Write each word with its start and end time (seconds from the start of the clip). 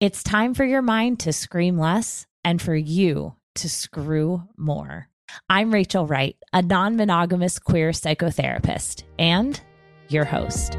It's 0.00 0.24
time 0.24 0.54
for 0.54 0.64
your 0.64 0.82
mind 0.82 1.20
to 1.20 1.32
scream 1.32 1.78
less 1.78 2.26
and 2.44 2.60
for 2.60 2.74
you 2.74 3.36
to 3.54 3.70
screw 3.70 4.42
more. 4.56 5.08
I'm 5.48 5.72
Rachel 5.72 6.06
Wright, 6.06 6.36
a 6.52 6.62
non 6.62 6.96
monogamous 6.96 7.60
queer 7.60 7.90
psychotherapist 7.90 9.04
and 9.20 9.60
your 10.08 10.24
host. 10.24 10.76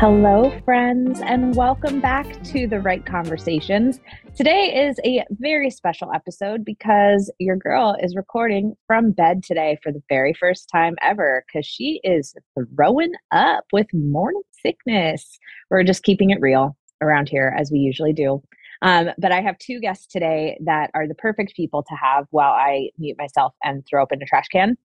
Hello, 0.00 0.50
friends, 0.64 1.20
and 1.20 1.54
welcome 1.54 2.00
back 2.00 2.42
to 2.44 2.66
the 2.66 2.80
Right 2.80 3.04
Conversations. 3.04 4.00
Today 4.34 4.88
is 4.88 4.98
a 5.04 5.26
very 5.32 5.68
special 5.68 6.10
episode 6.14 6.64
because 6.64 7.30
your 7.38 7.56
girl 7.56 7.94
is 8.02 8.16
recording 8.16 8.72
from 8.86 9.10
bed 9.10 9.42
today 9.42 9.78
for 9.82 9.92
the 9.92 10.02
very 10.08 10.32
first 10.32 10.70
time 10.72 10.96
ever 11.02 11.44
because 11.46 11.66
she 11.66 12.00
is 12.02 12.34
throwing 12.74 13.12
up 13.30 13.64
with 13.74 13.88
morning 13.92 14.40
sickness. 14.62 15.38
We're 15.68 15.84
just 15.84 16.02
keeping 16.02 16.30
it 16.30 16.40
real 16.40 16.78
around 17.02 17.28
here 17.28 17.54
as 17.54 17.70
we 17.70 17.80
usually 17.80 18.14
do. 18.14 18.42
Um, 18.80 19.10
but 19.18 19.32
I 19.32 19.42
have 19.42 19.58
two 19.58 19.80
guests 19.80 20.06
today 20.06 20.58
that 20.64 20.90
are 20.94 21.08
the 21.08 21.14
perfect 21.14 21.54
people 21.54 21.82
to 21.82 21.94
have 21.94 22.24
while 22.30 22.52
I 22.52 22.88
mute 22.96 23.18
myself 23.18 23.52
and 23.62 23.84
throw 23.86 24.02
up 24.02 24.12
in 24.12 24.22
a 24.22 24.24
trash 24.24 24.48
can. 24.48 24.78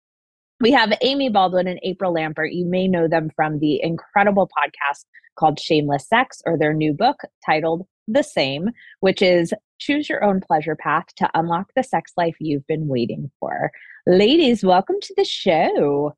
We 0.65 0.73
have 0.73 0.95
Amy 1.03 1.29
Baldwin 1.29 1.69
and 1.69 1.79
April 1.83 2.15
Lampert. 2.15 2.55
You 2.55 2.65
may 2.65 2.89
know 2.89 3.07
them 3.07 3.29
from 3.37 3.59
the 3.59 3.83
incredible 3.83 4.49
podcast 4.49 5.05
called 5.39 5.61
Shameless 5.61 6.09
Sex 6.09 6.41
or 6.47 6.57
their 6.57 6.73
new 6.73 6.95
book 6.95 7.17
titled 7.45 7.87
The 8.09 8.23
Same, 8.23 8.71
which 9.01 9.21
is 9.21 9.53
Choose 9.79 10.09
Your 10.09 10.25
Own 10.25 10.41
Pleasure 10.41 10.75
Path 10.75 11.05
to 11.17 11.29
Unlock 11.35 11.67
the 11.77 11.83
Sex 11.83 12.13
Life 12.17 12.37
You've 12.41 12.67
Been 12.67 12.89
Waiting 12.89 13.31
for. 13.39 13.73
Ladies, 14.07 14.65
welcome 14.65 14.97
to 15.03 15.15
the 15.19 15.25
show. 15.27 16.15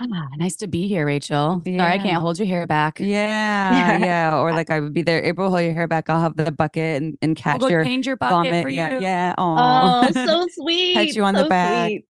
Ah, 0.00 0.28
nice 0.36 0.54
to 0.58 0.68
be 0.68 0.86
here, 0.86 1.04
Rachel. 1.04 1.60
Yeah. 1.64 1.78
Sorry, 1.78 1.92
I 1.92 1.98
can't 1.98 2.22
hold 2.22 2.38
your 2.38 2.46
hair 2.46 2.68
back. 2.68 3.00
Yeah, 3.00 3.98
yeah. 3.98 4.38
Or 4.38 4.52
like 4.52 4.70
I 4.70 4.78
would 4.78 4.94
be 4.94 5.02
there. 5.02 5.24
April, 5.24 5.50
hold 5.50 5.62
your 5.62 5.74
hair 5.74 5.88
back. 5.88 6.08
I'll 6.08 6.20
have 6.20 6.36
the 6.36 6.52
bucket 6.52 7.02
and, 7.02 7.18
and 7.20 7.34
catch 7.34 7.60
your 7.62 7.82
change 7.82 8.06
your 8.06 8.16
bucket 8.16 8.30
vomit. 8.30 8.62
for 8.62 8.68
you. 8.68 8.76
Yeah, 8.76 9.00
yeah. 9.00 9.34
Oh, 9.38 10.08
so 10.12 10.46
sweet. 10.62 10.94
Pat 10.94 11.16
you 11.16 11.24
on 11.24 11.34
so 11.34 11.42
the 11.42 11.48
back. 11.48 11.88
sweet. 11.88 12.04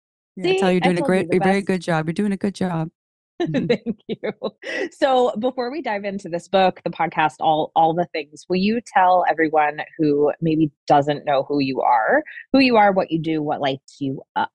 See, 0.44 0.58
tell 0.58 0.70
you, 0.70 0.74
you're 0.74 0.80
doing 0.80 0.98
a 0.98 1.02
great, 1.02 1.28
you 1.32 1.38
a 1.40 1.44
very 1.44 1.62
good 1.62 1.82
job. 1.82 2.06
You're 2.06 2.14
doing 2.14 2.32
a 2.32 2.36
good 2.36 2.54
job. 2.54 2.90
Mhm. 3.40 3.68
Thank 3.68 4.00
you. 4.06 4.90
So 4.92 5.34
before 5.38 5.70
we 5.70 5.80
dive 5.80 6.04
into 6.04 6.28
this 6.28 6.46
book, 6.46 6.82
the 6.84 6.90
podcast, 6.90 7.36
all 7.40 7.72
all 7.74 7.94
the 7.94 8.06
things, 8.12 8.44
will 8.50 8.56
you 8.56 8.80
tell 8.86 9.24
everyone 9.30 9.80
who 9.96 10.30
maybe 10.42 10.70
doesn't 10.86 11.24
know 11.24 11.44
who 11.44 11.58
you 11.58 11.80
are, 11.80 12.22
who 12.52 12.58
you 12.58 12.76
are, 12.76 12.92
what 12.92 13.10
you 13.10 13.18
do, 13.18 13.42
what 13.42 13.62
lights 13.62 13.96
you 13.98 14.20
up? 14.36 14.50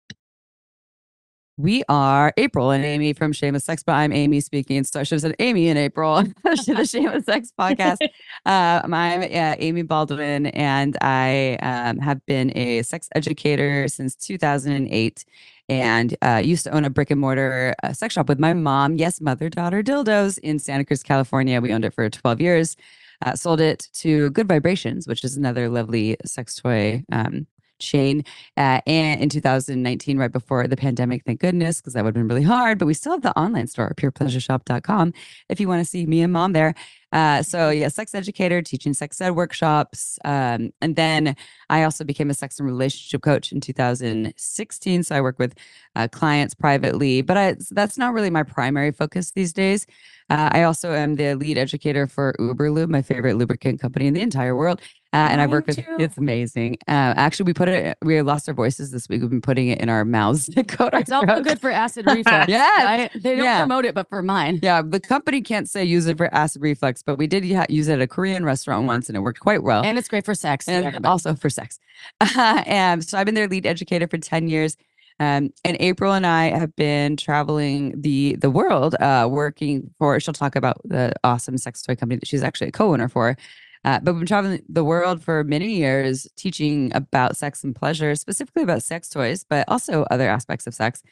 We 1.58 1.84
are 1.88 2.34
April 2.36 2.72
and 2.72 2.84
Amy 2.84 3.14
from 3.14 3.32
Shameless 3.32 3.64
Sex, 3.64 3.82
but 3.82 3.94
I'm 3.94 4.12
Amy 4.12 4.42
speaking. 4.42 4.84
So 4.84 5.00
I 5.00 5.04
should 5.04 5.16
have 5.16 5.22
said 5.22 5.36
Amy 5.40 5.70
and 5.70 5.80
April 5.80 6.22
to 6.24 6.74
the 6.74 6.86
Shameless 6.86 7.24
Sex 7.24 7.54
podcast. 7.58 7.98
Uh, 8.46 8.82
I'm 8.94 9.22
uh, 9.22 9.56
Amy 9.58 9.84
Baldwin, 9.84 10.48
and 10.48 10.98
I 11.00 11.58
um, 11.62 12.00
have 12.00 12.26
been 12.26 12.52
a 12.58 12.82
sex 12.82 13.08
educator 13.16 13.88
since 13.88 14.16
2008 14.16 15.24
and 15.70 16.18
uh, 16.22 16.42
used 16.44 16.66
to 16.66 16.72
own 16.72 16.84
a 16.84 16.90
brick 16.90 17.10
and 17.10 17.22
mortar 17.22 17.74
uh, 17.84 17.94
sex 17.94 18.16
shop 18.16 18.28
with 18.28 18.40
my 18.40 18.54
mom. 18.54 18.98
Yes, 18.98 19.22
mother 19.22 19.48
daughter 19.48 19.82
dildos 19.82 20.38
in 20.40 20.60
Santa 20.60 20.84
Cruz, 20.84 21.04
California. 21.04 21.62
We 21.62 21.72
owned 21.72 21.86
it 21.86 21.94
for 21.94 22.10
12 22.10 22.42
years. 22.42 22.76
Uh, 23.22 23.34
sold 23.34 23.62
it 23.62 23.88
to 23.94 24.30
Good 24.32 24.50
Vibrations, 24.50 25.08
which 25.08 25.24
is 25.24 25.38
another 25.38 25.70
lovely 25.70 26.18
sex 26.26 26.58
toy 26.58 27.06
um, 27.14 27.48
chain. 27.80 28.24
Uh, 28.58 28.82
and 28.88 29.22
in 29.22 29.30
2019, 29.30 30.18
right 30.18 30.32
before 30.32 30.68
the 30.68 30.78
pandemic, 30.78 31.24
thank 31.26 31.40
goodness, 31.40 31.82
because 31.82 31.94
that 31.94 32.04
would 32.04 32.16
have 32.16 32.28
been 32.28 32.28
really 32.28 32.44
hard. 32.44 32.78
But 32.78 32.86
we 32.86 32.94
still 32.94 33.14
have 33.14 33.22
the 33.22 33.38
online 33.38 33.68
store, 33.68 33.94
purepleasureshop.com, 33.96 35.14
if 35.50 35.60
you 35.60 35.68
want 35.68 35.82
to 35.82 35.86
see 35.86 36.06
me 36.06 36.22
and 36.22 36.34
mom 36.34 36.54
there. 36.54 36.76
Uh, 37.12 37.42
so 37.42 37.70
yeah, 37.70 37.88
sex 37.88 38.14
educator, 38.14 38.62
teaching 38.62 38.94
sex 38.94 39.22
ed 39.22 39.30
workshops, 39.32 40.20
um, 40.26 40.72
and 40.82 40.98
then 40.98 41.34
I 41.70 41.84
also 41.84 42.04
became 42.04 42.30
a 42.30 42.34
sex 42.34 42.60
and 42.60 42.68
relationship 42.68 43.22
coach 43.22 43.54
in 43.54 43.62
2016. 43.62 45.04
So 45.04 45.16
I 45.16 45.22
work 45.22 45.40
with 45.40 45.56
uh, 45.96 46.10
clients 46.12 46.54
privately, 46.54 47.22
but 47.22 47.38
I, 47.38 47.56
that's 47.72 47.98
not 47.98 48.14
really 48.14 48.30
my 48.30 48.44
primary 48.44 48.92
focus 48.92 49.32
these 49.32 49.54
days. 49.54 49.88
Uh, 50.30 50.50
I 50.52 50.64
also 50.64 50.92
am 50.92 51.16
the 51.16 51.36
lead 51.36 51.58
educator 51.58 52.06
for 52.06 52.36
Uberlube, 52.40 52.90
my 52.90 53.02
favorite 53.02 53.38
lubricant 53.38 53.80
company 53.80 54.08
in 54.08 54.14
the 54.14 54.22
entire 54.22 54.56
world. 54.56 54.82
Uh, 55.16 55.30
and 55.32 55.40
I 55.40 55.48
work 55.48 55.66
with 55.66 55.78
too. 55.78 55.96
it's 55.98 56.18
amazing. 56.18 56.74
Uh, 56.90 57.16
actually, 57.16 57.46
we 57.46 57.54
put 57.54 57.70
it. 57.70 57.98
We 58.04 58.22
lost 58.22 58.50
our 58.50 58.54
voices 58.54 58.92
this 58.92 59.08
week. 59.08 59.22
We've 59.22 59.30
been 59.30 59.40
putting 59.40 59.70
it 59.70 59.80
in 59.80 59.88
our 59.88 60.04
mouths 60.04 60.48
to 60.56 60.64
coat 60.64 60.94
our 60.94 61.00
It's 61.00 61.12
also 61.12 61.42
good 61.42 61.62
for 61.62 61.72
acid 61.72 62.06
reflux. 62.06 62.48
Yeah, 62.50 62.60
I- 62.70 63.10
they 63.16 63.36
don't 63.38 63.46
yeah. 63.46 63.60
promote 63.60 63.86
it, 63.86 63.96
but 63.96 64.10
for 64.10 64.22
mine. 64.22 64.60
Yeah, 64.62 64.82
the 64.82 65.00
company 65.00 65.42
can't 65.42 65.70
say 65.70 65.86
use 65.86 66.06
it 66.08 66.18
for 66.18 66.34
acid 66.36 66.62
reflux, 66.62 67.02
but 67.02 67.18
we 67.18 67.28
did 67.28 67.46
use 67.70 67.88
it 67.88 67.94
at 67.94 68.02
a 68.02 68.08
Korean 68.08 68.44
restaurant 68.44 68.88
once, 68.88 69.08
and 69.08 69.16
it 69.16 69.22
worked 69.22 69.40
quite 69.40 69.64
well. 69.64 69.84
And 69.86 69.98
it's 69.98 70.10
great 70.10 70.26
for 70.26 70.36
sex. 70.36 70.68
and 70.68 70.84
Yeah, 70.84 71.00
also 71.10 71.34
for 71.34 71.50
sex. 71.50 71.80
and 72.38 73.04
so 73.04 73.18
I've 73.18 73.26
been 73.26 73.36
their 73.36 73.48
lead 73.48 73.66
educator 73.66 74.08
for 74.08 74.18
10 74.18 74.50
years. 74.50 74.76
Um, 75.20 75.52
and 75.64 75.78
April 75.80 76.12
and 76.12 76.28
I 76.28 76.48
have 76.50 76.76
been 76.76 77.16
traveling 77.16 77.94
the 78.02 78.36
the 78.36 78.50
world, 78.50 78.96
uh, 78.96 79.28
working 79.32 79.90
for. 79.98 80.20
She'll 80.20 80.34
talk 80.34 80.58
about 80.58 80.82
the 80.84 81.14
awesome 81.24 81.58
sex 81.58 81.82
toy 81.84 81.96
company 81.96 82.20
that 82.20 82.28
she's 82.28 82.44
actually 82.44 82.68
a 82.68 82.72
co-owner 82.74 83.08
for. 83.08 83.38
Uh, 83.86 84.00
but 84.00 84.14
we've 84.14 84.22
been 84.22 84.28
traveling 84.28 84.64
the 84.68 84.84
world 84.84 85.24
for 85.24 85.44
many 85.44 85.76
years, 85.76 86.28
teaching 86.36 86.92
about 86.96 87.38
sex 87.38 87.64
and 87.64 87.76
pleasure, 87.76 88.16
specifically 88.16 88.64
about 88.64 88.82
sex 88.82 89.08
toys, 89.10 89.46
but 89.48 89.64
also 89.68 90.04
other 90.10 90.28
aspects 90.28 90.66
of 90.66 90.74
sex. 90.74 91.04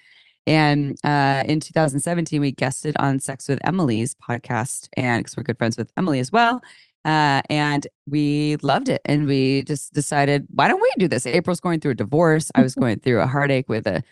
And 0.47 0.97
uh, 1.03 1.43
in 1.47 1.59
2017, 1.59 2.41
we 2.41 2.51
guested 2.51 2.95
on 2.99 3.19
Sex 3.19 3.47
with 3.47 3.59
Emily's 3.63 4.15
podcast, 4.15 4.89
and 4.97 5.23
because 5.23 5.37
we're 5.37 5.43
good 5.43 5.57
friends 5.59 5.77
with 5.77 5.91
Emily 5.95 6.19
as 6.19 6.31
well. 6.31 6.61
Uh, 7.05 7.41
and 7.49 7.85
we 8.09 8.55
loved 8.63 8.89
it. 8.89 9.01
And 9.05 9.27
we 9.27 9.63
just 9.63 9.93
decided, 9.93 10.47
why 10.49 10.67
don't 10.67 10.81
we 10.81 10.91
do 10.97 11.07
this? 11.07 11.27
April's 11.27 11.59
going 11.59 11.79
through 11.79 11.91
a 11.91 11.95
divorce. 11.95 12.49
I 12.55 12.63
was 12.63 12.75
going 12.83 12.99
through 12.99 13.21
a 13.21 13.27
heartache 13.27 13.69
with 13.69 13.85
a 13.85 14.03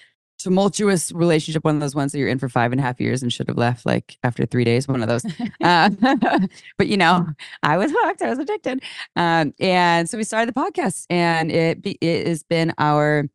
tumultuous 0.43 1.11
relationship, 1.11 1.63
one 1.63 1.75
of 1.75 1.81
those 1.81 1.95
ones 1.95 2.11
that 2.11 2.19
you're 2.19 2.27
in 2.27 2.39
for 2.39 2.49
five 2.49 2.71
and 2.71 2.79
a 2.79 2.83
half 2.83 2.99
years 2.99 3.21
and 3.21 3.31
should 3.31 3.47
have 3.47 3.57
left 3.57 3.85
like 3.85 4.17
after 4.23 4.45
three 4.45 4.63
days, 4.63 4.87
one 4.87 5.01
of 5.01 5.07
those. 5.07 5.25
Uh, 5.61 5.89
but 6.77 6.87
you 6.87 6.97
know, 6.97 7.27
I 7.61 7.77
was 7.77 7.91
hooked, 7.95 8.21
I 8.21 8.29
was 8.29 8.39
addicted. 8.39 8.81
Um, 9.15 9.53
and 9.59 10.09
so 10.09 10.17
we 10.17 10.23
started 10.23 10.53
the 10.53 10.59
podcast, 10.59 11.05
and 11.09 11.51
it, 11.51 11.81
be, 11.81 11.97
it 12.01 12.25
has 12.25 12.43
been 12.43 12.73
our 12.77 13.29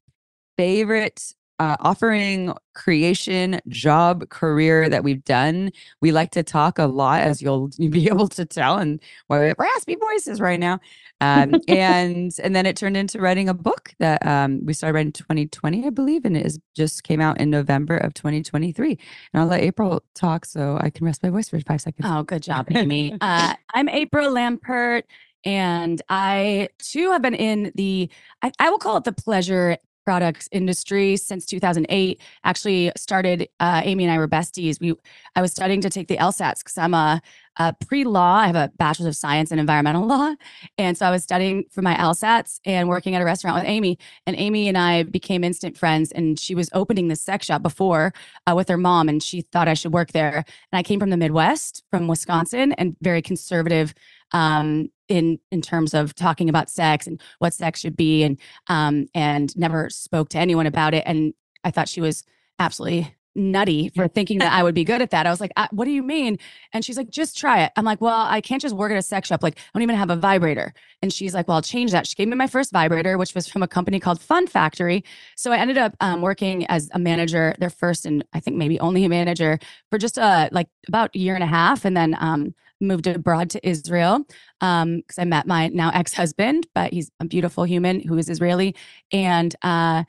favorite 0.56 1.34
uh, 1.59 1.77
offering 1.81 2.53
creation 2.75 3.61
job 3.69 4.28
career 4.28 4.89
that 4.89 5.03
we've 5.05 5.25
done. 5.25 5.72
We 6.00 6.12
like 6.12 6.31
to 6.33 6.43
talk 6.43 6.78
a 6.78 6.87
lot 6.87 7.22
as 7.22 7.41
you'll 7.41 7.71
be 7.78 8.09
able 8.09 8.28
to 8.28 8.44
tell 8.44 8.78
and 8.78 9.00
why 9.27 9.41
we 9.41 9.47
have 9.49 9.59
raspy 9.59 9.97
voices 9.97 10.41
right 10.41 10.61
now. 10.61 10.81
Um, 11.21 11.55
and 11.69 12.33
and 12.43 12.55
then 12.55 12.67
it 12.67 12.77
turned 12.77 12.97
into 12.97 13.21
writing 13.21 13.49
a 13.49 13.55
book 13.55 13.94
that 13.99 14.27
um, 14.27 14.61
we 14.65 14.75
started 14.75 14.94
writing 14.94 15.09
in 15.09 15.12
2020 15.12 15.87
i 15.87 15.91
believe 15.91 16.27
and 16.27 16.37
it 16.37 16.44
is 16.44 16.59
just 16.75 17.05
came 17.05 17.22
out 17.22 17.41
in 17.41 17.49
november 17.49 17.97
of 17.97 18.12
2023 18.12 18.91
and 19.33 19.41
i'll 19.41 19.47
let 19.49 19.62
april 19.62 20.03
talk 20.15 20.44
so 20.44 20.78
i 20.83 20.91
can 20.91 21.06
rest 21.06 21.23
my 21.23 21.31
voice 21.31 21.49
for 21.49 21.59
five 21.61 21.81
seconds. 21.81 22.06
Oh, 22.11 22.23
good 22.23 22.43
job, 22.43 22.67
Amy. 22.70 23.17
uh, 23.20 23.55
I'm 23.75 23.88
April 23.88 24.32
Lampert, 24.32 25.03
and 25.44 26.00
I 26.08 26.69
too 26.79 27.11
have 27.12 27.23
been 27.23 27.35
in 27.35 27.73
the, 27.75 28.08
I, 28.43 28.53
I 28.58 28.70
will 28.70 28.79
call 28.79 28.97
it 28.97 29.05
the 29.05 29.12
pleasure 29.12 29.76
products 30.06 30.49
industry 30.53 31.17
since 31.17 31.44
2008. 31.44 32.20
Actually, 32.44 32.93
started. 32.97 33.49
Uh, 33.58 33.82
Amy 33.85 34.05
and 34.05 34.12
I 34.12 34.19
were 34.19 34.29
besties. 34.29 34.81
We, 34.81 34.94
I 35.35 35.43
was 35.43 35.50
studying 35.50 35.81
to 35.81 35.91
take 35.91 36.06
the 36.06 36.17
LSATs 36.17 36.61
because 36.61 36.79
I'm 36.79 36.94
a, 36.94 37.20
a 37.56 37.75
pre-law. 37.87 38.37
I 38.37 38.47
have 38.47 38.55
a 38.55 38.70
bachelor's 38.76 39.08
of 39.08 39.17
science 39.17 39.50
in 39.50 39.58
environmental 39.58 40.06
law, 40.06 40.35
and 40.79 40.97
so 40.97 41.06
I 41.06 41.11
was 41.11 41.25
studying 41.25 41.64
for 41.70 41.82
my 41.82 41.94
LSATs 41.97 42.61
and 42.64 42.88
working 42.88 43.17
at 43.17 43.20
a 43.20 43.25
restaurant 43.25 43.56
with 43.56 43.64
Amy. 43.64 43.99
And 44.26 44.37
Amy 44.38 44.69
and 44.69 44.79
I 44.79 45.03
became 45.03 45.43
instant 45.43 45.76
friends. 45.76 46.12
And 46.12 46.38
she 46.38 46.55
was 46.55 46.70
opening 46.73 47.08
this 47.08 47.20
sex 47.20 47.47
shop 47.47 47.62
before 47.62 48.12
uh, 48.47 48.55
with 48.55 48.69
her 48.69 48.79
mom, 48.79 49.08
and 49.08 49.20
she 49.20 49.41
thought 49.41 49.67
I 49.67 49.75
should 49.75 49.93
work 49.93 50.12
there. 50.12 50.44
And 50.70 50.79
I 50.79 50.85
came 50.85 51.00
from 51.00 51.11
the 51.11 51.17
Midwest, 51.17 51.82
from 51.91 52.06
Wisconsin, 52.06 52.73
and 52.75 52.97
very 53.03 53.23
conservative 53.23 53.93
um, 54.32 54.90
in 55.08 55.38
in 55.50 55.62
terms 55.62 55.94
of 55.94 56.14
talking 56.14 56.49
about 56.49 56.70
sex 56.70 57.06
and 57.06 57.20
what 57.38 57.55
sex 57.55 57.81
should 57.81 57.96
be, 57.96 58.23
and 58.23 58.38
um, 58.69 59.06
and 59.14 59.56
never 59.56 59.90
spoke 59.90 60.28
to 60.31 60.38
anyone 60.38 60.67
about 60.67 60.94
it. 60.94 61.05
And 61.06 61.34
I 61.64 61.70
thought 61.70 61.88
she 61.88 62.00
was 62.00 62.25
absolutely 62.58 63.14
nutty 63.37 63.90
for 63.94 64.08
thinking 64.08 64.38
that 64.38 64.52
I 64.52 64.62
would 64.62 64.75
be 64.75 64.82
good 64.82 65.02
at 65.02 65.11
that. 65.11 65.26
I 65.26 65.31
was 65.31 65.40
like, 65.40 65.52
"What 65.70 65.84
do 65.84 65.90
you 65.90 66.02
mean?" 66.02 66.38
And 66.73 66.84
she's 66.84 66.96
like, 66.96 67.11
"Just 67.11 67.37
try 67.37 67.62
it." 67.62 67.73
I'm 67.76 67.84
like, 67.84 68.00
"Well, 68.00 68.26
I 68.28 68.40
can't 68.40 68.62
just 68.62 68.75
work 68.75 68.90
at 68.90 68.99
a 68.99 69.02
sex 69.02 69.28
shop. 69.28 69.43
Like, 69.43 69.58
I 69.58 69.62
don't 69.75 69.82
even 69.82 69.96
have 69.96 70.11
a 70.11 70.17
vibrator." 70.17 70.72
And 71.02 71.12
she's 71.12 71.34
like, 71.34 71.46
"Well, 71.46 71.56
I'll 71.56 71.62
change 71.62 71.93
that." 71.93 72.06
She 72.06 72.17
gave 72.17 72.29
me 72.29 72.34
my 72.37 72.46
first 72.46 72.72
vibrator, 72.72 73.19
which 73.19 73.34
was 73.34 73.46
from 73.46 73.62
a 73.62 73.69
company 73.69 74.00
called 74.00 74.20
Fun 74.20 74.46
Factory. 74.46 75.05
So 75.37 75.52
I 75.52 75.58
ended 75.58 75.79
up 75.79 75.94
um, 76.00 76.22
working 76.22 76.67
as 76.67 76.88
a 76.93 76.99
manager, 76.99 77.55
their 77.58 77.70
first 77.70 78.06
and 78.06 78.25
I 78.32 78.40
think 78.40 78.56
maybe 78.56 78.81
only 78.81 79.05
a 79.05 79.08
manager 79.08 79.58
for 79.90 79.99
just 79.99 80.19
a, 80.19 80.49
like 80.52 80.69
about 80.88 81.14
a 81.14 81.19
year 81.19 81.34
and 81.34 81.44
a 81.44 81.46
half, 81.46 81.84
and 81.84 81.96
then 81.96 82.17
um, 82.19 82.55
moved 82.81 83.06
abroad 83.06 83.50
to 83.50 83.69
Israel 83.69 84.25
because 84.61 84.82
um, 84.82 85.02
I 85.19 85.25
met 85.25 85.46
my 85.46 85.69
now 85.69 85.90
ex 85.94 86.14
husband, 86.14 86.67
but 86.75 86.93
he's 86.93 87.11
a 87.20 87.25
beautiful 87.25 87.64
human 87.64 88.00
who 88.00 88.17
is 88.19 88.28
Israeli. 88.28 88.75
And 89.12 89.55
uh, 89.62 90.05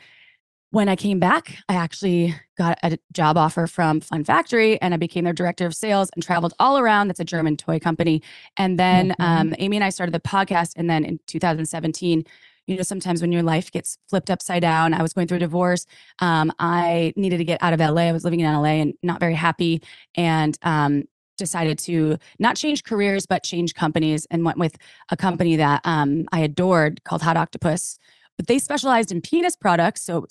when 0.71 0.89
I 0.89 0.95
came 0.95 1.19
back, 1.19 1.57
I 1.69 1.75
actually 1.75 2.35
got 2.57 2.77
a 2.83 2.97
job 3.13 3.37
offer 3.37 3.67
from 3.67 4.01
Fun 4.01 4.23
Factory 4.23 4.81
and 4.81 4.93
I 4.93 4.97
became 4.97 5.23
their 5.23 5.33
director 5.33 5.65
of 5.65 5.73
sales 5.73 6.09
and 6.13 6.23
traveled 6.23 6.53
all 6.59 6.77
around. 6.77 7.07
That's 7.07 7.19
a 7.19 7.25
German 7.25 7.55
toy 7.55 7.79
company. 7.79 8.21
And 8.57 8.77
then 8.77 9.09
mm-hmm. 9.11 9.21
um, 9.21 9.55
Amy 9.59 9.77
and 9.77 9.83
I 9.83 9.89
started 9.89 10.13
the 10.13 10.19
podcast. 10.19 10.73
And 10.75 10.89
then 10.89 11.05
in 11.05 11.19
2017, 11.27 12.25
you 12.67 12.75
know, 12.75 12.83
sometimes 12.83 13.21
when 13.21 13.31
your 13.31 13.43
life 13.43 13.71
gets 13.71 13.97
flipped 14.09 14.29
upside 14.29 14.61
down, 14.61 14.93
I 14.93 15.01
was 15.01 15.13
going 15.13 15.27
through 15.27 15.37
a 15.37 15.39
divorce. 15.39 15.85
Um, 16.19 16.51
I 16.59 17.13
needed 17.15 17.37
to 17.37 17.45
get 17.45 17.63
out 17.63 17.71
of 17.71 17.79
LA. 17.79 18.03
I 18.03 18.11
was 18.11 18.25
living 18.25 18.41
in 18.41 18.53
LA 18.53 18.81
and 18.81 18.93
not 19.01 19.21
very 19.21 19.35
happy. 19.35 19.81
And 20.15 20.57
um, 20.63 21.05
decided 21.37 21.79
to 21.79 22.17
not 22.39 22.55
change 22.55 22.83
careers 22.83 23.25
but 23.25 23.43
change 23.43 23.73
companies 23.73 24.27
and 24.31 24.43
went 24.43 24.57
with 24.57 24.77
a 25.09 25.17
company 25.17 25.55
that 25.55 25.81
um, 25.85 26.25
I 26.31 26.39
adored 26.39 27.03
called 27.03 27.21
Hot 27.21 27.37
Octopus. 27.37 27.97
But 28.37 28.47
they 28.47 28.59
specialized 28.59 29.11
in 29.11 29.21
penis 29.21 29.55
products, 29.55 30.03
so 30.03 30.27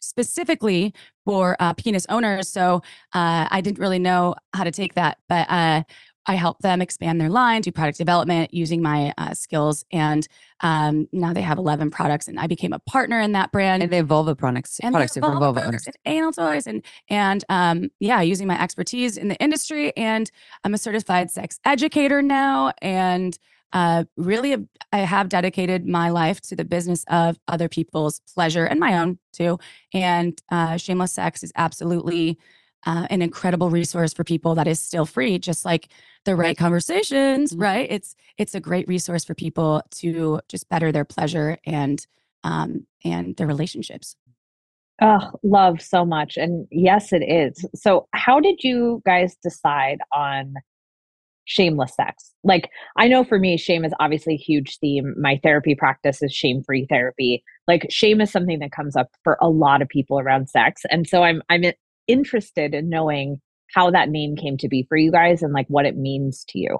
specifically 0.00 0.94
for 1.24 1.56
uh, 1.60 1.74
penis 1.74 2.06
owners. 2.08 2.48
So 2.48 2.76
uh, 3.12 3.46
I 3.50 3.60
didn't 3.60 3.78
really 3.78 3.98
know 3.98 4.34
how 4.54 4.64
to 4.64 4.70
take 4.70 4.94
that, 4.94 5.18
but 5.28 5.46
uh, 5.50 5.82
I 6.26 6.34
help 6.34 6.60
them 6.60 6.80
expand 6.80 7.20
their 7.20 7.28
line, 7.28 7.62
do 7.62 7.72
product 7.72 7.98
development 7.98 8.54
using 8.54 8.80
my 8.80 9.12
uh, 9.18 9.34
skills. 9.34 9.84
And 9.90 10.26
um, 10.60 11.08
now 11.12 11.32
they 11.32 11.42
have 11.42 11.58
11 11.58 11.90
products, 11.90 12.28
and 12.28 12.38
I 12.38 12.46
became 12.46 12.72
a 12.72 12.78
partner 12.78 13.20
in 13.20 13.32
that 13.32 13.50
brand. 13.50 13.82
And 13.82 13.90
they 13.90 13.96
have 13.96 14.06
vulva 14.06 14.36
products, 14.36 14.78
and 14.80 14.92
products 14.92 15.14
for 15.14 15.20
vulva 15.20 15.64
owners. 15.64 15.86
And 15.86 15.96
anal 16.06 16.32
toys. 16.32 16.66
And, 16.66 16.84
and 17.08 17.44
um, 17.48 17.90
yeah, 17.98 18.20
using 18.20 18.46
my 18.46 18.60
expertise 18.60 19.16
in 19.16 19.28
the 19.28 19.36
industry. 19.36 19.96
And 19.96 20.30
I'm 20.64 20.74
a 20.74 20.78
certified 20.78 21.30
sex 21.30 21.58
educator 21.64 22.22
now. 22.22 22.72
And 22.80 23.36
uh, 23.72 24.04
really, 24.16 24.56
I 24.92 24.98
have 24.98 25.28
dedicated 25.28 25.86
my 25.86 26.10
life 26.10 26.40
to 26.42 26.56
the 26.56 26.64
business 26.64 27.04
of 27.08 27.38
other 27.48 27.68
people's 27.68 28.20
pleasure 28.34 28.64
and 28.64 28.78
my 28.78 28.98
own 28.98 29.18
too. 29.32 29.58
And 29.94 30.40
uh, 30.50 30.76
Shameless 30.76 31.12
Sex 31.12 31.42
is 31.42 31.52
absolutely 31.56 32.38
uh, 32.84 33.06
an 33.10 33.22
incredible 33.22 33.70
resource 33.70 34.12
for 34.12 34.24
people 34.24 34.54
that 34.54 34.66
is 34.66 34.80
still 34.80 35.06
free, 35.06 35.38
just 35.38 35.64
like 35.64 35.88
the 36.24 36.36
right 36.36 36.56
conversations, 36.56 37.52
mm-hmm. 37.52 37.62
right? 37.62 37.86
It's 37.90 38.14
it's 38.38 38.54
a 38.54 38.60
great 38.60 38.88
resource 38.88 39.24
for 39.24 39.34
people 39.34 39.82
to 39.96 40.40
just 40.48 40.68
better 40.68 40.92
their 40.92 41.04
pleasure 41.04 41.58
and 41.64 42.04
um, 42.44 42.86
and 43.04 43.36
their 43.36 43.46
relationships. 43.46 44.16
Oh, 45.00 45.30
love 45.42 45.80
so 45.80 46.04
much. 46.04 46.36
And 46.36 46.66
yes, 46.70 47.12
it 47.12 47.22
is. 47.22 47.66
So, 47.74 48.06
how 48.12 48.38
did 48.38 48.62
you 48.62 49.02
guys 49.04 49.36
decide 49.42 49.98
on 50.12 50.54
shameless 51.44 51.96
sex? 51.96 52.32
Like, 52.44 52.70
I 52.96 53.08
know 53.08 53.24
for 53.24 53.38
me, 53.38 53.56
shame 53.56 53.84
is 53.84 53.92
obviously 53.98 54.34
a 54.34 54.38
huge 54.38 54.78
theme. 54.78 55.14
My 55.18 55.40
therapy 55.42 55.74
practice 55.74 56.22
is 56.22 56.32
shame 56.32 56.62
free 56.62 56.86
therapy. 56.88 57.42
Like, 57.66 57.86
shame 57.90 58.20
is 58.20 58.30
something 58.30 58.60
that 58.60 58.70
comes 58.70 58.94
up 58.94 59.08
for 59.24 59.38
a 59.40 59.48
lot 59.48 59.82
of 59.82 59.88
people 59.88 60.20
around 60.20 60.48
sex. 60.48 60.82
And 60.88 61.08
so, 61.08 61.24
I'm, 61.24 61.42
I'm 61.48 61.64
interested 62.06 62.74
in 62.74 62.88
knowing 62.88 63.40
how 63.74 63.90
that 63.90 64.08
name 64.08 64.36
came 64.36 64.56
to 64.58 64.68
be 64.68 64.84
for 64.88 64.96
you 64.96 65.10
guys 65.10 65.42
and 65.42 65.52
like 65.52 65.66
what 65.68 65.86
it 65.86 65.96
means 65.96 66.44
to 66.48 66.58
you. 66.58 66.78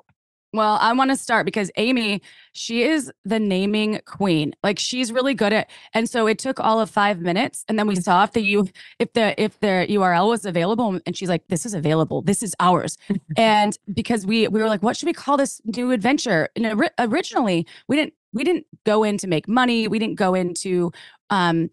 Well, 0.54 0.76
I 0.82 0.92
want 0.92 1.10
to 1.10 1.16
start 1.16 1.46
because 1.46 1.70
Amy, 1.78 2.20
she 2.52 2.82
is 2.82 3.10
the 3.24 3.40
naming 3.40 4.02
queen. 4.04 4.52
Like 4.62 4.78
she's 4.78 5.10
really 5.10 5.32
good 5.32 5.54
at 5.54 5.70
and 5.94 6.08
so 6.10 6.26
it 6.26 6.38
took 6.38 6.60
all 6.60 6.78
of 6.78 6.90
5 6.90 7.20
minutes 7.20 7.64
and 7.68 7.78
then 7.78 7.86
we 7.86 7.96
saw 7.96 8.24
if 8.24 8.32
the 8.32 8.42
you 8.42 8.68
if 8.98 9.14
the 9.14 9.40
if 9.42 9.58
the 9.60 9.86
URL 9.88 10.28
was 10.28 10.44
available 10.44 11.00
and 11.06 11.16
she's 11.16 11.30
like 11.30 11.48
this 11.48 11.64
is 11.64 11.72
available. 11.72 12.20
This 12.20 12.42
is 12.42 12.54
ours. 12.60 12.98
and 13.36 13.78
because 13.94 14.26
we 14.26 14.46
we 14.48 14.60
were 14.60 14.68
like 14.68 14.82
what 14.82 14.94
should 14.94 15.06
we 15.06 15.14
call 15.14 15.38
this 15.38 15.62
new 15.64 15.90
adventure? 15.90 16.50
And 16.54 16.90
originally, 16.98 17.66
we 17.88 17.96
didn't 17.96 18.12
we 18.34 18.44
didn't 18.44 18.66
go 18.84 19.04
in 19.04 19.16
to 19.18 19.26
make 19.26 19.48
money. 19.48 19.88
We 19.88 19.98
didn't 19.98 20.16
go 20.16 20.34
into 20.34 20.92
um 21.30 21.70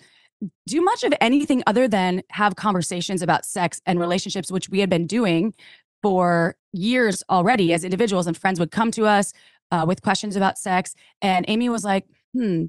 do 0.67 0.81
much 0.81 1.03
of 1.03 1.13
anything 1.19 1.63
other 1.67 1.87
than 1.87 2.23
have 2.29 2.55
conversations 2.55 3.21
about 3.21 3.45
sex 3.45 3.81
and 3.85 3.99
relationships, 3.99 4.51
which 4.51 4.69
we 4.69 4.79
had 4.79 4.89
been 4.89 5.07
doing 5.07 5.53
for 6.01 6.55
years 6.71 7.23
already 7.29 7.73
as 7.73 7.83
individuals 7.83 8.27
and 8.27 8.37
friends 8.37 8.59
would 8.59 8.71
come 8.71 8.91
to 8.91 9.05
us 9.05 9.33
uh, 9.71 9.85
with 9.87 10.01
questions 10.01 10.35
about 10.35 10.57
sex. 10.57 10.95
And 11.21 11.45
Amy 11.47 11.69
was 11.69 11.83
like, 11.83 12.05
hmm, 12.33 12.65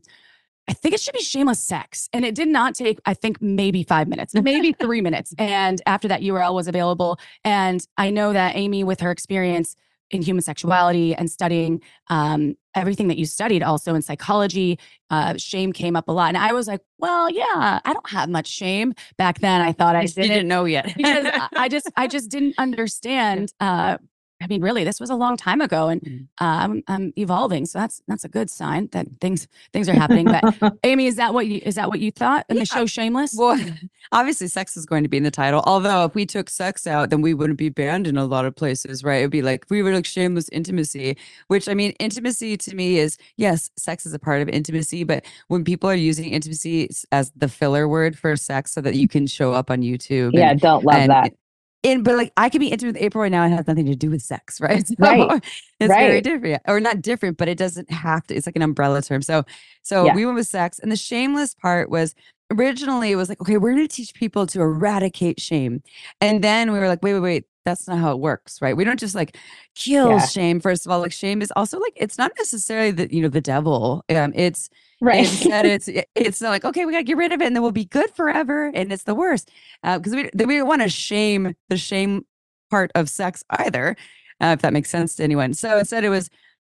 I 0.68 0.72
think 0.72 0.94
it 0.94 1.00
should 1.00 1.14
be 1.14 1.22
shameless 1.22 1.62
sex. 1.62 2.08
And 2.12 2.24
it 2.24 2.34
did 2.34 2.48
not 2.48 2.74
take, 2.74 3.00
I 3.04 3.14
think, 3.14 3.40
maybe 3.40 3.82
five 3.82 4.08
minutes, 4.08 4.34
maybe 4.34 4.72
three 4.72 5.00
minutes. 5.00 5.34
And 5.38 5.82
after 5.86 6.06
that 6.08 6.20
URL 6.20 6.54
was 6.54 6.68
available. 6.68 7.18
And 7.44 7.84
I 7.96 8.10
know 8.10 8.32
that 8.32 8.56
Amy, 8.56 8.84
with 8.84 9.00
her 9.00 9.10
experience, 9.10 9.74
in 10.10 10.22
human 10.22 10.42
sexuality 10.42 11.14
and 11.14 11.30
studying 11.30 11.80
um, 12.08 12.56
everything 12.74 13.08
that 13.08 13.18
you 13.18 13.26
studied 13.26 13.62
also 13.62 13.94
in 13.94 14.02
psychology 14.02 14.78
uh, 15.10 15.34
shame 15.36 15.72
came 15.72 15.96
up 15.96 16.08
a 16.08 16.12
lot. 16.12 16.28
And 16.28 16.38
i 16.38 16.52
was 16.52 16.66
like 16.66 16.80
well 16.98 17.30
yeah 17.30 17.80
i 17.84 17.92
don't 17.92 18.10
have 18.10 18.28
much 18.28 18.46
shame. 18.48 18.94
Back 19.16 19.40
then 19.40 19.60
i 19.60 19.72
thought 19.72 19.96
i, 19.96 20.06
didn't, 20.06 20.28
didn't 20.28 20.48
know 20.48 20.64
yet. 20.64 20.92
because 20.96 21.26
i 21.56 21.68
just 21.68 21.90
i 21.96 22.06
just 22.06 22.30
didn't 22.30 22.54
understand 22.58 23.52
uh, 23.60 23.98
I 24.40 24.46
mean, 24.46 24.62
really, 24.62 24.84
this 24.84 24.98
was 24.98 25.10
a 25.10 25.14
long 25.14 25.36
time 25.36 25.60
ago, 25.60 25.88
and 25.88 26.00
mm. 26.00 26.22
uh, 26.40 26.64
I'm, 26.64 26.82
I'm 26.88 27.12
evolving, 27.18 27.66
so 27.66 27.78
that's 27.78 28.00
that's 28.08 28.24
a 28.24 28.28
good 28.28 28.48
sign 28.48 28.88
that 28.92 29.06
things 29.20 29.46
things 29.72 29.88
are 29.88 29.94
happening. 29.94 30.26
But 30.26 30.78
Amy, 30.84 31.06
is 31.06 31.16
that 31.16 31.34
what 31.34 31.46
you 31.46 31.60
is 31.62 31.74
that 31.74 31.88
what 31.88 32.00
you 32.00 32.10
thought 32.10 32.46
in 32.48 32.56
yeah. 32.56 32.62
the 32.62 32.66
show 32.66 32.86
Shameless? 32.86 33.34
Well, 33.36 33.60
obviously, 34.12 34.48
sex 34.48 34.78
is 34.78 34.86
going 34.86 35.02
to 35.02 35.10
be 35.10 35.18
in 35.18 35.24
the 35.24 35.30
title. 35.30 35.62
Although, 35.66 36.04
if 36.04 36.14
we 36.14 36.24
took 36.24 36.48
sex 36.48 36.86
out, 36.86 37.10
then 37.10 37.20
we 37.20 37.34
wouldn't 37.34 37.58
be 37.58 37.68
banned 37.68 38.06
in 38.06 38.16
a 38.16 38.24
lot 38.24 38.46
of 38.46 38.56
places, 38.56 39.04
right? 39.04 39.18
It'd 39.18 39.30
be 39.30 39.42
like 39.42 39.66
we 39.68 39.82
were 39.82 39.92
like 39.92 40.06
shameless 40.06 40.48
intimacy. 40.48 41.18
Which 41.48 41.68
I 41.68 41.74
mean, 41.74 41.92
intimacy 41.98 42.56
to 42.56 42.74
me 42.74 42.98
is 42.98 43.18
yes, 43.36 43.70
sex 43.76 44.06
is 44.06 44.14
a 44.14 44.18
part 44.18 44.40
of 44.40 44.48
intimacy, 44.48 45.04
but 45.04 45.26
when 45.48 45.64
people 45.64 45.90
are 45.90 45.94
using 45.94 46.30
intimacy 46.30 46.88
as 47.12 47.30
the 47.36 47.48
filler 47.48 47.86
word 47.86 48.18
for 48.18 48.34
sex, 48.36 48.72
so 48.72 48.80
that 48.80 48.94
you 48.94 49.06
can 49.06 49.26
show 49.26 49.52
up 49.52 49.70
on 49.70 49.82
YouTube, 49.82 50.30
yeah, 50.32 50.52
and, 50.52 50.60
don't 50.60 50.84
love 50.84 50.96
and, 50.96 51.10
that 51.10 51.34
in 51.82 52.02
but 52.02 52.16
like 52.16 52.32
I 52.36 52.48
could 52.48 52.60
be 52.60 52.68
intimate 52.68 52.94
with 52.94 53.02
April 53.02 53.22
right 53.22 53.32
now 53.32 53.42
and 53.42 53.54
has 53.54 53.66
nothing 53.66 53.86
to 53.86 53.96
do 53.96 54.10
with 54.10 54.22
sex, 54.22 54.60
right? 54.60 54.86
So 54.86 54.94
right. 54.98 55.42
it's 55.80 55.90
right. 55.90 56.08
very 56.08 56.20
different. 56.20 56.62
Or 56.66 56.80
not 56.80 57.02
different, 57.02 57.38
but 57.38 57.48
it 57.48 57.58
doesn't 57.58 57.90
have 57.90 58.26
to, 58.26 58.34
it's 58.34 58.46
like 58.46 58.56
an 58.56 58.62
umbrella 58.62 59.02
term. 59.02 59.22
So 59.22 59.44
so 59.82 60.06
yeah. 60.06 60.14
we 60.14 60.24
went 60.24 60.36
with 60.36 60.46
sex. 60.46 60.78
And 60.78 60.92
the 60.92 60.96
shameless 60.96 61.54
part 61.54 61.90
was 61.90 62.14
originally 62.50 63.12
it 63.12 63.16
was 63.16 63.28
like, 63.28 63.40
okay, 63.40 63.56
we're 63.56 63.72
gonna 63.72 63.88
teach 63.88 64.14
people 64.14 64.46
to 64.48 64.60
eradicate 64.60 65.40
shame. 65.40 65.82
And 66.20 66.42
then 66.42 66.72
we 66.72 66.78
were 66.78 66.88
like, 66.88 67.02
wait, 67.02 67.14
wait, 67.14 67.20
wait, 67.20 67.44
that's 67.64 67.86
not 67.86 67.98
how 67.98 68.12
it 68.12 68.18
works, 68.18 68.60
right? 68.62 68.76
We 68.76 68.84
don't 68.84 68.98
just 68.98 69.14
like 69.14 69.36
kill 69.74 70.12
yeah. 70.12 70.26
shame. 70.26 70.60
First 70.60 70.86
of 70.86 70.92
all, 70.92 71.00
like 71.00 71.12
shame 71.12 71.42
is 71.42 71.52
also 71.56 71.78
like 71.78 71.92
it's 71.96 72.18
not 72.18 72.32
necessarily 72.38 72.90
the 72.90 73.14
you 73.14 73.22
know 73.22 73.28
the 73.28 73.40
devil. 73.40 74.04
Um, 74.08 74.32
it's 74.34 74.70
right. 75.00 75.20
Instead, 75.20 75.66
it's 75.66 75.88
it's 76.14 76.40
not 76.40 76.50
like 76.50 76.64
okay, 76.64 76.84
we 76.86 76.92
gotta 76.92 77.04
get 77.04 77.16
rid 77.16 77.32
of 77.32 77.40
it 77.40 77.46
and 77.46 77.54
then 77.54 77.62
we'll 77.62 77.72
be 77.72 77.84
good 77.84 78.10
forever, 78.14 78.70
and 78.74 78.92
it's 78.92 79.04
the 79.04 79.14
worst 79.14 79.50
because 79.82 80.12
uh, 80.12 80.16
we 80.16 80.44
we 80.44 80.56
don't 80.56 80.68
want 80.68 80.82
to 80.82 80.88
shame 80.88 81.54
the 81.68 81.76
shame 81.76 82.24
part 82.70 82.90
of 82.94 83.08
sex 83.08 83.44
either, 83.50 83.96
uh, 84.40 84.54
if 84.56 84.62
that 84.62 84.72
makes 84.72 84.88
sense 84.88 85.16
to 85.16 85.24
anyone. 85.24 85.54
So 85.54 85.78
instead, 85.78 86.04
it 86.04 86.10
was 86.10 86.30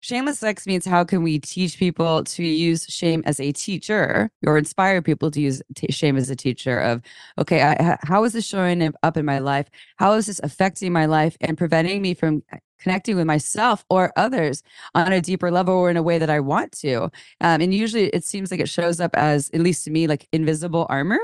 Shameless 0.04 0.40
sex 0.40 0.66
means 0.66 0.84
how 0.84 1.04
can 1.04 1.22
we 1.22 1.38
teach 1.38 1.78
people 1.78 2.24
to 2.24 2.44
use 2.44 2.88
shame 2.88 3.22
as 3.28 3.40
a 3.40 3.52
teacher 3.52 4.32
or 4.46 4.58
inspire 4.58 5.00
people 5.00 5.30
to 5.30 5.40
use 5.40 5.62
t- 5.76 5.92
shame 5.92 6.18
as 6.18 6.28
a 6.32 6.36
teacher 6.36 6.80
of, 6.80 7.04
okay, 7.38 7.62
I, 7.62 7.98
how 8.02 8.24
is 8.24 8.34
this 8.34 8.46
showing 8.46 8.92
up 9.04 9.16
in 9.16 9.26
my 9.26 9.38
life? 9.38 9.70
How 9.98 10.14
is 10.14 10.26
this 10.26 10.40
affecting 10.42 10.92
my 10.92 11.06
life 11.06 11.38
and 11.40 11.56
preventing 11.56 12.02
me 12.02 12.16
from 12.16 12.42
connecting 12.80 13.16
with 13.16 13.28
myself 13.28 13.86
or 13.92 14.12
others 14.16 14.64
on 14.96 15.14
a 15.14 15.22
deeper 15.22 15.52
level 15.52 15.76
or 15.76 15.92
in 15.92 15.98
a 15.98 16.04
way 16.04 16.18
that 16.18 16.32
I 16.32 16.40
want 16.40 16.72
to? 16.80 17.04
Um, 17.40 17.62
and 17.62 17.72
usually 17.72 18.08
it 18.08 18.24
seems 18.24 18.50
like 18.50 18.60
it 18.60 18.70
shows 18.70 19.00
up 19.00 19.16
as, 19.16 19.52
at 19.54 19.62
least 19.62 19.86
to 19.86 19.92
me, 19.92 20.08
like 20.08 20.28
invisible 20.32 20.88
armor. 20.90 21.20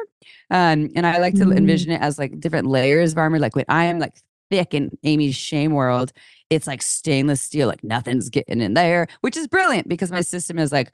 Um, 0.51 0.89
and 0.96 1.07
I 1.07 1.17
like 1.17 1.34
to 1.36 1.46
mm. 1.46 1.57
envision 1.57 1.91
it 1.93 2.01
as 2.01 2.19
like 2.19 2.39
different 2.39 2.67
layers 2.67 3.13
of 3.13 3.17
armor. 3.17 3.39
Like 3.39 3.55
when 3.55 3.65
I 3.69 3.86
am 3.86 3.98
like 3.98 4.22
thick 4.51 4.74
in 4.74 4.98
Amy's 5.03 5.36
shame 5.36 5.74
world, 5.74 6.13
it's 6.50 6.68
like 6.68 6.82
stainless 6.82 7.42
steel, 7.42 7.68
like 7.68 7.84
nothing's 7.84 8.30
getting 8.30 8.62
in 8.62 8.74
there, 8.74 9.08
which 9.22 9.38
is 9.38 9.48
brilliant 9.48 9.88
because 9.88 10.12
my 10.12 10.22
system 10.22 10.58
is 10.60 10.72
like, 10.72 10.94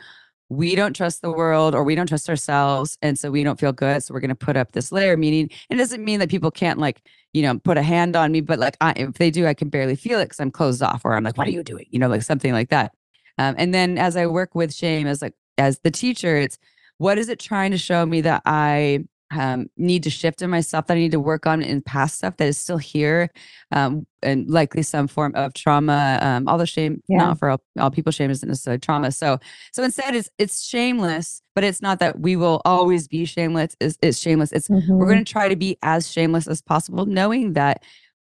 we 0.49 0.75
don't 0.75 0.95
trust 0.95 1.21
the 1.21 1.31
world 1.31 1.73
or 1.73 1.83
we 1.83 1.95
don't 1.95 2.07
trust 2.07 2.29
ourselves. 2.29 2.97
And 3.01 3.17
so 3.17 3.31
we 3.31 3.43
don't 3.43 3.59
feel 3.59 3.71
good. 3.71 4.03
So 4.03 4.13
we're 4.13 4.19
going 4.19 4.29
to 4.29 4.35
put 4.35 4.57
up 4.57 4.71
this 4.73 4.91
layer, 4.91 5.17
meaning 5.17 5.49
it 5.69 5.75
doesn't 5.75 6.03
mean 6.03 6.19
that 6.19 6.29
people 6.29 6.51
can't 6.51 6.79
like, 6.79 7.01
you 7.33 7.41
know, 7.41 7.57
put 7.59 7.77
a 7.77 7.83
hand 7.83 8.15
on 8.15 8.31
me, 8.31 8.41
but 8.41 8.59
like 8.59 8.77
I, 8.81 8.93
if 8.95 9.13
they 9.13 9.31
do, 9.31 9.47
I 9.47 9.53
can 9.53 9.69
barely 9.69 9.95
feel 9.95 10.19
it 10.19 10.25
because 10.25 10.39
I'm 10.39 10.51
closed 10.51 10.83
off 10.83 11.05
or 11.05 11.15
I'm 11.15 11.23
like, 11.23 11.37
what 11.37 11.47
are 11.47 11.51
you 11.51 11.63
doing? 11.63 11.85
You 11.89 11.99
know, 11.99 12.07
like 12.07 12.21
something 12.21 12.53
like 12.53 12.69
that. 12.69 12.93
Um, 13.37 13.55
and 13.57 13.73
then 13.73 13.97
as 13.97 14.15
I 14.15 14.27
work 14.27 14.53
with 14.53 14.73
shame 14.73 15.07
as 15.07 15.21
like, 15.21 15.33
as 15.57 15.79
the 15.79 15.91
teacher, 15.91 16.35
it's 16.37 16.59
what 16.97 17.17
is 17.17 17.29
it 17.29 17.39
trying 17.39 17.71
to 17.71 17.77
show 17.77 18.05
me 18.05 18.21
that 18.21 18.43
I 18.45 19.05
um, 19.37 19.67
need 19.77 20.03
to 20.03 20.09
shift 20.09 20.41
in 20.41 20.49
myself 20.49 20.87
that 20.87 20.95
I 20.97 20.99
need 20.99 21.11
to 21.11 21.19
work 21.19 21.45
on 21.47 21.61
in 21.61 21.81
past 21.81 22.17
stuff 22.17 22.37
that 22.37 22.47
is 22.47 22.57
still 22.57 22.77
here, 22.77 23.29
um, 23.71 24.05
and 24.21 24.49
likely 24.49 24.83
some 24.83 25.07
form 25.07 25.33
of 25.35 25.53
trauma. 25.53 26.19
Um, 26.21 26.47
all 26.47 26.57
the 26.57 26.65
shame, 26.65 27.01
Yeah. 27.07 27.17
not 27.17 27.39
for 27.39 27.49
all, 27.49 27.61
all 27.79 27.91
people, 27.91 28.11
shame 28.11 28.31
isn't 28.31 28.47
necessarily 28.47 28.79
trauma. 28.79 29.11
So, 29.11 29.39
so 29.71 29.83
instead, 29.83 30.15
it's 30.15 30.29
it's 30.37 30.63
shameless, 30.63 31.41
but 31.55 31.63
it's 31.63 31.81
not 31.81 31.99
that 31.99 32.19
we 32.19 32.35
will 32.35 32.61
always 32.65 33.07
be 33.07 33.25
shameless. 33.25 33.75
It's, 33.81 33.97
it's 34.01 34.19
shameless. 34.19 34.51
It's 34.51 34.69
we're 34.69 34.77
Mhm. 35.05 35.07
going 35.09 35.25
to 35.25 35.31
try 35.31 35.49
to 35.49 35.55
be 35.55 35.77
as 35.83 36.11
shameless 36.11 36.47
as 36.47 36.61
possible, 36.61 37.05
knowing 37.05 37.53
that 37.53 37.83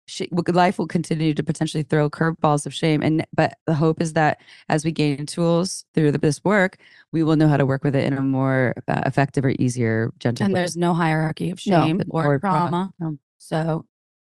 sh- 0.08 0.24
life 0.32 0.80
will 0.80 0.88
continue 0.88 1.34
to 1.34 1.44
potentially 1.44 1.84
throw 1.84 2.10
curveballs 2.10 2.66
of 2.66 2.74
shame. 2.74 3.02
And 3.04 3.26
but 3.34 3.58
the 3.66 3.74
hope 3.76 4.02
is 4.02 4.14
that 4.14 4.42
as 4.70 4.84
we 4.84 4.92
gain 4.92 5.26
tools 5.26 5.86
through 5.94 6.12
the, 6.14 6.18
this 6.18 6.44
work, 6.44 6.78
we 7.12 7.24
will 7.24 7.36
know 7.36 7.48
how 7.48 7.58
to 7.58 7.66
work 7.66 7.84
with 7.84 7.96
it 7.96 8.04
in 8.06 8.14
a 8.14 8.22
more 8.22 8.74
uh, 8.88 9.02
effective 9.06 9.46
or 9.46 9.54
easier, 9.60 10.12
gentle 10.20 10.46
And 10.46 10.54
way. 10.54 10.62
there's 10.62 10.78
no 10.78 10.94
hierarchy 10.94 11.52
of 11.52 11.60
No, 11.68 11.86
shame 11.86 12.02
or, 12.10 12.26
or 12.26 12.40
pro- 12.40 12.50
trauma. 12.52 12.92
no. 13.00 13.18
So 13.38 13.86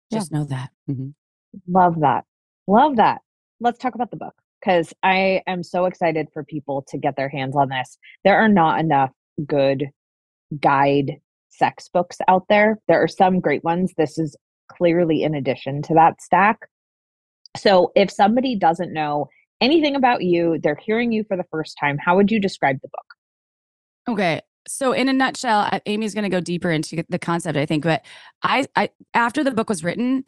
Yeah. 0.09 0.19
just 0.19 0.31
know 0.31 0.43
that. 0.45 0.69
Love 1.67 1.99
that. 2.01 2.25
Love 2.67 2.97
that. 2.97 3.21
Let's 3.59 3.77
talk 3.79 3.95
about 3.95 4.11
the 4.11 4.17
book 4.17 4.33
because 4.59 4.93
I 5.03 5.41
am 5.47 5.63
so 5.63 5.85
excited 5.85 6.27
for 6.33 6.43
people 6.43 6.83
to 6.89 6.97
get 6.97 7.15
their 7.15 7.29
hands 7.29 7.55
on 7.55 7.69
this. 7.69 7.97
There 8.23 8.37
are 8.37 8.47
not 8.49 8.79
enough 8.79 9.11
good 9.45 9.89
guide 10.59 11.17
sex 11.49 11.89
books 11.89 12.17
out 12.27 12.45
there. 12.49 12.79
There 12.87 13.01
are 13.01 13.07
some 13.07 13.39
great 13.39 13.63
ones. 13.63 13.93
This 13.97 14.17
is 14.17 14.35
clearly 14.77 15.23
in 15.23 15.35
addition 15.35 15.81
to 15.83 15.93
that 15.93 16.21
stack. 16.21 16.59
So 17.57 17.91
if 17.95 18.09
somebody 18.09 18.55
doesn't 18.55 18.93
know 18.93 19.29
anything 19.59 19.95
about 19.95 20.23
you, 20.23 20.59
they're 20.61 20.79
hearing 20.81 21.11
you 21.11 21.23
for 21.27 21.37
the 21.37 21.45
first 21.51 21.77
time, 21.79 21.97
how 21.97 22.15
would 22.15 22.31
you 22.31 22.39
describe 22.39 22.77
the 22.81 22.87
book? 22.87 24.13
Okay. 24.13 24.41
So 24.67 24.93
in 24.93 25.09
a 25.09 25.13
nutshell, 25.13 25.69
Amy's 25.85 26.13
going 26.13 26.23
to 26.23 26.29
go 26.29 26.39
deeper 26.39 26.71
into 26.71 27.03
the 27.09 27.19
concept, 27.19 27.57
I 27.57 27.65
think. 27.65 27.83
But 27.83 28.03
I, 28.43 28.67
I 28.75 28.89
after 29.13 29.43
the 29.43 29.51
book 29.51 29.69
was 29.69 29.83
written, 29.83 30.23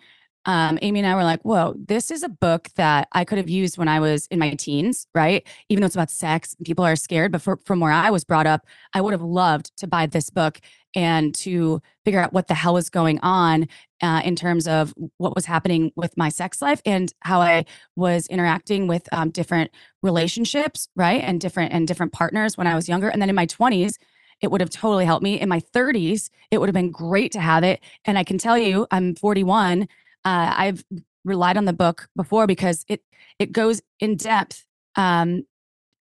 um, 0.45 0.77
Amy 0.81 0.99
and 0.99 1.07
I 1.07 1.15
were 1.15 1.23
like, 1.23 1.41
"Whoa, 1.43 1.75
this 1.77 2.11
is 2.11 2.23
a 2.23 2.29
book 2.29 2.67
that 2.75 3.07
I 3.13 3.23
could 3.23 3.37
have 3.37 3.49
used 3.49 3.77
when 3.77 3.87
I 3.87 3.99
was 3.99 4.27
in 4.27 4.39
my 4.39 4.51
teens, 4.55 5.07
right? 5.15 5.47
Even 5.69 5.81
though 5.81 5.85
it's 5.85 5.95
about 5.95 6.11
sex, 6.11 6.55
people 6.65 6.83
are 6.83 6.95
scared. 6.95 7.31
But 7.31 7.41
for, 7.41 7.57
from 7.63 7.79
where 7.79 7.91
I 7.91 8.09
was 8.09 8.23
brought 8.23 8.47
up, 8.47 8.65
I 8.93 9.01
would 9.01 9.13
have 9.13 9.21
loved 9.21 9.71
to 9.77 9.87
buy 9.87 10.05
this 10.07 10.29
book 10.29 10.59
and 10.95 11.33
to 11.35 11.81
figure 12.03 12.19
out 12.19 12.33
what 12.33 12.47
the 12.47 12.53
hell 12.55 12.73
was 12.73 12.89
going 12.89 13.19
on 13.21 13.67
uh, 14.03 14.21
in 14.23 14.35
terms 14.35 14.67
of 14.67 14.93
what 15.17 15.33
was 15.33 15.45
happening 15.45 15.91
with 15.95 16.15
my 16.17 16.29
sex 16.29 16.61
life 16.61 16.81
and 16.85 17.11
how 17.21 17.41
I 17.41 17.65
was 17.95 18.27
interacting 18.27 18.87
with 18.87 19.07
um, 19.11 19.31
different 19.31 19.71
relationships, 20.03 20.89
right, 20.95 21.23
and 21.23 21.41
different 21.41 21.73
and 21.73 21.87
different 21.87 22.11
partners 22.11 22.57
when 22.57 22.67
I 22.67 22.75
was 22.75 22.87
younger. 22.87 23.07
And 23.07 23.21
then 23.21 23.29
in 23.29 23.35
my 23.35 23.45
twenties, 23.45 23.97
it 24.41 24.51
would 24.51 24.61
have 24.61 24.69
totally 24.69 25.05
helped 25.05 25.23
me. 25.23 25.39
In 25.39 25.47
my 25.47 25.61
30s, 25.73 26.29
it 26.51 26.59
would 26.59 26.67
have 26.67 26.73
been 26.73 26.91
great 26.91 27.31
to 27.31 27.39
have 27.39 27.63
it. 27.63 27.81
And 28.03 28.17
I 28.17 28.25
can 28.25 28.37
tell 28.37 28.57
you, 28.57 28.85
I'm 28.91 29.15
41. 29.15 29.83
Uh, 29.83 29.85
I've 30.25 30.83
relied 31.23 31.55
on 31.55 31.63
the 31.63 31.73
book 31.73 32.09
before 32.15 32.45
because 32.45 32.83
it 32.89 33.01
it 33.39 33.53
goes 33.53 33.81
in 34.01 34.17
depth 34.17 34.65
um, 34.95 35.43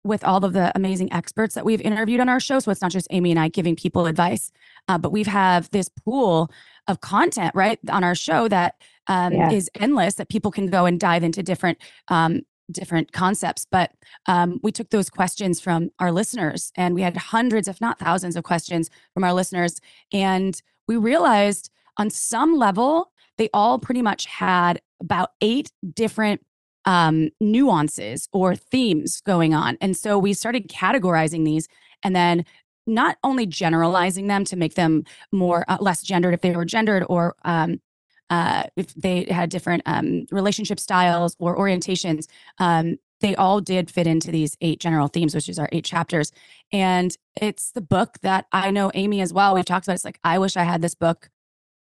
with 0.04 0.24
all 0.24 0.44
of 0.44 0.52
the 0.52 0.72
amazing 0.74 1.12
experts 1.12 1.54
that 1.54 1.64
we've 1.64 1.80
interviewed 1.80 2.20
on 2.20 2.28
our 2.28 2.40
show. 2.40 2.58
So 2.58 2.70
it's 2.70 2.82
not 2.82 2.90
just 2.90 3.06
Amy 3.10 3.30
and 3.30 3.38
I 3.38 3.48
giving 3.48 3.76
people 3.76 4.06
advice, 4.06 4.50
uh, 4.88 4.98
but 4.98 5.12
we've 5.12 5.26
have 5.26 5.70
this 5.70 5.88
pool 5.88 6.50
of 6.88 7.00
content 7.00 7.54
right 7.54 7.78
on 7.90 8.04
our 8.04 8.14
show 8.14 8.48
that 8.48 8.74
um, 9.06 9.32
Yeah. 9.32 9.50
is 9.50 9.70
endless 9.78 10.14
that 10.14 10.28
people 10.28 10.50
can 10.50 10.68
go 10.68 10.84
and 10.86 10.98
dive 10.98 11.22
into 11.22 11.42
different 11.42 11.78
um, 12.08 12.40
different 12.70 13.12
concepts. 13.12 13.66
But 13.70 13.90
um, 14.26 14.58
we 14.62 14.72
took 14.72 14.90
those 14.90 15.10
questions 15.10 15.60
from 15.60 15.90
our 15.98 16.10
listeners, 16.12 16.72
and 16.76 16.94
we 16.94 17.02
had 17.02 17.16
hundreds, 17.16 17.68
if 17.68 17.80
not 17.80 17.98
thousands, 17.98 18.36
of 18.36 18.44
questions 18.44 18.88
from 19.12 19.24
our 19.24 19.34
listeners, 19.34 19.80
and 20.12 20.60
we 20.88 20.96
realized 20.96 21.70
on 21.98 22.08
some 22.10 22.56
level 22.56 23.12
they 23.38 23.48
all 23.52 23.78
pretty 23.78 24.02
much 24.02 24.26
had 24.26 24.80
about 25.00 25.30
eight 25.40 25.72
different 25.94 26.40
um, 26.84 27.30
nuances 27.40 28.28
or 28.32 28.54
themes 28.54 29.20
going 29.22 29.54
on. 29.54 29.76
And 29.80 29.96
so 29.96 30.18
we 30.18 30.32
started 30.34 30.68
categorizing 30.68 31.44
these 31.44 31.66
and 32.02 32.14
then 32.14 32.44
not 32.86 33.16
only 33.22 33.46
generalizing 33.46 34.26
them 34.26 34.44
to 34.44 34.56
make 34.56 34.74
them 34.74 35.04
more 35.30 35.64
uh, 35.68 35.78
less 35.80 36.02
gendered 36.02 36.34
if 36.34 36.40
they 36.40 36.54
were 36.56 36.64
gendered 36.64 37.04
or 37.08 37.34
um, 37.44 37.80
uh, 38.30 38.64
if 38.76 38.94
they 38.94 39.24
had 39.24 39.50
different 39.50 39.82
um, 39.86 40.26
relationship 40.30 40.80
styles 40.80 41.36
or 41.38 41.56
orientations. 41.56 42.26
Um, 42.58 42.96
they 43.20 43.36
all 43.36 43.60
did 43.60 43.88
fit 43.90 44.06
into 44.08 44.32
these 44.32 44.56
eight 44.60 44.80
general 44.80 45.06
themes, 45.06 45.34
which 45.34 45.48
is 45.48 45.58
our 45.58 45.68
eight 45.70 45.84
chapters. 45.84 46.32
And 46.72 47.16
it's 47.40 47.70
the 47.70 47.80
book 47.80 48.16
that 48.22 48.46
I 48.50 48.70
know 48.72 48.90
Amy 48.94 49.20
as 49.20 49.32
well. 49.32 49.54
We've 49.54 49.64
talked 49.64 49.86
about. 49.86 49.94
It's 49.94 50.04
like 50.04 50.18
I 50.24 50.38
wish 50.40 50.56
I 50.56 50.64
had 50.64 50.82
this 50.82 50.94
book 50.96 51.28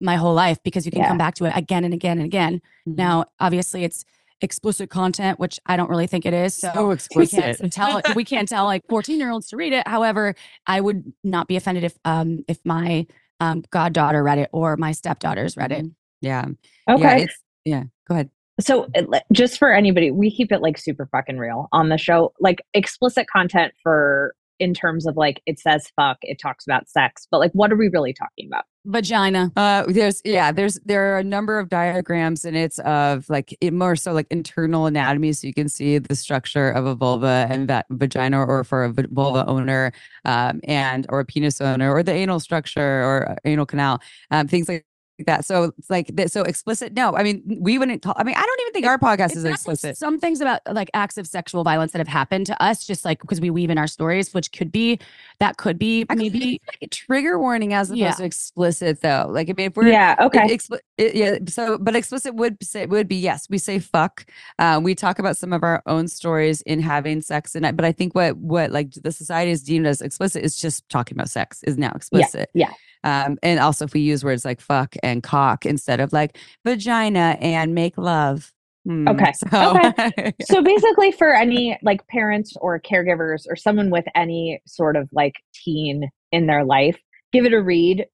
my 0.02 0.16
whole 0.16 0.34
life 0.34 0.62
because 0.62 0.84
you 0.84 0.92
can 0.92 1.00
Yeah. 1.02 1.08
come 1.08 1.18
back 1.18 1.34
to 1.36 1.44
it 1.46 1.52
again 1.56 1.84
and 1.84 1.94
again 1.94 2.18
and 2.18 2.26
again. 2.26 2.60
Mhm. 2.86 2.96
Now, 2.96 3.24
obviously, 3.38 3.84
it's 3.84 4.04
explicit 4.42 4.90
content, 4.90 5.38
which 5.38 5.58
I 5.66 5.76
don't 5.76 5.90
really 5.90 6.06
think 6.06 6.26
it 6.26 6.34
is. 6.34 6.54
So 6.54 6.96
so 6.96 7.06
we 7.16 7.26
can't 7.26 7.72
tell 7.72 8.00
we 8.14 8.24
can't 8.24 8.48
tell 8.48 8.64
like 8.64 8.82
14 8.88 9.18
year 9.18 9.30
olds 9.30 9.48
to 9.48 9.56
read 9.56 9.72
it. 9.72 9.86
However, 9.86 10.34
I 10.66 10.80
would 10.80 11.12
not 11.24 11.48
be 11.48 11.56
offended 11.56 11.84
if 11.84 11.96
um 12.04 12.44
if 12.48 12.58
my 12.64 13.06
um 13.40 13.62
goddaughter 13.70 14.22
read 14.22 14.38
it 14.38 14.50
or 14.52 14.76
my 14.76 14.92
stepdaughters 14.92 15.56
read 15.56 15.72
it. 15.72 15.86
yeah. 16.20 16.46
Okay. 16.88 17.02
Yeah. 17.02 17.16
It's, 17.16 17.38
yeah. 17.64 17.84
Go 18.08 18.14
ahead. 18.14 18.30
So, 18.60 18.88
just 19.32 19.58
for 19.58 19.72
anybody, 19.72 20.10
we 20.10 20.30
keep 20.30 20.52
it 20.52 20.60
like 20.60 20.76
super 20.76 21.08
fucking 21.10 21.38
real 21.38 21.68
on 21.72 21.88
the 21.88 21.96
show. 21.96 22.34
Like 22.40 22.60
explicit 22.74 23.26
content 23.32 23.72
for 23.82 24.34
in 24.60 24.74
terms 24.74 25.06
of 25.06 25.16
like 25.16 25.42
it 25.46 25.58
says 25.58 25.90
fuck, 25.96 26.18
it 26.22 26.38
talks 26.38 26.64
about 26.64 26.88
sex, 26.88 27.26
but 27.30 27.38
like 27.38 27.50
what 27.52 27.72
are 27.72 27.76
we 27.76 27.88
really 27.88 28.12
talking 28.12 28.46
about? 28.46 28.64
Vagina. 28.86 29.52
Uh, 29.56 29.84
there's 29.88 30.22
yeah, 30.24 30.52
there's 30.52 30.78
there 30.84 31.14
are 31.14 31.18
a 31.18 31.24
number 31.24 31.58
of 31.58 31.68
diagrams 31.68 32.44
and 32.44 32.56
it's 32.56 32.78
of 32.80 33.28
like 33.28 33.56
it 33.60 33.72
more 33.72 33.96
so 33.96 34.12
like 34.12 34.26
internal 34.30 34.86
anatomy, 34.86 35.32
so 35.32 35.46
you 35.46 35.54
can 35.54 35.68
see 35.68 35.98
the 35.98 36.14
structure 36.14 36.70
of 36.70 36.86
a 36.86 36.94
vulva 36.94 37.46
and 37.50 37.68
that 37.68 37.86
vagina, 37.90 38.42
or 38.42 38.64
for 38.64 38.84
a 38.84 38.92
vulva 39.10 39.44
owner, 39.46 39.92
um, 40.24 40.60
and 40.64 41.06
or 41.08 41.20
a 41.20 41.24
penis 41.24 41.60
owner, 41.60 41.92
or 41.92 42.02
the 42.02 42.12
anal 42.12 42.40
structure 42.40 43.02
or 43.02 43.36
anal 43.44 43.66
canal, 43.66 44.00
um, 44.30 44.46
things 44.48 44.68
like 44.68 44.86
that. 45.26 45.44
So 45.44 45.72
it's 45.78 45.90
like 45.90 46.14
that. 46.16 46.30
So 46.32 46.42
explicit? 46.42 46.92
No, 46.94 47.14
I 47.16 47.22
mean 47.22 47.42
we 47.60 47.78
wouldn't. 47.78 48.02
Talk, 48.02 48.16
I 48.18 48.24
mean 48.24 48.34
I 48.36 48.40
don't 48.42 48.60
even 48.62 48.72
think 48.72 48.86
our 48.86 48.98
podcast 48.98 49.36
is 49.36 49.44
explicit. 49.44 49.96
Some 49.96 50.18
things 50.18 50.40
about 50.40 50.60
like 50.70 50.90
acts 50.94 51.18
of 51.18 51.26
sexual 51.26 51.64
violence 51.64 51.92
that 51.92 51.98
have 51.98 52.08
happened 52.08 52.46
to 52.46 52.62
us, 52.62 52.86
just 52.86 53.04
like 53.04 53.20
because 53.20 53.40
we 53.40 53.50
weave 53.50 53.70
in 53.70 53.78
our 53.78 53.86
stories, 53.86 54.32
which 54.34 54.52
could 54.52 54.70
be 54.72 54.98
that 55.38 55.56
could 55.56 55.78
be 55.78 56.06
I 56.08 56.14
maybe 56.14 56.30
maybe 56.38 56.60
like 56.66 56.78
a 56.82 56.86
trigger 56.86 57.38
warning 57.38 57.72
as 57.74 57.90
opposed 57.90 58.00
Yeah. 58.00 58.12
to 58.12 58.24
explicit 58.24 59.00
though. 59.02 59.26
Like 59.30 59.48
I 59.50 59.54
mean 59.56 59.66
if 59.66 59.76
we're 59.76 59.88
yeah, 59.88 60.16
okay. 60.20 60.44
It- 60.44 60.60
expli- 60.60 60.80
it- 60.98 61.14
yeah. 61.14 61.38
So, 61.48 61.78
but 61.78 61.96
explicit 61.96 62.34
would 62.34 62.56
say 62.62 62.86
would 62.86 63.08
be 63.08 63.16
yes. 63.16 63.46
We 63.50 63.58
say 63.58 63.78
fuck. 63.78 64.26
Uh, 64.58 64.80
we 64.82 64.94
talk 64.94 65.18
about 65.18 65.36
some 65.36 65.52
of 65.52 65.62
our 65.62 65.82
own 65.86 66.08
stories 66.08 66.60
in 66.62 66.80
having 66.80 67.20
sex, 67.22 67.54
and 67.54 67.66
I, 67.66 67.72
but 67.72 67.84
I 67.84 67.92
think 67.92 68.14
what 68.14 68.36
what 68.36 68.70
like 68.70 68.92
the 68.92 69.12
society 69.12 69.50
is 69.50 69.62
deemed 69.62 69.86
as 69.86 70.00
explicit 70.00 70.44
is 70.44 70.56
just 70.56 70.88
talking 70.88 71.16
about 71.16 71.30
sex 71.30 71.62
is 71.64 71.76
now 71.78 71.92
explicit. 71.94 72.50
yeah. 72.54 72.72
Um, 73.04 73.38
and 73.42 73.58
also 73.60 73.84
if 73.86 73.94
we 73.94 74.00
use 74.00 74.22
words 74.24 74.44
like 74.44 74.60
fuck 74.60 74.94
and 75.02 75.22
cock 75.22 75.64
instead 75.66 76.00
of 76.00 76.12
like 76.12 76.36
vagina 76.64 77.36
and 77.40 77.74
make 77.74 77.96
love. 77.96 78.52
Hmm, 78.86 79.08
Okay, 79.08 79.32
So, 79.32 79.92
so 80.42 80.62
basically 80.62 81.12
for 81.12 81.34
any 81.34 81.78
like 81.82 82.06
parents 82.08 82.54
or 82.60 82.80
caregivers 82.80 83.44
or 83.48 83.56
someone 83.56 83.90
with 83.90 84.06
any 84.14 84.62
sort 84.66 84.96
of 84.96 85.08
like 85.12 85.34
teen 85.54 86.08
in 86.32 86.46
their 86.46 86.64
life, 86.64 86.98
give 87.32 87.44
it 87.44 87.52
a 87.52 87.60
read 87.62 88.06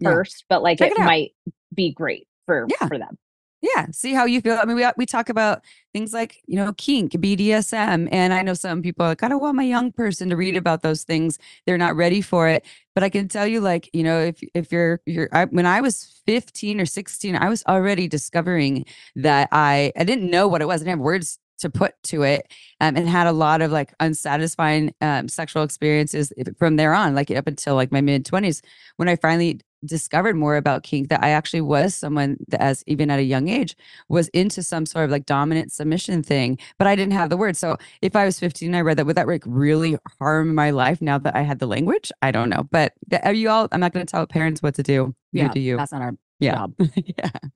Yeah. 0.00 0.10
first, 0.10 0.44
but 0.48 0.62
like 0.62 0.78
Check 0.78 0.92
it, 0.92 0.98
it 0.98 1.04
might 1.04 1.32
be 1.74 1.92
great 1.92 2.26
for 2.46 2.66
Yeah. 2.80 2.88
for 2.88 2.98
them. 2.98 3.16
Yeah 3.64 3.86
see 3.90 4.12
how 4.12 4.24
you 4.26 4.40
feel 4.40 4.58
i 4.60 4.64
mean 4.64 4.76
we, 4.76 4.84
uh, 4.84 4.92
we 4.96 5.06
talk 5.06 5.28
about 5.28 5.62
things 5.92 6.12
like 6.12 6.42
you 6.46 6.56
know 6.56 6.72
kink 6.74 7.12
bdsm 7.12 8.08
and 8.12 8.34
i 8.34 8.42
know 8.42 8.52
some 8.52 8.82
people 8.82 9.04
are 9.04 9.10
like 9.10 9.22
i 9.22 9.28
don't 9.28 9.40
want 9.40 9.56
my 9.56 9.62
young 9.62 9.90
person 9.90 10.28
to 10.28 10.36
read 10.36 10.56
about 10.56 10.82
those 10.82 11.02
things 11.02 11.38
they're 11.66 11.78
not 11.78 11.96
ready 11.96 12.20
for 12.20 12.46
it 12.46 12.64
but 12.94 13.02
i 13.02 13.08
can 13.08 13.26
tell 13.26 13.46
you 13.46 13.60
like 13.60 13.88
you 13.94 14.02
know 14.02 14.20
if 14.20 14.40
if 14.54 14.70
you're 14.70 15.00
you're 15.06 15.28
I, 15.32 15.46
when 15.46 15.66
i 15.66 15.80
was 15.80 16.20
15 16.26 16.80
or 16.80 16.86
16 16.86 17.36
i 17.36 17.48
was 17.48 17.64
already 17.66 18.06
discovering 18.06 18.84
that 19.16 19.48
i 19.50 19.92
i 19.96 20.04
didn't 20.04 20.30
know 20.30 20.46
what 20.46 20.60
it 20.60 20.66
was 20.66 20.82
i 20.82 20.84
didn't 20.84 20.98
have 20.98 21.04
words 21.04 21.38
to 21.58 21.70
put 21.70 21.94
to 22.04 22.22
it 22.22 22.46
um, 22.80 22.96
and 22.96 23.08
had 23.08 23.26
a 23.26 23.32
lot 23.32 23.62
of 23.62 23.70
like 23.70 23.94
unsatisfying 24.00 24.94
um, 25.00 25.28
sexual 25.28 25.62
experiences 25.62 26.32
from 26.58 26.76
there 26.76 26.94
on 26.94 27.14
like 27.14 27.30
up 27.30 27.46
until 27.46 27.74
like 27.74 27.92
my 27.92 28.00
mid 28.00 28.24
20s 28.24 28.62
when 28.96 29.08
i 29.08 29.16
finally 29.16 29.60
discovered 29.84 30.36
more 30.36 30.56
about 30.56 30.82
kink 30.82 31.08
that 31.08 31.22
I 31.22 31.30
actually 31.30 31.60
was 31.60 31.94
someone 31.94 32.36
that 32.48 32.60
as 32.60 32.82
even 32.86 33.10
at 33.10 33.18
a 33.18 33.22
young 33.22 33.48
age 33.48 33.76
was 34.08 34.28
into 34.28 34.62
some 34.62 34.86
sort 34.86 35.04
of 35.04 35.10
like 35.10 35.26
dominant 35.26 35.72
submission 35.72 36.22
thing, 36.22 36.58
but 36.78 36.86
I 36.86 36.96
didn't 36.96 37.12
have 37.12 37.30
the 37.30 37.36
word. 37.36 37.56
So 37.56 37.76
if 38.02 38.16
I 38.16 38.24
was 38.24 38.38
15 38.38 38.74
I 38.74 38.80
read 38.80 38.96
that, 38.96 39.06
would 39.06 39.16
that 39.16 39.26
like 39.26 39.44
really 39.46 39.98
harm 40.18 40.54
my 40.54 40.70
life 40.70 41.00
now 41.02 41.18
that 41.18 41.36
I 41.36 41.42
had 41.42 41.58
the 41.58 41.66
language? 41.66 42.10
I 42.22 42.30
don't 42.30 42.48
know. 42.48 42.66
But 42.70 42.94
th- 43.10 43.22
are 43.24 43.32
you 43.32 43.50
all, 43.50 43.68
I'm 43.72 43.80
not 43.80 43.92
going 43.92 44.04
to 44.04 44.10
tell 44.10 44.26
parents 44.26 44.62
what 44.62 44.74
to 44.76 44.82
do. 44.82 45.14
You 45.32 45.42
yeah, 45.42 45.48
do 45.48 45.60
you. 45.60 45.76
that's 45.76 45.92
not 45.92 46.02
our 46.02 46.10
job. 46.10 46.18
Yeah. 46.40 46.54
job. 46.54 46.74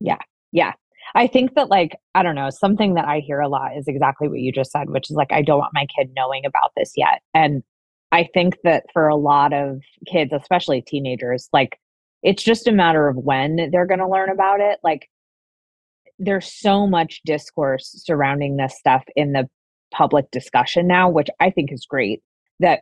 yeah. 0.00 0.18
Yeah. 0.52 0.72
I 1.14 1.26
think 1.26 1.54
that 1.54 1.68
like 1.68 1.96
I 2.14 2.22
don't 2.22 2.34
know, 2.34 2.50
something 2.50 2.94
that 2.94 3.06
I 3.06 3.20
hear 3.20 3.40
a 3.40 3.48
lot 3.48 3.76
is 3.76 3.88
exactly 3.88 4.28
what 4.28 4.40
you 4.40 4.52
just 4.52 4.70
said, 4.70 4.90
which 4.90 5.10
is 5.10 5.16
like 5.16 5.32
I 5.32 5.42
don't 5.42 5.58
want 5.58 5.74
my 5.74 5.86
kid 5.96 6.10
knowing 6.14 6.44
about 6.44 6.72
this 6.76 6.92
yet. 6.96 7.22
And 7.34 7.62
I 8.12 8.28
think 8.32 8.56
that 8.64 8.84
for 8.92 9.08
a 9.08 9.16
lot 9.16 9.52
of 9.52 9.80
kids, 10.06 10.32
especially 10.32 10.82
teenagers, 10.82 11.48
like 11.52 11.78
it's 12.22 12.42
just 12.42 12.66
a 12.66 12.72
matter 12.72 13.08
of 13.08 13.16
when 13.16 13.70
they're 13.70 13.86
going 13.86 14.00
to 14.00 14.08
learn 14.08 14.30
about 14.30 14.60
it. 14.60 14.78
Like 14.82 15.08
there's 16.18 16.52
so 16.52 16.86
much 16.86 17.20
discourse 17.24 17.94
surrounding 18.04 18.56
this 18.56 18.76
stuff 18.76 19.04
in 19.14 19.32
the 19.32 19.48
public 19.92 20.30
discussion 20.30 20.86
now, 20.86 21.08
which 21.08 21.28
I 21.40 21.50
think 21.50 21.72
is 21.72 21.86
great. 21.88 22.22
That 22.60 22.80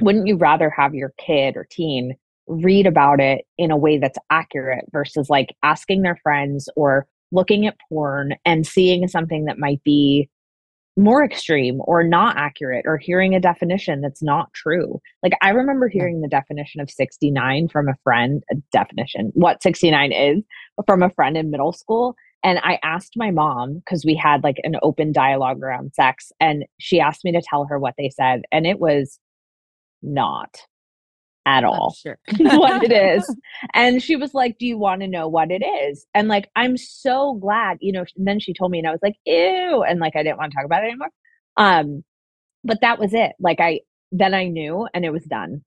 wouldn't 0.00 0.26
you 0.26 0.36
rather 0.36 0.70
have 0.70 0.94
your 0.94 1.12
kid 1.18 1.56
or 1.56 1.66
teen 1.70 2.16
read 2.48 2.86
about 2.86 3.20
it 3.20 3.44
in 3.58 3.70
a 3.70 3.76
way 3.76 3.98
that's 3.98 4.18
accurate 4.30 4.84
versus 4.92 5.28
like 5.28 5.54
asking 5.62 6.02
their 6.02 6.18
friends 6.22 6.68
or 6.76 7.06
looking 7.32 7.66
at 7.66 7.76
porn 7.88 8.34
and 8.44 8.66
seeing 8.66 9.06
something 9.08 9.44
that 9.46 9.58
might 9.58 9.82
be 9.84 10.28
more 10.96 11.22
extreme 11.22 11.80
or 11.84 12.02
not 12.02 12.36
accurate 12.38 12.86
or 12.86 12.96
hearing 12.96 13.34
a 13.34 13.40
definition 13.40 14.00
that's 14.00 14.22
not 14.22 14.52
true. 14.54 15.00
Like 15.22 15.34
I 15.42 15.50
remember 15.50 15.88
hearing 15.88 16.22
the 16.22 16.28
definition 16.28 16.80
of 16.80 16.90
69 16.90 17.68
from 17.68 17.88
a 17.88 17.96
friend, 18.02 18.42
a 18.50 18.54
definition, 18.72 19.30
what 19.34 19.62
69 19.62 20.12
is 20.12 20.42
from 20.86 21.02
a 21.02 21.10
friend 21.10 21.36
in 21.36 21.50
middle 21.50 21.72
school. 21.72 22.16
And 22.42 22.58
I 22.62 22.78
asked 22.82 23.12
my 23.16 23.30
mom 23.30 23.74
because 23.74 24.04
we 24.06 24.14
had 24.14 24.42
like 24.42 24.56
an 24.62 24.76
open 24.82 25.12
dialogue 25.12 25.62
around 25.62 25.92
sex 25.94 26.32
and 26.40 26.64
she 26.78 26.98
asked 26.98 27.24
me 27.24 27.32
to 27.32 27.42
tell 27.42 27.66
her 27.66 27.78
what 27.78 27.94
they 27.98 28.08
said 28.08 28.42
and 28.50 28.66
it 28.66 28.78
was 28.78 29.18
not 30.02 30.60
at 31.46 31.64
all 31.64 31.94
sure. 31.98 32.18
what 32.38 32.82
it 32.84 32.92
is. 33.18 33.34
And 33.72 34.02
she 34.02 34.16
was 34.16 34.34
like, 34.34 34.58
Do 34.58 34.66
you 34.66 34.76
want 34.76 35.00
to 35.00 35.06
know 35.08 35.28
what 35.28 35.50
it 35.50 35.64
is? 35.64 36.04
And 36.12 36.28
like, 36.28 36.50
I'm 36.56 36.76
so 36.76 37.34
glad, 37.34 37.78
you 37.80 37.92
know, 37.92 38.04
and 38.16 38.26
then 38.26 38.40
she 38.40 38.52
told 38.52 38.70
me 38.72 38.78
and 38.80 38.86
I 38.88 38.90
was 38.90 39.00
like, 39.02 39.14
ew. 39.24 39.82
And 39.88 40.00
like 40.00 40.16
I 40.16 40.22
didn't 40.22 40.38
want 40.38 40.52
to 40.52 40.56
talk 40.56 40.66
about 40.66 40.82
it 40.84 40.88
anymore. 40.88 41.10
Um, 41.56 42.04
but 42.64 42.80
that 42.82 42.98
was 42.98 43.14
it. 43.14 43.32
Like 43.40 43.60
I 43.60 43.80
then 44.12 44.34
I 44.34 44.48
knew 44.48 44.86
and 44.92 45.04
it 45.04 45.10
was 45.12 45.24
done. 45.24 45.62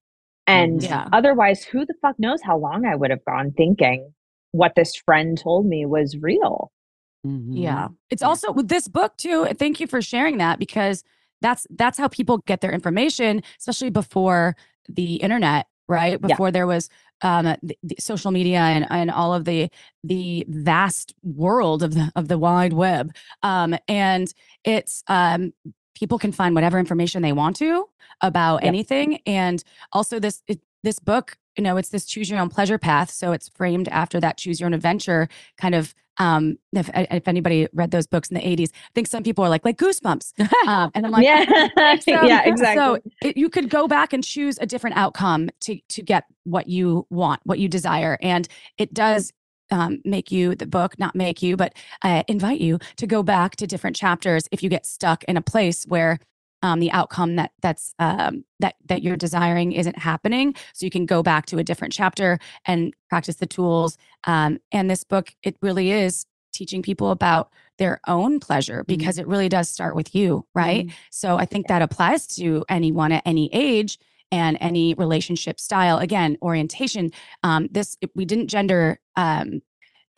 And 0.48 0.84
Yeah. 0.84 1.08
otherwise, 1.14 1.64
who 1.64 1.86
the 1.86 1.94
fuck 2.02 2.16
knows 2.20 2.42
how 2.44 2.58
long 2.58 2.86
I 2.86 2.96
would 2.96 3.10
have 3.12 3.24
gone 3.26 3.52
thinking 3.56 4.14
what 4.52 4.74
this 4.76 4.96
friend 4.96 5.38
told 5.38 5.66
me 5.66 5.86
was 5.86 6.18
real. 6.20 6.72
Mhm. 7.26 7.50
Yeah. 7.52 7.88
It's 8.10 8.24
also 8.24 8.52
with 8.52 8.68
this 8.68 8.88
book 8.88 9.16
too. 9.18 9.46
Thank 9.58 9.80
you 9.80 9.88
for 9.88 10.02
sharing 10.02 10.38
that 10.40 10.60
because 10.60 11.04
that's 11.42 11.66
that's 11.70 11.98
how 11.98 12.08
people 12.10 12.40
get 12.40 12.60
their 12.62 12.72
information, 12.72 13.44
especially 13.60 13.90
before 13.92 14.56
the 14.90 15.16
internet, 15.16 15.68
right? 15.88 16.20
Yeah. 16.26 16.28
Before 16.28 16.52
there 16.52 16.68
was 16.68 16.90
um 17.22 17.46
the, 17.64 17.78
the 17.84 17.96
social 18.00 18.32
media 18.32 18.60
and, 18.60 18.88
and 18.90 19.12
all 19.12 19.34
of 19.34 19.46
the 19.46 19.70
the 20.04 20.46
vast 20.50 21.14
world 21.24 21.84
of 21.84 21.94
the 21.94 22.12
of 22.16 22.28
the 22.28 22.38
wide 22.38 22.74
web. 22.74 23.14
Um 23.44 23.76
and 23.88 24.34
it's 24.64 25.04
um 25.08 25.54
people 25.96 26.18
can 26.20 26.32
find 26.32 26.56
whatever 26.56 26.80
information 26.80 27.22
they 27.22 27.34
want 27.34 27.56
to 27.58 27.86
about 28.22 28.64
Yep. 28.64 28.68
anything 28.68 29.20
and 29.26 29.64
also 29.92 30.20
this 30.20 30.42
it, 30.48 30.60
this 30.84 31.00
book 31.00 31.38
you 31.58 31.64
know 31.64 31.78
it's 31.78 31.90
this 31.90 32.06
choose 32.06 32.30
your 32.30 32.40
own 32.40 32.50
pleasure 32.50 32.78
path 32.78 33.10
so 33.12 33.32
it's 33.34 33.50
framed 33.50 33.88
after 33.90 34.20
that 34.20 34.38
choose 34.38 34.60
your 34.60 34.68
own 34.68 34.74
adventure 34.74 35.28
kind 35.58 35.76
of 35.76 35.94
um 36.20 36.58
if, 36.74 36.90
if 36.94 37.28
anybody 37.28 37.68
read 37.74 37.92
those 37.92 38.06
books 38.08 38.30
in 38.30 38.36
the 38.36 38.42
80s 38.42 38.70
i 38.74 38.92
think 38.94 39.08
some 39.08 39.24
people 39.24 39.44
are 39.44 39.50
like 39.50 39.66
like 39.66 39.78
goosebumps 39.78 40.34
um, 40.68 40.92
and 40.94 41.06
i'm 41.06 41.12
like 41.12 41.24
yeah. 41.24 41.46
so- 42.00 42.26
yeah, 42.26 42.44
exactly. 42.46 42.76
so 42.76 43.00
it, 43.22 43.38
you 43.38 43.50
could 43.50 43.70
go 43.70 43.88
back 43.88 44.14
and 44.14 44.24
choose 44.24 44.58
a 44.60 44.66
different 44.66 44.96
outcome 44.98 45.50
to 45.62 45.80
to 45.90 46.02
get 46.02 46.26
what 46.44 46.68
you 46.68 47.06
want, 47.10 47.40
what 47.44 47.60
you 47.60 47.68
desire, 47.68 48.18
and 48.22 48.48
it 48.78 48.94
does 48.94 49.32
um, 49.72 50.02
make 50.04 50.32
you 50.32 50.56
the 50.56 50.66
book 50.66 50.98
not 50.98 51.16
make 51.16 51.42
you, 51.42 51.56
but 51.56 51.74
uh, 52.04 52.24
invite 52.28 52.60
you 52.60 52.80
to 52.98 53.06
go 53.06 53.22
back 53.24 53.56
to 53.58 53.68
different 53.68 53.96
chapters 53.96 54.48
if 54.52 54.64
you 54.64 54.70
get 54.70 54.86
stuck 54.86 55.24
in 55.26 55.38
a 55.38 55.42
place 55.42 55.86
where 55.86 56.20
um, 56.62 56.80
the 56.80 56.92
outcome 56.92 57.36
that 57.36 57.52
that's 57.62 57.94
um, 58.00 58.44
that 58.60 58.76
that 58.86 59.04
you're 59.04 59.18
desiring 59.18 59.72
isn't 59.72 59.98
happening. 59.98 60.56
So 60.74 60.86
you 60.86 60.90
can 60.90 61.06
go 61.06 61.24
back 61.24 61.46
to 61.48 61.58
a 61.58 61.64
different 61.64 61.94
chapter 61.94 62.40
and 62.66 62.94
practice 63.10 63.36
the 63.36 63.46
tools. 63.46 63.98
Um, 64.26 64.60
and 64.72 64.90
this 64.90 65.04
book, 65.04 65.32
it 65.44 65.56
really 65.62 65.92
is 65.92 66.26
teaching 66.52 66.82
people 66.82 67.12
about 67.12 67.52
their 67.78 68.02
own 68.08 68.40
pleasure 68.40 68.84
because 68.84 69.18
it 69.18 69.28
really 69.28 69.48
does 69.48 69.70
start 69.70 69.96
with 69.96 70.14
you, 70.14 70.46
right? 70.54 70.92
So 71.12 71.38
I 71.38 71.46
think 71.46 71.68
that 71.68 71.82
applies 71.82 72.28
to 72.36 72.66
anyone 72.68 73.12
at 73.12 73.24
any 73.26 73.50
age 73.54 73.98
and 74.32 74.58
any 74.60 74.94
relationship 74.96 75.60
style. 75.60 75.98
Again, 75.98 76.38
orientation. 76.42 77.12
Um, 77.44 77.68
this 77.72 77.98
we 78.16 78.26
didn't 78.26 78.48
gender 78.48 79.00
um, 79.16 79.62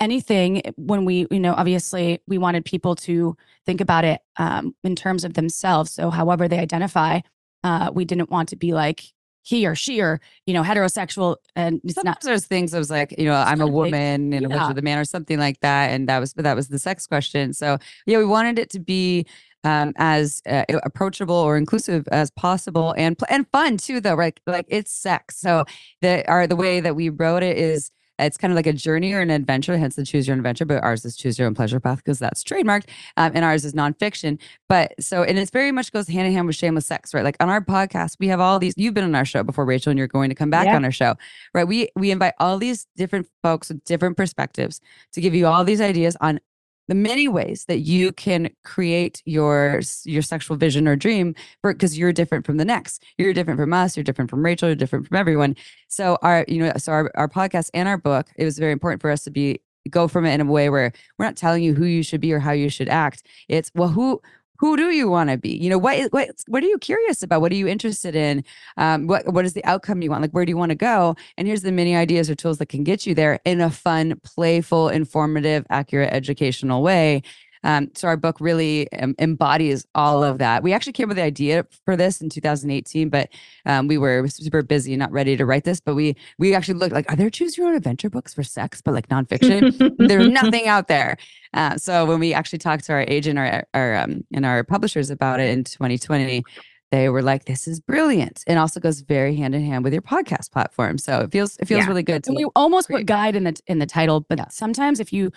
anything 0.02 0.62
when 0.78 1.06
we, 1.06 1.28
you 1.32 1.40
know, 1.40 1.54
obviously 1.54 2.20
we 2.28 2.38
wanted 2.38 2.66
people 2.66 2.96
to 2.96 3.38
think 3.66 3.80
about 3.80 4.04
it 4.04 4.22
um, 4.38 4.76
in 4.84 4.96
terms 4.96 5.24
of 5.24 5.36
themselves. 5.36 5.92
So 5.92 6.10
however 6.10 6.48
they 6.48 6.60
identify, 6.60 7.22
uh, 7.64 7.92
we 7.94 8.04
didn't 8.06 8.30
want 8.32 8.50
to 8.50 8.56
be 8.56 8.74
like 8.74 9.04
he 9.44 9.66
or 9.66 9.74
she 9.74 10.00
or 10.02 10.22
you 10.46 10.54
know 10.54 10.62
heterosexual 10.62 11.36
and 11.56 11.82
it's 11.84 11.96
Sometimes 11.96 12.18
not 12.18 12.22
there's 12.22 12.46
things 12.46 12.74
I 12.76 12.80
was 12.80 12.92
like, 12.92 13.16
you 13.18 13.26
know, 13.26 13.34
I'm 13.34 13.62
a 13.62 13.68
woman 13.68 14.34
and 14.34 14.46
a 14.46 14.50
Yeah. 14.50 14.68
with 14.68 14.78
a 14.78 14.82
man 14.84 14.98
or 15.00 15.06
something 15.06 15.40
like 15.40 15.60
that, 15.62 15.90
and 15.92 16.08
that 16.10 16.20
was, 16.20 16.34
but 16.34 16.44
that 16.44 16.56
was 16.56 16.68
the 16.68 16.78
sex 16.78 17.08
question. 17.08 17.54
So 17.54 17.78
yeah, 18.06 18.18
we 18.20 18.26
wanted 18.26 18.60
it 18.60 18.70
to 18.72 18.80
be 18.80 19.26
um, 19.64 19.94
as 19.98 20.42
uh, 20.48 20.66
approachable 20.84 21.36
or 21.36 21.58
inclusive 21.58 22.08
as 22.12 22.30
possible, 22.32 22.94
and 22.98 23.16
and 23.30 23.48
fun 23.52 23.78
too, 23.78 24.00
though. 24.00 24.16
Right, 24.16 24.40
like 24.48 24.66
it's 24.70 24.92
sex. 24.92 25.38
So 25.38 25.66
the 26.02 26.28
are 26.30 26.46
the 26.48 26.56
way 26.56 26.80
that 26.80 26.96
we 26.96 27.10
wrote 27.10 27.44
it 27.44 27.58
is. 27.58 27.92
It's 28.22 28.38
kind 28.38 28.52
of 28.52 28.56
like 28.56 28.68
a 28.68 28.74
journey 28.74 29.14
or 29.14 29.20
an 29.22 29.30
adventure, 29.30 29.78
hence 29.78 29.96
the 29.96 30.06
choose 30.06 30.28
your 30.28 30.34
own 30.36 30.40
adventure. 30.40 30.66
But 30.66 30.84
ours 30.84 31.04
is 31.06 31.16
choose 31.16 31.38
your 31.40 31.48
own 31.48 31.56
pleasure 31.56 31.80
path 31.80 31.98
because 31.98 32.20
that's 32.20 32.44
trademarked, 32.44 32.86
um, 33.18 33.32
and 33.36 33.44
ours 33.44 33.66
is 33.66 33.74
nonfiction. 33.74 34.40
But 34.70 34.94
so, 35.00 35.24
and 35.24 35.38
it's 35.38 35.52
very 35.52 35.72
much 35.72 35.92
goes 35.92 36.08
hand 36.08 36.28
in 36.28 36.34
hand 36.34 36.48
with 36.48 36.56
shameless 36.56 36.86
sex, 36.86 37.14
right? 37.14 37.24
Like 37.24 37.38
on 37.40 37.50
our 37.50 37.62
podcast, 37.64 38.18
we 38.20 38.28
have 38.28 38.40
all 38.40 38.60
these. 38.60 38.74
You've 38.78 38.94
been 38.94 39.04
on 39.04 39.16
our 39.16 39.26
show 39.26 39.44
before, 39.44 39.66
Rachel, 39.66 39.90
and 39.90 39.98
you're 39.98 40.08
going 40.08 40.30
to 40.30 40.36
come 40.36 40.50
back 40.50 40.66
Yeah. 40.66 40.76
on 40.76 40.86
our 40.86 40.92
show 40.92 41.16
right 41.54 41.68
we 41.68 41.90
we 41.96 42.12
invite 42.12 42.34
all 42.40 42.58
these 42.58 42.88
different 42.96 43.28
folks 43.44 43.70
with 43.70 43.84
different 43.84 44.16
perspectives 44.18 44.80
to 45.14 45.22
give 45.22 45.34
you 45.36 45.48
all 45.48 45.64
these 45.64 45.82
ideas 45.82 46.16
on 46.22 46.40
the 46.88 46.96
many 46.96 47.28
ways 47.28 47.66
that 47.66 47.80
you 47.80 48.12
can 48.12 48.50
create 48.64 49.22
your 49.26 49.82
your 50.04 50.22
sexual 50.22 50.58
vision 50.58 50.88
or 50.88 50.96
dream 50.96 51.36
because 51.64 51.98
you're 51.98 52.14
different 52.14 52.46
from 52.46 52.58
the 52.58 52.66
next. 52.66 53.04
You're 53.18 53.34
different 53.34 53.60
from 53.60 53.74
us 53.74 53.96
you're 53.96 54.04
different 54.04 54.30
from 54.30 54.44
rachel 54.44 54.70
you're 54.70 54.76
different 54.76 55.08
from 55.08 55.18
everyone. 55.18 55.56
So 55.88 56.18
our 56.22 56.46
you 56.48 56.60
know 56.60 56.74
so 56.78 56.92
our, 56.92 57.12
our 57.16 57.28
podcast 57.28 57.70
and 57.74 57.88
our 57.88 57.98
book 57.98 58.30
it 58.36 58.46
was 58.46 58.58
very 58.58 58.72
important 58.72 59.02
for 59.02 59.10
us 59.10 59.24
to 59.24 59.32
be 59.32 59.62
go 59.90 60.08
from 60.08 60.26
it 60.26 60.34
in 60.34 60.42
a 60.42 60.46
way 60.46 60.70
where 60.70 60.92
we're 61.18 61.26
not 61.26 61.36
telling 61.36 61.64
you 61.64 61.74
who 61.74 61.86
you 61.86 62.04
should 62.04 62.22
be 62.22 62.32
or 62.32 62.40
how 62.40 62.52
you 62.52 62.70
should 62.70 62.90
act. 62.90 63.24
It's 63.48 63.72
well 63.74 63.90
who 63.90 64.22
who 64.62 64.78
do 64.78 64.92
you 64.92 65.10
want 65.10 65.32
to 65.32 65.38
be? 65.40 65.58
You 65.58 65.72
know 65.72 65.80
what 65.80 66.14
what 66.14 66.30
what 66.48 66.62
are 66.62 66.68
you 66.68 66.78
curious 66.78 67.24
about? 67.24 67.42
What 67.42 67.52
are 67.52 67.56
you 67.56 67.68
interested 67.68 68.16
in? 68.16 68.44
Um, 68.78 69.08
what 69.08 69.34
what 69.34 69.44
is 69.44 69.54
the 69.54 69.66
outcome 69.66 70.04
you 70.04 70.12
want? 70.12 70.22
Like 70.22 70.32
where 70.32 70.46
do 70.46 70.52
you 70.52 70.58
want 70.58 70.70
to 70.70 70.76
go? 70.76 71.16
And 71.36 71.48
here's 71.48 71.64
the 71.64 71.72
many 71.72 71.96
ideas 71.96 72.30
or 72.30 72.36
tools 72.36 72.60
that 72.60 72.68
can 72.68 72.84
get 72.84 73.08
you 73.08 73.16
there 73.16 73.40
in 73.44 73.60
a 73.60 73.72
fun 73.72 74.20
playful 74.24 74.90
informative 74.90 75.66
accurate 75.72 76.14
educational 76.14 76.84
way 76.84 77.24
um, 77.64 77.90
so 77.96 78.08
our 78.08 78.18
book 78.18 78.38
really 78.40 78.92
um, 78.94 79.16
embodies 79.20 79.86
all 79.96 80.24
of 80.24 80.38
that. 80.40 80.64
We 80.64 80.74
actually 80.74 80.94
came 80.94 81.06
up 81.06 81.10
with 81.10 81.18
the 81.18 81.24
idea 81.24 81.66
for 81.86 81.96
this 81.96 82.22
in 82.22 82.30
2018 82.30 83.10
but 83.10 83.30
um, 83.66 83.88
we 83.88 83.98
were 83.98 84.28
super 84.28 84.62
busy 84.62 84.96
not 84.98 85.12
ready 85.12 85.38
to 85.38 85.46
write 85.46 85.64
this 85.64 85.80
but 85.80 85.96
we 85.96 86.16
we 86.38 86.54
actually 86.56 86.76
looked 86.76 86.94
like 86.94 87.10
are 87.12 87.16
there 87.16 87.30
choose 87.30 87.58
your 87.58 87.68
own 87.68 87.76
adventure 87.76 88.10
books 88.10 88.34
for 88.34 88.44
sex 88.44 88.82
but 88.82 88.94
like 88.94 89.10
nonfiction? 89.10 89.98
There's 90.08 90.28
nothing 90.42 90.68
out 90.68 90.88
there. 90.88 91.18
Uh, 91.54 91.78
so 91.78 92.06
when 92.06 92.20
we 92.20 92.34
actually 92.34 92.60
talked 92.60 92.86
to 92.86 92.94
our 92.94 93.06
agent 93.08 93.38
our, 93.38 93.66
our 93.74 93.96
um, 93.96 94.24
and 94.34 94.46
our 94.46 94.64
publishers 94.64 95.10
about 95.10 95.40
it 95.40 95.50
in 95.50 95.64
2020 95.64 96.44
they 96.92 97.08
were 97.08 97.22
like 97.22 97.46
this 97.46 97.68
is 97.70 97.80
brilliant. 97.80 98.44
And 98.48 98.60
also 98.60 98.80
goes 98.82 99.00
very 99.00 99.36
hand 99.36 99.56
in 99.56 99.64
hand 99.66 99.84
with 99.86 99.94
your 99.94 100.02
podcast 100.02 100.52
platform. 100.52 100.98
So 100.98 101.22
it 101.22 101.32
feels 101.32 101.56
it 101.58 101.66
feels 101.66 101.84
Yeah. 101.84 101.88
really 101.88 102.04
good 102.04 102.24
to 102.26 102.32
And 102.32 102.38
we 102.38 102.46
almost 102.56 102.90
put 102.90 103.06
guide 103.06 103.36
in 103.36 103.46
the 103.46 103.58
in 103.68 103.80
the 103.80 103.86
title, 103.86 104.20
but 104.22 104.52
sometimes 104.52 105.00
if 105.00 105.14
you 105.14 105.32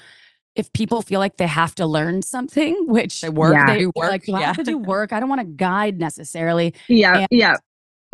if 0.56 0.72
people 0.72 1.02
feel 1.02 1.20
like 1.20 1.36
they 1.36 1.46
have 1.46 1.74
to 1.76 1.86
learn 1.86 2.22
something, 2.22 2.76
which 2.86 3.20
They 3.20 3.28
work, 3.28 3.54
Yeah. 3.54 3.66
they 3.66 3.72
they 3.74 3.78
do 3.80 3.92
feel 3.92 4.00
work. 4.02 4.10
like 4.10 4.24
do 4.24 4.34
I 4.34 4.40
yeah. 4.40 4.46
have 4.46 4.56
to 4.56 4.64
do 4.64 4.78
work? 4.78 5.12
I 5.12 5.20
don't 5.20 5.28
want 5.28 5.40
to 5.40 5.46
guide 5.46 5.98
necessarily. 5.98 6.74
yeah, 6.88 7.18
And- 7.18 7.28
yeah. 7.30 7.56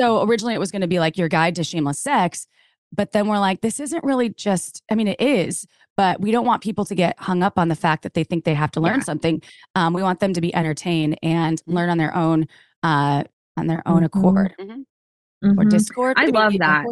So 0.01 0.23
originally 0.23 0.55
it 0.55 0.59
was 0.61 0.71
going 0.71 0.81
to 0.83 0.89
be 0.89 0.99
like 0.99 1.19
your 1.19 1.29
guide 1.29 1.55
to 1.57 1.65
shameless 1.65 1.99
sex, 1.99 2.47
but 2.93 3.13
then 3.13 3.29
we're 3.29 3.39
like, 3.39 3.61
this 3.61 3.79
isn't 3.81 4.03
really 4.03 4.31
just. 4.31 4.83
I 4.91 4.95
mean, 4.95 5.09
it 5.09 5.21
is, 5.21 5.67
but 5.97 6.21
we 6.23 6.31
don't 6.33 6.47
want 6.47 6.63
people 6.63 6.87
to 6.87 6.95
get 6.95 7.19
hung 7.19 7.43
up 7.43 7.59
on 7.59 7.69
the 7.69 7.77
fact 7.77 8.03
that 8.05 8.15
they 8.15 8.25
think 8.25 8.45
they 8.45 8.55
have 8.55 8.71
to 8.73 8.81
learn 8.81 9.01
Yeah. 9.01 9.05
something. 9.05 9.43
Um, 9.75 9.93
we 9.93 10.03
want 10.03 10.21
them 10.21 10.33
to 10.33 10.41
be 10.41 10.55
entertained 10.55 11.19
and 11.23 11.61
learn 11.67 11.91
on 11.91 11.99
their 11.99 12.17
own, 12.17 12.49
uh, 12.83 13.25
on 13.59 13.67
their 13.67 13.83
own 13.87 14.01
Mhm. 14.01 14.07
accord 14.07 14.55
Mhm. 14.59 14.85
or 15.45 15.65
Mhm. 15.65 15.69
discord. 15.71 16.17
I 16.19 16.27
love 16.27 16.55
that. 16.59 16.87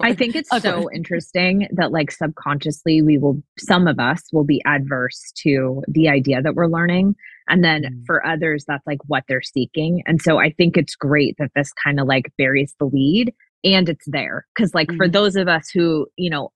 I 0.00 0.14
think 0.14 0.36
it's 0.36 0.50
so 0.62 0.88
interesting 0.92 1.68
that 1.72 1.90
like 1.92 2.10
subconsciously 2.10 3.02
we 3.02 3.18
will 3.18 3.42
some 3.58 3.86
of 3.88 3.98
us 3.98 4.22
will 4.32 4.44
be 4.44 4.62
adverse 4.66 5.32
to 5.42 5.82
the 5.88 6.08
idea 6.08 6.40
that 6.42 6.54
we're 6.54 6.68
learning 6.68 7.16
and 7.48 7.62
then 7.64 7.82
Mm. 7.84 8.06
for 8.06 8.24
others 8.26 8.64
that's 8.66 8.86
like 8.86 9.00
what 9.06 9.24
they're 9.28 9.42
seeking. 9.42 10.02
And 10.06 10.22
so 10.22 10.38
I 10.38 10.50
think 10.50 10.76
it's 10.76 10.94
great 10.94 11.36
that 11.38 11.50
this 11.56 11.72
kind 11.72 11.98
of 12.00 12.06
like 12.06 12.32
buries 12.38 12.74
the 12.78 12.86
lead 12.86 13.34
and 13.64 13.88
it's 13.88 14.06
there 14.06 14.46
cuz 14.56 14.74
like 14.74 14.92
for 14.94 15.06
Mhm. 15.08 15.12
those 15.12 15.36
of 15.36 15.48
us 15.48 15.68
who, 15.74 16.06
you 16.16 16.30
know, 16.30 16.50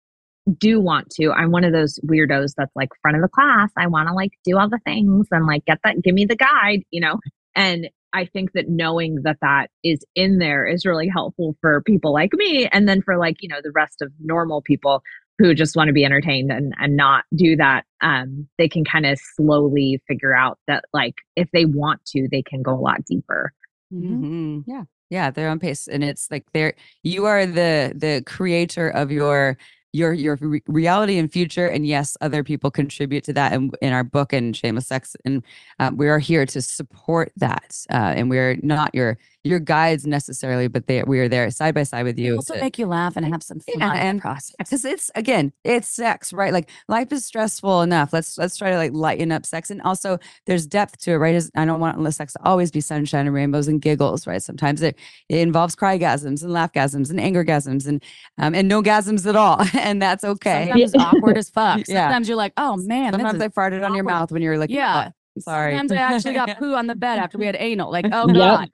do 0.59 0.81
want 0.81 1.11
to. 1.11 1.31
I'm 1.33 1.51
one 1.51 1.65
of 1.65 1.73
those 1.73 1.99
weirdos 2.07 2.55
that's 2.57 2.75
like 2.75 2.89
front 3.03 3.17
of 3.17 3.23
the 3.23 3.29
class. 3.29 3.71
I 3.77 3.87
want 3.87 4.09
to 4.09 4.15
like 4.15 4.31
do 4.45 4.57
all 4.57 4.69
the 4.69 4.79
things 4.85 5.27
and 5.31 5.45
like 5.47 5.65
get 5.67 5.79
that 5.85 6.01
give 6.03 6.15
me 6.15 6.25
the 6.25 6.37
guide, 6.37 6.85
you 6.91 7.01
know. 7.01 7.19
And 7.55 7.91
I 8.13 8.25
think 8.25 8.53
that 8.53 8.69
knowing 8.69 9.23
that 9.23 9.39
that 9.43 9.69
is 9.85 10.05
in 10.15 10.39
there 10.39 10.67
is 10.67 10.87
really 10.87 11.09
helpful 11.09 11.57
for 11.61 11.83
people 11.83 12.13
like 12.13 12.33
me. 12.35 12.67
And 12.73 12.89
then 12.89 13.03
for 13.03 13.19
like, 13.19 13.37
you 13.41 13.49
know, 13.49 13.61
the 13.63 13.73
rest 13.73 14.01
of 14.03 14.13
normal 14.21 14.63
people 14.63 15.03
who 15.39 15.55
just 15.55 15.77
want 15.77 15.89
to 15.89 15.93
be 15.93 16.05
entertained 16.05 16.51
and, 16.51 16.73
and 16.81 16.97
not 16.97 17.25
do 17.35 17.55
that, 17.57 17.85
um, 18.01 18.49
they 18.59 18.69
can 18.69 18.85
kind 18.85 19.07
of 19.07 19.19
slowly 19.37 20.03
figure 20.09 20.35
out 20.35 20.59
that 20.67 20.85
like 20.93 21.15
if 21.37 21.49
they 21.53 21.65
want 21.65 22.05
to, 22.07 22.29
they 22.31 22.43
can 22.43 22.63
go 22.63 22.73
a 22.73 22.81
lot 22.81 23.05
deeper. 23.05 23.53
Mm-hmm. 23.93 24.25
Mhm. 24.25 24.65
Yeah. 24.67 24.85
Yeah, 25.11 25.31
their 25.31 25.49
own 25.49 25.59
pace. 25.59 25.89
And 25.89 26.05
it's 26.05 26.31
like 26.31 26.45
they're 26.53 26.75
you 27.03 27.25
are 27.25 27.47
the 27.47 27.95
the 27.97 28.23
creator 28.27 28.91
of 28.91 29.11
your 29.11 29.57
your 29.93 30.13
your 30.13 30.37
re- 30.41 30.63
reality 30.67 31.19
and 31.19 31.33
future. 31.33 31.67
And 31.67 31.87
yes, 31.87 32.17
other 32.21 32.45
people 32.45 32.71
contribute 32.71 33.25
to 33.25 33.33
that 33.35 33.53
in, 33.53 33.71
in 33.81 33.93
our 33.93 34.05
book 34.05 34.33
and 34.33 34.57
Shameless 34.57 34.87
Sex. 34.87 35.17
And 35.25 35.43
um, 35.79 35.97
we 35.97 36.09
are 36.09 36.19
here 36.19 36.47
to 36.47 36.63
support 36.63 37.33
that. 37.37 37.77
Uh, 37.91 38.15
and 38.17 38.31
we're 38.31 38.59
not 38.63 38.95
your 38.95 39.19
your 39.45 39.61
guides 39.61 40.07
necessarily, 40.07 40.69
but 40.69 40.87
they 40.89 41.03
we 41.05 41.21
are 41.21 41.29
there 41.29 41.49
side 41.51 41.75
by 41.75 41.83
side 41.85 42.03
with 42.05 42.19
you. 42.19 42.37
also 42.37 42.55
to- 42.55 42.61
make 42.61 42.79
you 42.79 42.87
laugh 42.87 43.17
and 43.17 43.25
have 43.27 43.43
some 43.43 43.61
fun 43.61 43.79
Yeah, 43.79 43.93
and- 43.95 44.21
process. 44.21 44.55
because 44.59 44.85
it's 44.85 45.11
again 45.15 45.53
it's 45.65 45.89
sex 45.89 46.33
right 46.33 46.53
like 46.53 46.69
life 46.89 47.13
is 47.13 47.25
stressful 47.25 47.83
enough 47.83 48.13
let's 48.13 48.37
let's 48.37 48.57
try 48.57 48.71
to 48.71 48.77
like 48.77 48.93
lighten 48.93 49.31
up 49.33 49.47
sex 49.47 49.71
and 49.71 49.81
also 49.83 50.19
there's 50.47 50.67
depth 50.67 50.99
to 50.99 51.13
it 51.13 51.17
right 51.17 51.41
i 51.57 51.65
don't 51.65 51.79
want 51.81 51.97
unless 51.97 52.17
sex 52.17 52.33
to 52.33 52.41
always 52.45 52.71
be 52.71 52.81
sunshine 52.81 53.27
and 53.27 53.35
rainbows 53.35 53.69
and 53.69 53.81
giggles 53.81 54.27
right 54.27 54.43
sometimes 54.43 54.83
it, 54.83 54.99
it 55.29 55.39
involves 55.39 55.77
crygasms 55.77 56.43
and 56.43 56.51
laughgasms 56.53 57.09
and 57.11 57.19
angergasms 57.21 57.87
and 57.87 58.03
um, 58.39 58.55
and 58.55 58.67
no 58.69 58.83
gasms 58.83 59.25
at 59.27 59.37
all 59.37 59.65
and 59.75 60.03
that's 60.03 60.25
okay 60.25 60.67
Sometimes 60.69 60.95
it's 60.95 61.03
awkward 61.05 61.39
as 61.39 61.49
fuck. 61.51 61.81
Yeah. 61.89 62.07
Sometimes 62.09 62.29
you're 62.29 62.37
like, 62.37 62.53
oh 62.57 62.77
man, 62.77 63.13
sometimes 63.13 63.41
i 63.41 63.49
farted 63.49 63.85
on 63.87 63.95
your 63.95 64.05
mouth 64.05 64.33
when 64.33 64.43
you're 64.43 64.59
like 64.59 64.71
Yeah. 64.71 65.11
"Oh, 65.37 65.41
sorry 65.41 65.77
Sometimes 65.77 65.93
I 65.93 66.15
actually 66.15 66.35
got 66.35 66.59
poo 66.59 66.75
on 66.75 66.87
the 66.89 66.95
bed 66.97 67.19
after 67.19 67.39
we 67.39 67.47
had 67.47 67.57
anal. 67.59 67.91
Like, 67.93 68.07
oh 68.13 68.27
Yep. 68.27 68.37
god. 68.37 68.71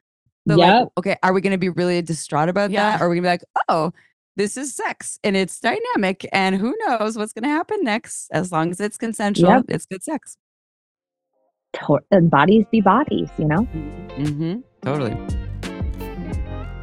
Like, 0.47 0.59
Yep. 0.59 0.89
okay, 0.99 1.17
are 1.23 1.33
we 1.33 1.41
going 1.41 1.53
to 1.53 1.59
be 1.59 1.71
really 1.71 2.03
distraught 2.03 2.49
about 2.49 2.71
Yeah. 2.71 2.93
that? 2.93 3.01
Or 3.01 3.07
are 3.07 3.09
we 3.11 3.17
going 3.17 3.23
to 3.25 3.27
be 3.27 3.33
like, 3.33 3.65
oh, 3.69 3.93
this 4.37 4.57
is 4.57 4.75
sex 4.75 5.19
and 5.25 5.37
it's 5.37 5.59
dynamic 5.61 6.29
and 6.33 6.57
who 6.57 6.75
knows 6.87 7.17
what's 7.17 7.33
going 7.33 7.45
to 7.45 7.49
happen 7.49 7.79
next? 7.83 8.29
As 8.31 8.53
long 8.53 8.71
as 8.71 8.81
it's 8.81 8.97
consensual, 8.97 9.51
Yep. 9.51 9.65
it's 9.69 9.87
good 9.87 10.03
sex. 10.03 10.37
To- 11.87 12.01
and 12.11 12.31
bodies 12.31 12.67
be 12.71 12.81
bodies, 12.81 13.29
you 13.39 13.47
know? 13.47 13.67
Mm-hmm. 14.17 14.61
Totally. 14.83 15.17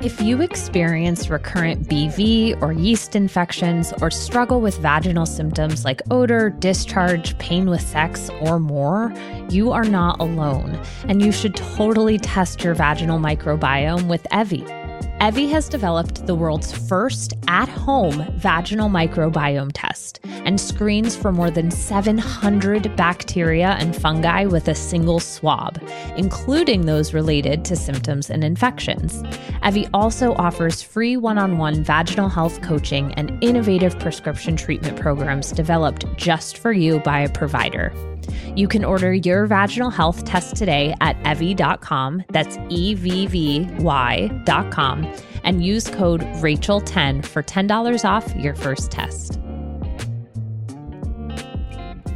If 0.03 0.19
you 0.19 0.41
experience 0.41 1.29
recurrent 1.29 1.87
BV 1.87 2.59
or 2.59 2.73
yeast 2.73 3.15
infections 3.15 3.93
or 4.01 4.09
struggle 4.09 4.59
with 4.59 4.79
vaginal 4.79 5.27
symptoms 5.27 5.85
like 5.85 6.01
odor, 6.09 6.49
discharge, 6.49 7.37
pain 7.37 7.69
with 7.69 7.81
sex, 7.81 8.31
or 8.41 8.59
more, 8.59 9.13
you 9.49 9.71
are 9.71 9.85
not 9.85 10.19
alone, 10.19 10.79
and 11.07 11.21
you 11.21 11.31
should 11.31 11.55
totally 11.55 12.17
test 12.17 12.63
your 12.63 12.73
vaginal 12.73 13.19
microbiome 13.19 14.07
with 14.07 14.23
Evvy. 14.31 14.80
Evvy 15.19 15.49
has 15.49 15.69
developed 15.69 16.25
the 16.25 16.35
world's 16.35 16.71
first 16.71 17.33
at 17.47 17.69
home 17.69 18.25
vaginal 18.37 18.89
microbiome 18.89 19.71
test 19.73 20.19
and 20.23 20.59
screens 20.59 21.15
for 21.15 21.31
more 21.31 21.51
than 21.51 21.71
700 21.71 22.95
bacteria 22.95 23.71
and 23.79 23.95
fungi 23.95 24.45
with 24.45 24.67
a 24.67 24.75
single 24.75 25.19
swab, 25.19 25.81
including 26.17 26.85
those 26.85 27.13
related 27.13 27.63
to 27.65 27.75
symptoms 27.75 28.29
and 28.29 28.43
infections. 28.43 29.21
Evvy 29.63 29.89
also 29.93 30.33
offers 30.33 30.81
free 30.81 31.17
one 31.17 31.37
on 31.37 31.57
one 31.57 31.83
vaginal 31.83 32.29
health 32.29 32.61
coaching 32.61 33.13
and 33.13 33.37
innovative 33.43 33.97
prescription 33.99 34.55
treatment 34.55 34.99
programs 34.99 35.51
developed 35.51 36.05
just 36.17 36.57
for 36.57 36.71
you 36.71 36.99
by 36.99 37.19
a 37.19 37.29
provider. 37.29 38.10
You 38.55 38.67
can 38.67 38.83
order 38.83 39.13
your 39.13 39.45
vaginal 39.45 39.89
health 39.89 40.25
test 40.25 40.55
today 40.55 40.93
at 41.01 41.17
evvy.com. 41.23 42.23
That's 42.29 42.57
E 42.69 42.93
V 42.93 43.27
V 43.27 43.67
Y.com. 43.79 45.13
And 45.43 45.65
use 45.65 45.87
code 45.87 46.21
Rachel10 46.21 47.25
for 47.25 47.41
$10 47.41 48.05
off 48.05 48.35
your 48.35 48.55
first 48.55 48.91
test. 48.91 49.39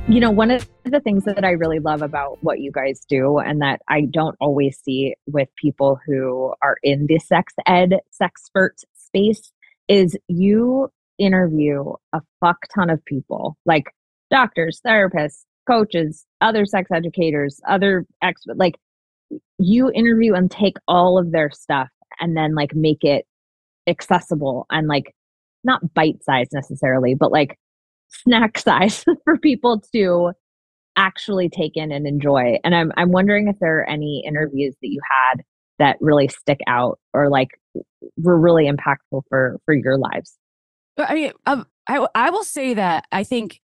You 0.08 0.20
know, 0.20 0.30
one 0.30 0.52
of 0.52 0.70
the 0.84 1.00
things 1.00 1.24
that 1.24 1.44
I 1.44 1.52
really 1.52 1.80
love 1.80 2.04
about 2.04 2.38
what 2.44 2.60
you 2.60 2.72
guys 2.72 3.02
do 3.10 3.40
and 3.40 3.60
that 3.64 3.82
I 3.88 4.02
don't 4.02 4.36
always 4.40 4.78
see 4.78 5.16
with 5.26 5.50
people 5.56 6.00
who 6.06 6.54
are 6.62 6.78
in 6.84 7.08
the 7.08 7.18
sex 7.18 7.54
ed, 7.66 7.96
sexpert 8.22 8.84
space 8.94 9.52
is 9.88 10.16
you 10.28 10.92
interview 11.18 11.94
a 12.14 12.22
fuck 12.40 12.68
ton 12.74 12.92
of 12.92 13.04
people, 13.06 13.58
like 13.66 13.86
doctors, 14.30 14.80
therapists, 14.86 15.46
coaches, 15.68 16.26
other 16.42 16.66
sex 16.66 16.90
educators, 16.92 17.60
other 17.68 18.06
experts. 18.22 18.60
Like 18.60 18.76
you 19.58 19.92
interview 19.92 20.34
and 20.34 20.50
take 20.50 20.78
all 20.88 21.18
of 21.18 21.32
their 21.32 21.50
stuff 21.52 21.90
and 22.20 22.36
then 22.36 22.56
like 22.56 22.76
make 22.76 23.04
it 23.04 23.26
accessible 23.88 24.66
and 24.70 24.88
like 24.88 25.14
not 25.64 25.94
bite 25.94 26.24
size 26.24 26.48
necessarily, 26.54 27.16
but 27.16 27.32
like 27.32 27.58
snack 28.08 28.58
size 28.60 29.04
for 29.24 29.38
people 29.38 29.82
to 29.94 30.32
actually 30.98 31.50
take 31.50 31.76
in 31.76 31.92
and 31.92 32.08
enjoy. 32.08 32.58
And 32.64 32.76
I'm 32.76 32.92
I'm 32.98 33.12
wondering 33.12 33.48
if 33.48 33.58
there 33.60 33.80
are 33.80 33.90
any 33.90 34.24
interviews 34.26 34.76
that 34.82 34.88
you 34.88 35.02
had 35.10 35.44
that 35.78 35.98
really 36.00 36.28
stick 36.28 36.60
out 36.68 37.00
or 37.14 37.30
like 37.30 37.50
were 38.18 38.40
really 38.40 38.70
impactful 38.70 39.24
for 39.30 39.60
for 39.66 39.74
your 39.74 39.98
lives. 39.98 40.38
I 40.98 41.14
mean, 41.14 41.32
I 41.46 42.08
I 42.16 42.30
will 42.30 42.44
say 42.44 42.74
that 42.76 43.06
I 43.12 43.24
think 43.24 43.60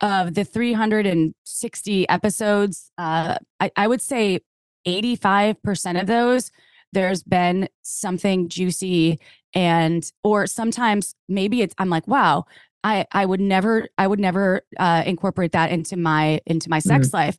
of 0.00 0.34
the 0.34 0.44
360 0.44 2.08
episodes, 2.08 2.90
uh, 2.98 3.36
I, 3.58 3.70
I 3.76 3.86
would 3.86 4.00
say 4.00 4.40
85% 4.86 6.00
of 6.00 6.06
those, 6.06 6.50
there's 6.92 7.22
been 7.22 7.68
something 7.82 8.48
juicy 8.48 9.20
and 9.54 10.10
or 10.22 10.46
sometimes 10.46 11.14
maybe 11.28 11.62
it's 11.62 11.74
I'm 11.78 11.90
like, 11.90 12.06
wow, 12.06 12.44
I 12.84 13.06
I 13.12 13.26
would 13.26 13.40
never 13.40 13.88
I 13.98 14.06
would 14.06 14.20
never 14.20 14.62
uh, 14.78 15.02
incorporate 15.06 15.52
that 15.52 15.70
into 15.70 15.96
my 15.96 16.40
into 16.46 16.70
my 16.70 16.78
sex 16.78 17.12
life. 17.12 17.36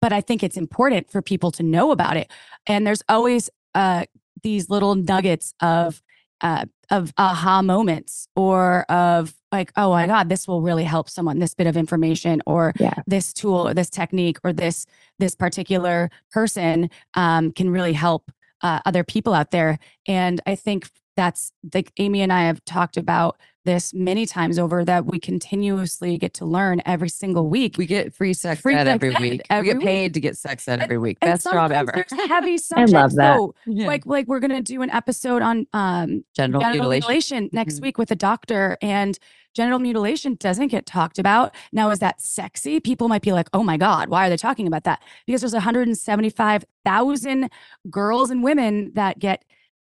But 0.00 0.12
I 0.12 0.20
think 0.20 0.42
it's 0.42 0.56
important 0.56 1.10
for 1.10 1.22
people 1.22 1.50
to 1.52 1.62
know 1.62 1.90
about 1.90 2.16
it. 2.16 2.30
And 2.66 2.86
there's 2.86 3.02
always 3.08 3.48
uh, 3.74 4.04
these 4.42 4.68
little 4.68 4.94
nuggets 4.94 5.54
of 5.60 6.02
uh, 6.40 6.64
of 6.90 7.12
aha 7.16 7.62
moments 7.62 8.28
or 8.36 8.82
of 8.90 9.34
like, 9.50 9.72
oh 9.76 9.90
my 9.90 10.06
God, 10.06 10.28
this 10.28 10.46
will 10.46 10.60
really 10.60 10.84
help 10.84 11.08
someone, 11.08 11.38
this 11.38 11.54
bit 11.54 11.66
of 11.66 11.76
information 11.76 12.42
or 12.46 12.72
Yeah. 12.78 12.94
this 13.06 13.32
tool 13.32 13.68
or 13.68 13.74
this 13.74 13.90
technique 13.90 14.38
or 14.44 14.52
this 14.52 14.86
this 15.18 15.34
particular 15.34 16.10
person 16.32 16.90
um, 17.14 17.52
can 17.52 17.70
really 17.70 17.92
help 17.92 18.30
uh, 18.62 18.80
other 18.84 19.04
people 19.04 19.32
out 19.32 19.50
there. 19.52 19.78
And 20.06 20.40
I 20.46 20.54
think 20.56 20.88
that's 21.16 21.52
like 21.72 21.92
Amy 21.98 22.20
and 22.22 22.32
I 22.32 22.42
have 22.42 22.64
talked 22.64 22.96
about 22.96 23.38
this 23.64 23.94
many 23.94 24.26
times 24.26 24.58
over 24.58 24.84
that 24.84 25.06
we 25.06 25.18
continuously 25.18 26.18
get 26.18 26.34
to 26.34 26.44
learn 26.44 26.82
every 26.84 27.08
single 27.08 27.48
week. 27.48 27.76
We 27.78 27.86
get 27.86 28.14
free 28.14 28.34
sex 28.34 28.60
Free 28.60 28.74
ed 28.74 28.84
sex 28.84 28.94
every 28.94 29.14
ed 29.14 29.20
week. 29.20 29.40
every 29.50 29.68
we 29.68 29.72
get 29.72 29.78
week. 29.78 29.86
paid 29.86 30.14
to 30.14 30.20
get 30.20 30.36
sex 30.36 30.68
ed 30.68 30.80
every 30.80 30.98
week. 30.98 31.18
And 31.22 31.32
Best 31.32 31.44
job 31.44 31.70
sometimes 31.72 31.88
ever. 32.12 32.26
Heavy 32.28 32.58
I 32.76 32.84
love 32.84 33.14
that. 33.14 33.36
So, 33.36 33.54
Yeah. 33.66 33.86
like 33.86 34.04
like 34.06 34.26
we're 34.26 34.40
gonna 34.40 34.62
do 34.62 34.82
an 34.82 34.90
episode 34.90 35.40
on 35.42 35.66
um 35.72 36.24
Genital 36.36 36.60
genital 36.60 36.70
mutilation. 36.70 37.06
mutilation 37.08 37.50
next 37.52 37.78
Mhm. 37.78 37.82
week 37.82 37.98
with 37.98 38.10
a 38.10 38.16
doctor 38.16 38.76
and 38.82 39.18
genital 39.54 39.78
mutilation 39.78 40.34
doesn't 40.40 40.66
get 40.68 40.84
talked 40.84 41.18
about 41.18 41.54
now 41.72 41.88
is 41.90 42.00
that 42.00 42.20
sexy 42.20 42.80
people 42.80 43.08
might 43.08 43.22
be 43.22 43.30
like 43.32 43.48
oh 43.52 43.62
my 43.62 43.76
god 43.76 44.08
why 44.08 44.26
are 44.26 44.28
they 44.30 44.36
talking 44.36 44.66
about 44.66 44.82
that 44.84 45.00
because 45.26 45.40
there's 45.42 45.54
175000 45.54 47.48
girls 47.90 48.30
and 48.30 48.42
women 48.42 48.90
that 48.94 49.18
get 49.18 49.44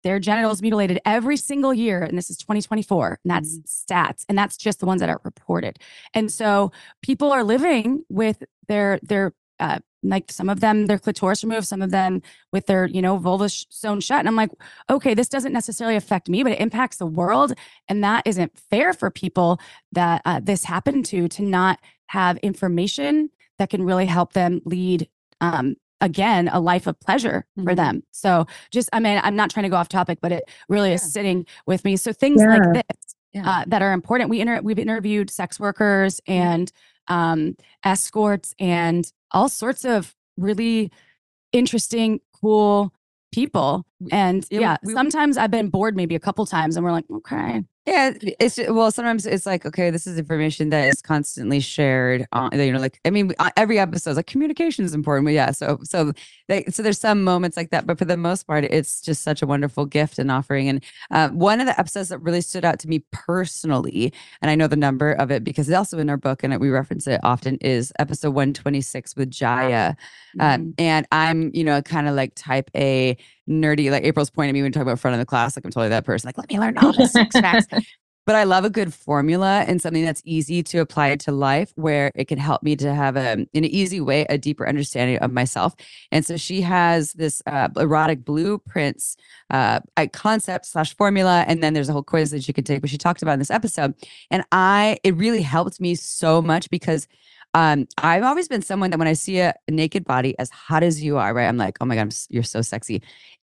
their 0.03 0.19
genitals 0.19 0.63
mutilated 0.63 1.01
every 1.05 1.37
single 1.37 1.73
year 1.73 2.03
and 2.03 2.17
this 2.17 2.31
is 2.31 2.37
2024 2.39 3.21
and 3.25 3.31
that's 3.31 3.59
stats 3.61 4.25
and 4.29 4.37
that's 4.37 4.57
just 4.57 4.81
the 4.81 4.87
ones 4.87 5.01
that 5.01 5.09
are 5.09 5.21
reported. 5.25 5.79
And 6.15 6.31
so 6.31 6.73
people 7.03 7.33
are 7.33 7.45
living 7.45 8.05
with 8.09 8.43
their 8.69 8.99
their 9.03 9.33
uh, 9.61 9.79
like 10.03 10.31
some 10.33 10.49
of 10.49 10.61
them 10.61 10.87
their 10.87 10.99
clitoris 10.99 11.45
removed 11.45 11.67
some 11.67 11.83
of 11.83 11.91
them 11.91 12.21
with 12.53 12.67
their 12.67 12.87
you 12.87 13.01
know 13.01 13.17
vulva 13.17 13.49
sh- 13.49 13.65
sewn 13.71 14.01
shut 14.01 14.19
and 14.19 14.27
i'm 14.27 14.35
like 14.35 14.51
okay 14.91 15.15
this 15.15 15.29
doesn't 15.29 15.53
necessarily 15.53 15.95
affect 15.95 16.29
me 16.29 16.43
but 16.43 16.53
it 16.53 16.61
impacts 16.61 16.97
the 16.97 17.07
world 17.07 17.53
and 17.89 18.03
that 18.03 18.27
isn't 18.27 18.59
fair 18.71 18.93
for 18.93 19.11
people 19.11 19.61
that 19.93 20.21
uh, 20.25 20.41
this 20.43 20.65
happened 20.65 21.05
to 21.05 21.29
to 21.29 21.43
not 21.43 21.79
have 22.07 22.37
information 22.39 23.31
that 23.59 23.71
can 23.71 23.85
really 23.85 24.07
help 24.07 24.33
them 24.33 24.61
lead 24.65 25.09
um, 25.41 25.77
again 26.03 26.49
a 26.53 26.61
life 26.61 26.87
of 26.87 27.01
pleasure 27.01 27.47
for 27.57 27.73
Mhm. 27.73 27.77
them. 27.77 28.03
So 28.11 28.47
just 28.71 28.91
i 28.93 29.01
mean 29.01 29.19
i'm 29.25 29.37
not 29.37 29.49
trying 29.51 29.63
to 29.65 29.71
go 29.71 29.77
off 29.77 29.89
topic 29.89 30.19
but 30.21 30.33
it 30.33 30.45
really 30.69 30.93
is 30.93 31.03
sitting 31.13 31.47
with 31.67 31.85
me. 31.87 31.97
So 31.97 32.13
things 32.13 32.43
Yeah. 32.43 32.49
like 32.49 32.75
this 32.75 33.15
Yeah. 33.33 33.49
uh, 33.49 33.65
that 33.69 33.81
are 33.81 33.93
important. 33.95 34.29
We 34.29 34.41
inter- 34.41 34.61
we've 34.63 34.79
interviewed 34.79 35.31
sex 35.31 35.59
workers 35.59 36.21
and 36.27 36.71
um, 37.09 37.57
escorts 37.85 38.55
and 38.59 39.11
all 39.31 39.49
sorts 39.49 39.85
of 39.87 40.15
really 40.37 40.91
interesting 41.53 42.21
cool 42.41 42.93
people. 43.33 43.85
And 44.11 44.45
yeah, 44.51 44.61
yeah, 44.61 44.77
we- 44.85 44.93
sometimes 44.93 45.37
i've 45.39 45.51
been 45.51 45.69
bored 45.71 45.97
maybe 45.97 46.15
a 46.15 46.21
couple 46.21 46.45
times 46.47 46.77
and 46.77 46.85
we're 46.85 46.93
like 46.93 47.07
okay 47.11 47.63
Yeah, 47.85 48.13
it's 48.39 48.59
well. 48.69 48.93
Sometimes 48.93 49.27
it's 49.27 49.45
like, 49.45 49.67
okay, 49.67 49.91
this 49.91 50.07
is 50.07 50.17
information 50.17 50.71
that 50.71 50.87
is 50.89 51.03
constantly 51.03 51.59
shared. 51.59 52.29
On 52.31 52.49
you 52.53 52.73
know, 52.73 52.79
like 52.79 53.01
I 53.05 53.11
mean, 53.11 53.33
uh, 53.41 53.51
every 53.57 53.81
episode 53.81 54.11
is 54.11 54.17
like 54.17 54.29
communication 54.29 54.85
is 54.85 54.95
important. 54.95 55.27
But 55.27 55.33
yeah, 55.35 55.51
so 55.51 55.81
so 55.83 56.13
they, 56.47 56.65
so 56.67 56.85
there's 56.85 57.01
some 57.01 57.25
moments 57.25 57.57
like 57.57 57.71
that, 57.71 57.85
but 57.85 57.99
for 57.99 58.05
the 58.05 58.17
most 58.17 58.47
part, 58.47 58.63
it's 58.63 59.01
just 59.01 59.23
such 59.25 59.43
a 59.43 59.49
wonderful 59.49 59.85
gift 59.85 60.21
and 60.21 60.31
offering. 60.31 60.69
And 60.69 60.85
uh, 61.11 61.31
one 61.31 61.61
of 61.61 61.67
the 61.67 61.77
episodes 61.79 62.11
that 62.11 62.19
really 62.19 62.41
stood 62.41 62.65
out 62.65 62.79
to 62.81 62.89
me 62.89 63.01
personally, 63.11 64.13
and 64.41 64.49
I 64.49 64.55
know 64.55 64.69
the 64.69 64.77
number 64.77 65.11
of 65.15 65.33
it 65.33 65.43
because 65.43 65.69
it's 65.69 65.77
also 65.77 65.99
in 65.99 66.09
our 66.09 66.17
book 66.17 66.45
and 66.45 66.57
we 66.61 66.71
reference 66.71 67.09
it 67.09 67.21
often, 67.25 67.57
is 67.57 67.93
episode 67.99 68.31
126 68.31 69.17
with 69.17 69.29
Jaya. 69.29 69.97
Um, 70.39 70.61
mm-hmm. 70.61 70.71
and 70.79 71.07
I'm, 71.11 71.51
you 71.53 71.65
know, 71.65 71.83
kind 71.83 72.07
of 72.07 72.15
like 72.15 72.33
type 72.37 72.71
A 72.77 73.17
nerdy, 73.49 73.91
like 73.91 74.05
April's 74.05 74.31
pointing 74.31 74.51
at 74.51 74.55
me 74.55 74.63
when 74.63 74.71
we 74.71 74.73
talk 74.73 74.83
about 74.83 74.99
front 74.99 75.15
of 75.15 75.19
the 75.19 75.27
class, 75.27 75.57
like 75.57 75.65
I'm 75.65 75.71
totally 75.71 75.91
that 75.91 76.05
person. 76.05 76.29
Like, 76.29 76.39
let 76.39 76.49
me 76.49 76.59
learn 76.59 76.79
all 76.79 76.93
the 76.93 77.07
six 77.07 77.39
facts. 77.39 77.67
But 78.25 78.37
I 78.37 78.45
love 78.45 78.65
a 78.65 78.71
good 78.71 78.95
formula 78.95 79.65
and 79.67 79.83
something 79.83 80.05
that's 80.05 80.23
easy 80.25 80.63
to 80.63 80.79
apply 80.79 81.17
to 81.17 81.33
life 81.33 81.73
where 81.75 82.13
it 82.15 82.29
can 82.29 82.39
help 82.39 82.63
me 82.63 82.77
to 82.77 82.95
have 82.95 83.17
a, 83.17 83.33
in 83.33 83.49
an 83.53 83.65
easy 83.65 84.01
way, 84.01 84.27
a 84.29 84.39
deeper 84.39 84.69
understanding 84.69 85.19
of 85.19 85.33
myself. 85.33 85.75
And 86.13 86.25
so 86.25 86.37
she 86.37 86.61
has 86.61 87.13
this 87.15 87.43
uh, 87.47 87.69
erotic 87.77 88.25
blueprints 88.25 89.17
uh, 89.51 89.81
concept 90.13 90.67
slash 90.67 90.95
formula. 90.97 91.45
And 91.49 91.65
then 91.65 91.75
there's 91.75 91.89
a 91.89 91.93
whole 91.93 92.05
quiz 92.05 92.31
that 92.31 92.47
you 92.47 92.55
can 92.55 92.63
take, 92.63 92.83
which 92.83 92.93
she 92.93 92.99
talked 92.99 93.23
about 93.23 93.33
in 93.33 93.39
this 93.41 93.51
episode. 93.51 93.95
And 94.31 94.45
I, 94.53 94.99
it 95.03 95.17
really 95.17 95.43
helped 95.43 95.81
me 95.81 95.97
so 95.97 96.41
much 96.41 96.71
because 96.71 97.09
um, 97.55 97.87
I've 97.99 98.23
always 98.23 98.49
been 98.49 98.63
someone 98.63 98.91
that 98.91 98.99
when 98.99 99.09
I 99.09 99.13
see 99.13 99.39
a 99.41 99.55
naked 99.71 100.05
body 100.05 100.39
as 100.39 100.51
hot 100.51 100.83
as 100.83 101.03
you 101.03 101.19
are, 101.19 101.35
right, 101.35 101.47
I'm 101.47 101.59
like, 101.59 101.79
oh 101.81 101.85
my 101.85 101.95
god, 101.95 102.03
I'm, 102.03 102.11
you're 102.31 102.43
so 102.43 102.63
sexy. 102.63 103.03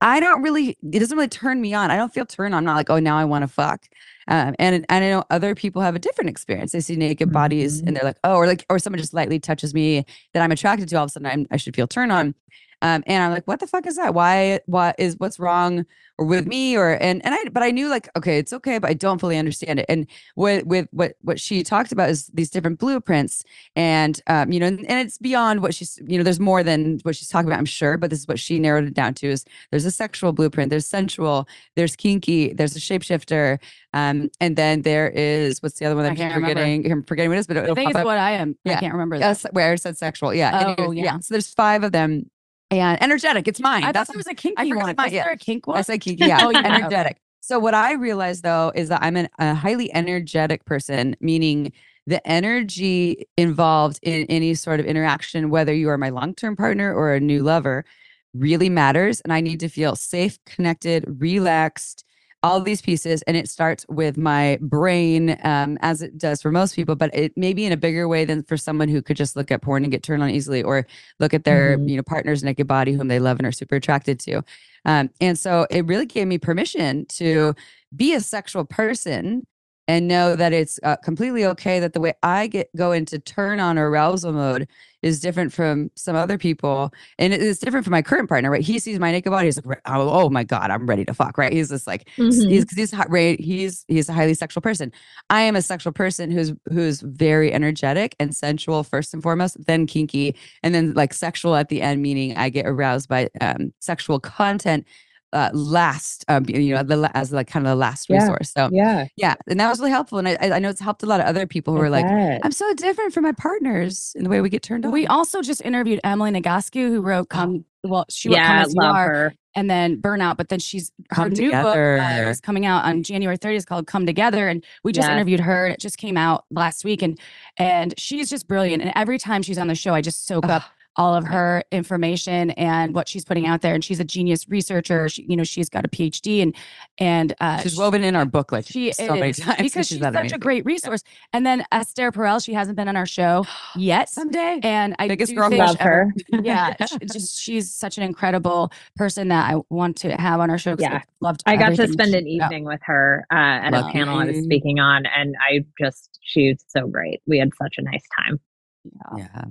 I 0.01 0.21
don't 0.21 0.41
really, 0.41 0.77
it 0.91 0.99
doesn't 0.99 1.17
really 1.17 1.27
turn 1.27 1.59
me 1.59 1.73
on. 1.73 1.91
I 1.91 1.97
don't 1.97 2.13
feel 2.13 2.25
turned 2.25 2.53
on. 2.53 2.59
I'm 2.59 2.63
not 2.65 2.75
like, 2.75 2.89
oh, 2.89 2.99
now 2.99 3.17
I 3.17 3.25
want 3.25 3.43
to 3.43 3.49
fuck. 3.49 3.85
Um, 4.29 4.55
and, 4.57 4.85
and 4.87 5.03
I 5.03 5.09
know 5.09 5.25
other 5.29 5.55
people 5.55 5.81
have 5.81 5.95
a 5.95 5.99
different 5.99 6.29
experience. 6.29 6.71
They 6.71 6.79
see 6.79 6.95
naked 6.95 7.33
bodies 7.33 7.79
and 7.79 7.87
mm-hmm. 7.87 7.95
they're 7.95 8.03
like, 8.03 8.19
oh, 8.23 8.35
or 8.35 8.47
like, 8.47 8.65
or 8.69 8.79
someone 8.79 8.99
just 8.99 9.13
lightly 9.13 9.39
touches 9.39 9.73
me 9.73 10.05
that 10.33 10.41
I'm 10.41 10.51
attracted 10.51 10.87
to. 10.89 10.95
All 10.95 11.03
of 11.03 11.09
a 11.09 11.11
sudden, 11.11 11.25
I'm, 11.25 11.47
I 11.51 11.57
should 11.57 11.75
feel 11.75 11.87
turned 11.87 12.13
on. 12.13 12.33
Um, 12.81 13.03
and 13.07 13.23
I'm 13.23 13.31
like, 13.31 13.45
what 13.45 13.59
the 13.59 13.67
fuck 13.67 13.85
is 13.85 13.97
that? 13.97 14.13
Why, 14.13 14.59
what 14.65 14.95
is, 14.97 15.15
what's 15.17 15.39
wrong 15.39 15.85
or 16.17 16.25
with 16.25 16.47
me? 16.47 16.77
Or, 16.77 16.91
and, 16.91 17.23
and 17.25 17.35
I, 17.35 17.49
but 17.51 17.61
I 17.61 17.71
knew 17.71 17.89
like, 17.89 18.09
okay, 18.17 18.37
it's 18.37 18.53
okay, 18.53 18.77
but 18.77 18.89
I 18.89 18.93
don't 18.93 19.19
fully 19.19 19.37
understand 19.37 19.79
it. 19.79 19.85
And 19.89 20.07
with, 20.35 20.65
with 20.65 20.87
what, 20.91 21.15
what 21.21 21.39
she 21.39 21.63
talked 21.63 21.91
about 21.91 22.09
is 22.09 22.27
these 22.27 22.49
different 22.49 22.79
blueprints 22.79 23.43
and, 23.75 24.21
um, 24.27 24.51
you 24.51 24.59
know, 24.59 24.67
and, 24.67 24.79
and 24.89 25.05
it's 25.05 25.17
beyond 25.17 25.61
what 25.61 25.75
she's, 25.75 25.99
you 26.05 26.17
know, 26.17 26.23
there's 26.23 26.39
more 26.39 26.63
than 26.63 26.99
what 27.03 27.15
she's 27.15 27.27
talking 27.27 27.49
about, 27.49 27.59
I'm 27.59 27.65
sure, 27.65 27.97
but 27.97 28.09
this 28.09 28.19
is 28.19 28.27
what 28.27 28.39
she 28.39 28.59
narrowed 28.59 28.85
it 28.85 28.93
down 28.93 29.13
to 29.15 29.27
is 29.27 29.43
there's 29.71 29.85
a 29.85 29.91
sexual 29.91 30.31
blueprint, 30.31 30.69
there's 30.69 30.87
sensual, 30.87 31.47
there's 31.75 31.95
kinky, 31.95 32.53
there's 32.53 32.75
a 32.75 32.79
shapeshifter. 32.79 33.59
Um, 33.93 34.29
and 34.39 34.55
then 34.55 34.83
there 34.83 35.09
is, 35.09 35.61
what's 35.61 35.79
the 35.79 35.85
other 35.85 35.95
one 35.95 36.03
that 36.03 36.11
I'm 36.11 36.15
forgetting, 36.33 36.83
remember. 36.83 36.93
I'm 36.93 37.03
forgetting 37.03 37.29
what 37.29 37.37
it 37.37 37.39
is, 37.39 37.47
but 37.47 37.57
I 37.57 37.73
think 37.73 37.89
it's 37.89 37.99
up. 37.99 38.05
what 38.05 38.17
I 38.17 38.31
am. 38.31 38.55
Yeah. 38.63 38.77
I 38.77 38.79
can't 38.79 38.93
remember. 38.93 39.17
Yes, 39.17 39.45
where 39.51 39.71
I 39.71 39.75
said 39.75 39.97
sexual. 39.97 40.33
Yeah. 40.33 40.75
Oh, 40.77 40.91
yeah. 40.91 41.03
yeah. 41.03 41.19
So 41.19 41.33
there's 41.33 41.53
five 41.53 41.83
of 41.83 41.91
them 41.91 42.29
and 42.71 43.01
energetic. 43.01 43.47
It's 43.47 43.59
mine. 43.59 43.83
I 43.83 43.91
That's 43.91 44.07
thought 44.07 44.15
it 44.15 44.17
was 44.17 44.27
a 44.27 44.35
kinky 44.35 44.73
one. 44.73 44.95
Was 44.97 45.11
there 45.11 45.31
a 45.31 45.37
kink 45.37 45.67
one? 45.67 45.77
I 45.77 45.81
said 45.81 46.01
kinky. 46.01 46.23
Yeah, 46.27 46.39
oh, 46.43 46.49
yeah. 46.49 46.61
energetic. 46.65 47.17
So 47.41 47.57
what 47.57 47.73
I 47.73 47.93
realized 47.93 48.43
though 48.43 48.71
is 48.75 48.89
that 48.89 49.01
I'm 49.01 49.15
an, 49.15 49.29
a 49.39 49.55
highly 49.55 49.93
energetic 49.93 50.65
person, 50.65 51.15
meaning 51.19 51.71
the 52.05 52.25
energy 52.27 53.27
involved 53.37 53.99
in 54.03 54.25
any 54.29 54.53
sort 54.55 54.79
of 54.79 54.85
interaction, 54.85 55.49
whether 55.49 55.73
you 55.73 55.89
are 55.89 55.97
my 55.97 56.09
long-term 56.09 56.55
partner 56.55 56.93
or 56.93 57.13
a 57.13 57.19
new 57.19 57.43
lover, 57.43 57.85
really 58.33 58.69
matters. 58.69 59.21
And 59.21 59.33
I 59.33 59.41
need 59.41 59.59
to 59.61 59.69
feel 59.69 59.95
safe, 59.95 60.37
connected, 60.45 61.05
relaxed, 61.19 62.03
all 62.41 62.61
these 62.61 62.81
pieces 62.81 63.21
and 63.23 63.35
it 63.35 63.49
starts 63.49 63.85
with 63.89 64.17
my 64.17 64.57
brain 64.61 65.37
um, 65.43 65.77
as 65.81 66.01
it 66.01 66.17
does 66.17 66.41
for 66.41 66.51
most 66.51 66.75
people 66.75 66.95
but 66.95 67.13
it 67.13 67.35
may 67.35 67.53
be 67.53 67.65
in 67.65 67.73
a 67.73 67.77
bigger 67.77 68.07
way 68.07 68.23
than 68.23 68.43
for 68.43 68.55
someone 68.55 68.87
who 68.87 69.01
could 69.01 69.17
just 69.17 69.35
look 69.35 69.51
at 69.51 69.61
porn 69.61 69.83
and 69.83 69.91
get 69.91 70.03
turned 70.03 70.23
on 70.23 70.29
easily 70.29 70.63
or 70.63 70.87
look 71.19 71.33
at 71.33 71.43
their 71.43 71.77
mm-hmm. 71.77 71.89
you 71.89 71.97
know 71.97 72.03
partner's 72.03 72.43
naked 72.43 72.67
body 72.67 72.93
whom 72.93 73.09
they 73.09 73.19
love 73.19 73.39
and 73.39 73.45
are 73.45 73.51
super 73.51 73.75
attracted 73.75 74.19
to 74.19 74.41
um, 74.85 75.09
and 75.19 75.37
so 75.37 75.67
it 75.69 75.85
really 75.85 76.05
gave 76.05 76.27
me 76.27 76.37
permission 76.37 77.05
to 77.07 77.53
be 77.95 78.13
a 78.13 78.21
sexual 78.21 78.63
person 78.63 79.45
and 79.89 80.07
know 80.07 80.35
that 80.35 80.53
it's 80.53 80.79
uh, 80.83 80.95
completely 80.97 81.43
okay 81.43 81.79
that 81.79 81.93
the 81.93 81.99
way 81.99 82.13
I 82.21 82.45
get 82.45 82.69
go 82.75 82.91
into 82.91 83.17
turn 83.17 83.59
on 83.59 83.79
or 83.79 83.89
arousal 83.89 84.31
mode 84.31 84.67
is 85.01 85.19
different 85.19 85.51
from 85.51 85.89
some 85.95 86.15
other 86.15 86.37
people, 86.37 86.93
and 87.17 87.33
it 87.33 87.41
is 87.41 87.57
different 87.57 87.85
from 87.85 87.91
my 87.91 88.03
current 88.03 88.29
partner. 88.29 88.51
Right? 88.51 88.61
He 88.61 88.77
sees 88.77 88.99
my 88.99 89.11
naked 89.11 89.31
body, 89.31 89.47
he's 89.47 89.59
like, 89.65 89.81
oh, 89.85 90.09
oh 90.11 90.29
my 90.29 90.43
god, 90.43 90.69
I'm 90.69 90.85
ready 90.85 91.05
to 91.05 91.13
fuck. 91.15 91.39
Right? 91.39 91.51
He's 91.51 91.69
just 91.69 91.87
like, 91.87 92.07
mm-hmm. 92.17 92.49
he's 92.49 92.65
because 92.65 92.77
he's 92.77 92.93
right, 93.07 93.39
he's 93.39 93.83
he's 93.87 94.07
a 94.09 94.13
highly 94.13 94.35
sexual 94.35 94.61
person. 94.61 94.91
I 95.31 95.41
am 95.41 95.55
a 95.55 95.61
sexual 95.63 95.91
person 95.91 96.29
who's 96.29 96.53
who's 96.71 97.01
very 97.01 97.51
energetic 97.51 98.15
and 98.19 98.35
sensual 98.35 98.83
first 98.83 99.15
and 99.15 99.23
foremost, 99.23 99.57
then 99.65 99.87
kinky, 99.87 100.35
and 100.61 100.75
then 100.75 100.93
like 100.93 101.15
sexual 101.15 101.55
at 101.55 101.69
the 101.69 101.81
end, 101.81 102.03
meaning 102.03 102.37
I 102.37 102.49
get 102.49 102.67
aroused 102.67 103.09
by 103.09 103.29
um, 103.41 103.73
sexual 103.79 104.19
content 104.19 104.85
uh, 105.33 105.49
last, 105.53 106.25
um, 106.27 106.45
you 106.47 106.73
know, 106.73 106.83
the, 106.83 107.11
as 107.13 107.31
like 107.31 107.47
kind 107.47 107.65
of 107.65 107.71
the 107.71 107.75
last 107.75 108.09
yeah. 108.09 108.21
resource. 108.21 108.51
So 108.51 108.69
yeah, 108.71 109.07
yeah, 109.15 109.35
and 109.47 109.59
that 109.59 109.69
was 109.69 109.79
really 109.79 109.91
helpful. 109.91 110.17
And 110.17 110.27
I, 110.27 110.37
I 110.41 110.59
know 110.59 110.69
it's 110.69 110.79
helped 110.79 111.03
a 111.03 111.05
lot 111.05 111.19
of 111.19 111.25
other 111.25 111.45
people 111.45 111.73
who 111.73 111.81
I 111.81 111.87
are 111.87 111.91
bet. 111.91 112.03
like, 112.03 112.41
I'm 112.43 112.51
so 112.51 112.73
different 112.73 113.13
from 113.13 113.23
my 113.23 113.31
partners 113.33 114.13
in 114.15 114.23
the 114.23 114.29
way 114.29 114.41
we 114.41 114.49
get 114.49 114.63
turned 114.63 114.85
on. 114.85 114.91
We 114.91 115.07
also 115.07 115.41
just 115.41 115.61
interviewed 115.61 115.99
Emily 116.03 116.31
Nagoski, 116.31 116.87
who 116.87 117.01
wrote 117.01 117.27
oh. 117.31 117.35
"Come." 117.35 117.65
Well, 117.83 118.05
she 118.09 118.29
wrote 118.29 118.35
yeah, 118.35 118.47
"Come 118.47 118.57
As 118.57 118.73
You 118.75 118.81
Are," 118.81 119.13
her. 119.13 119.33
and 119.55 119.69
then 119.69 120.01
"Burnout." 120.01 120.37
But 120.37 120.49
then 120.49 120.59
she's 120.59 120.91
her 121.11 121.23
Come 121.23 121.33
new 121.33 121.51
book 121.51 121.77
uh, 121.77 122.29
is 122.29 122.41
coming 122.41 122.65
out 122.65 122.85
on 122.85 123.03
January 123.03 123.37
30th. 123.37 123.55
It's 123.55 123.65
called 123.65 123.87
"Come 123.87 124.05
Together," 124.05 124.47
and 124.47 124.65
we 124.83 124.91
just 124.91 125.09
interviewed 125.09 125.39
her. 125.39 125.65
And 125.65 125.73
it 125.73 125.79
just 125.79 125.97
came 125.97 126.17
out 126.17 126.45
last 126.51 126.83
week, 126.83 127.01
and 127.01 127.19
and 127.57 127.93
she's 127.97 128.29
just 128.29 128.47
brilliant. 128.47 128.81
And 128.81 128.91
every 128.95 129.17
time 129.17 129.41
she's 129.43 129.57
on 129.57 129.67
the 129.67 129.75
show, 129.75 129.93
I 129.93 130.01
just 130.01 130.25
soak 130.25 130.45
up 130.45 130.63
all 130.99 131.15
of 131.15 131.25
her 131.25 131.63
information 131.71 132.51
and 132.51 132.93
what 132.93 133.07
she's 133.07 133.23
putting 133.23 133.47
out 133.47 133.61
there. 133.61 133.73
And 133.73 133.83
she's 133.83 134.01
a 134.01 134.03
genius 134.03 134.49
researcher. 134.49 135.07
She, 135.07 135.23
you 135.23 135.37
know, 135.37 135.45
she's 135.45 135.69
got 135.69 135.85
a 135.85 135.87
PhD 135.87 136.43
and 136.43 136.53
and 136.97 137.33
uh, 137.39 137.59
she's 137.59 137.77
woven 137.77 138.03
in 138.03 138.17
our 138.17 138.25
book 138.25 138.51
like 138.51 138.65
she 138.67 138.91
so 138.91 139.15
many 139.15 139.31
times 139.31 139.57
because 139.61 139.87
she's, 139.87 139.97
she's 139.97 139.99
such 139.99 140.13
amazing. 140.13 140.35
a 140.35 140.37
great 140.37 140.65
resource. 140.65 141.01
Yeah. 141.05 141.37
And 141.37 141.45
then 141.45 141.63
Esther 141.71 142.11
Perel, 142.11 142.43
she 142.43 142.53
hasn't 142.53 142.75
been 142.75 142.89
on 142.89 142.97
our 142.97 143.05
show 143.05 143.45
yet 143.77 144.09
someday. 144.09 144.59
And 144.61 144.93
I 144.99 145.07
biggest 145.07 145.33
girl 145.33 145.49
love 145.49 145.79
her. 145.79 146.13
yeah, 146.43 146.75
just 147.11 147.39
she's 147.39 147.73
such 147.73 147.97
an 147.97 148.03
incredible 148.03 148.73
person 148.97 149.29
that 149.29 149.49
I 149.53 149.61
want 149.69 149.95
to 149.99 150.11
have 150.17 150.41
on 150.41 150.49
our 150.49 150.57
show. 150.57 150.75
Yeah, 150.77 150.95
I 150.97 151.03
loved. 151.21 151.43
I 151.45 151.55
got 151.55 151.75
to 151.77 151.87
spend 151.87 152.13
an 152.13 152.27
evening 152.27 152.65
with 152.65 152.81
her 152.83 153.25
uh, 153.31 153.35
at 153.35 153.71
Lucky. 153.71 153.87
a 153.87 153.91
panel 153.93 154.19
I 154.19 154.25
was 154.25 154.43
speaking 154.43 154.79
on, 154.79 155.05
and 155.05 155.33
I 155.49 155.65
just 155.79 156.19
she's 156.21 156.61
so 156.67 156.87
great. 156.87 157.21
We 157.25 157.39
had 157.39 157.51
such 157.61 157.75
a 157.77 157.83
nice 157.83 158.03
time. 158.17 158.39
Yeah. 158.83 159.25
yeah. 159.33 159.45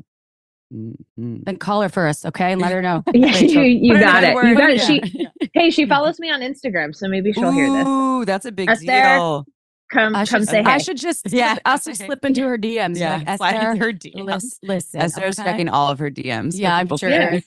Mm-hmm. 0.72 1.44
Then 1.44 1.56
call 1.56 1.82
her 1.82 1.88
first, 1.88 2.26
okay? 2.26 2.52
And 2.52 2.60
let 2.60 2.72
her 2.72 2.82
know. 2.82 3.02
yeah, 3.14 3.36
you, 3.38 3.60
you 3.60 3.98
got 3.98 4.22
it. 4.24 4.34
You 4.34 4.56
got 4.56 4.70
it. 4.70 4.80
She, 4.80 5.26
hey, 5.54 5.70
she 5.70 5.86
follows 5.86 6.18
me 6.18 6.30
on 6.30 6.40
Instagram, 6.40 6.94
so 6.94 7.08
maybe 7.08 7.32
she'll 7.32 7.48
Ooh, 7.48 7.52
hear 7.52 7.72
this. 7.72 7.86
Ooh, 7.86 8.24
that's 8.24 8.44
a 8.46 8.52
big 8.52 8.68
Esther, 8.68 8.86
deal. 8.86 9.46
Come, 9.90 10.14
I 10.14 10.26
come 10.26 10.42
should, 10.42 10.48
say 10.48 10.62
hey. 10.62 10.70
I 10.70 10.78
should 10.78 10.98
just, 10.98 11.22
yeah, 11.32 11.56
I'll 11.64 11.78
just 11.78 12.04
slip 12.04 12.24
into 12.24 12.42
her 12.42 12.58
DMs. 12.58 12.98
Yeah, 12.98 13.22
like, 13.26 13.38
slide 13.38 13.54
Esther, 13.54 13.70
into 13.70 13.84
her 13.84 13.92
DMs. 13.92 14.26
Listen, 14.26 14.58
listen 14.62 15.00
Esther's 15.00 15.38
okay? 15.38 15.50
checking 15.50 15.68
all 15.70 15.90
of 15.90 15.98
her 15.98 16.10
DMs. 16.10 16.58
Yeah, 16.58 16.76
I'm 16.76 16.94
sure. 16.96 17.08
Yeah. 17.08 17.40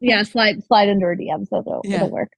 yeah, 0.00 0.22
slide, 0.22 0.64
slide 0.64 0.88
into 0.88 1.04
her 1.04 1.16
DMs. 1.16 1.48
So 1.48 1.58
it'll, 1.60 1.82
yeah. 1.84 1.96
it'll 1.96 2.10
work. 2.10 2.30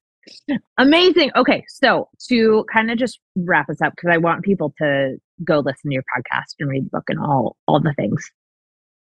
Amazing. 0.79 1.31
Okay, 1.37 1.65
so 1.69 2.09
to 2.29 2.65
kind 2.73 2.91
of 2.91 2.99
just 2.99 3.21
wrap 3.37 3.69
us 3.71 3.81
up, 3.81 3.93
because 3.95 4.13
I 4.13 4.19
want 4.19 4.45
people 4.45 4.75
to 4.79 5.17
go 5.45 5.61
listen 5.61 5.91
to 5.91 5.95
your 5.95 6.05
podcast 6.17 6.55
and 6.59 6.69
read 6.69 6.87
the 6.87 6.91
book 6.91 7.05
and 7.09 7.19
all 7.19 7.57
all 7.67 7.81
the 7.81 7.95
things. 7.95 8.31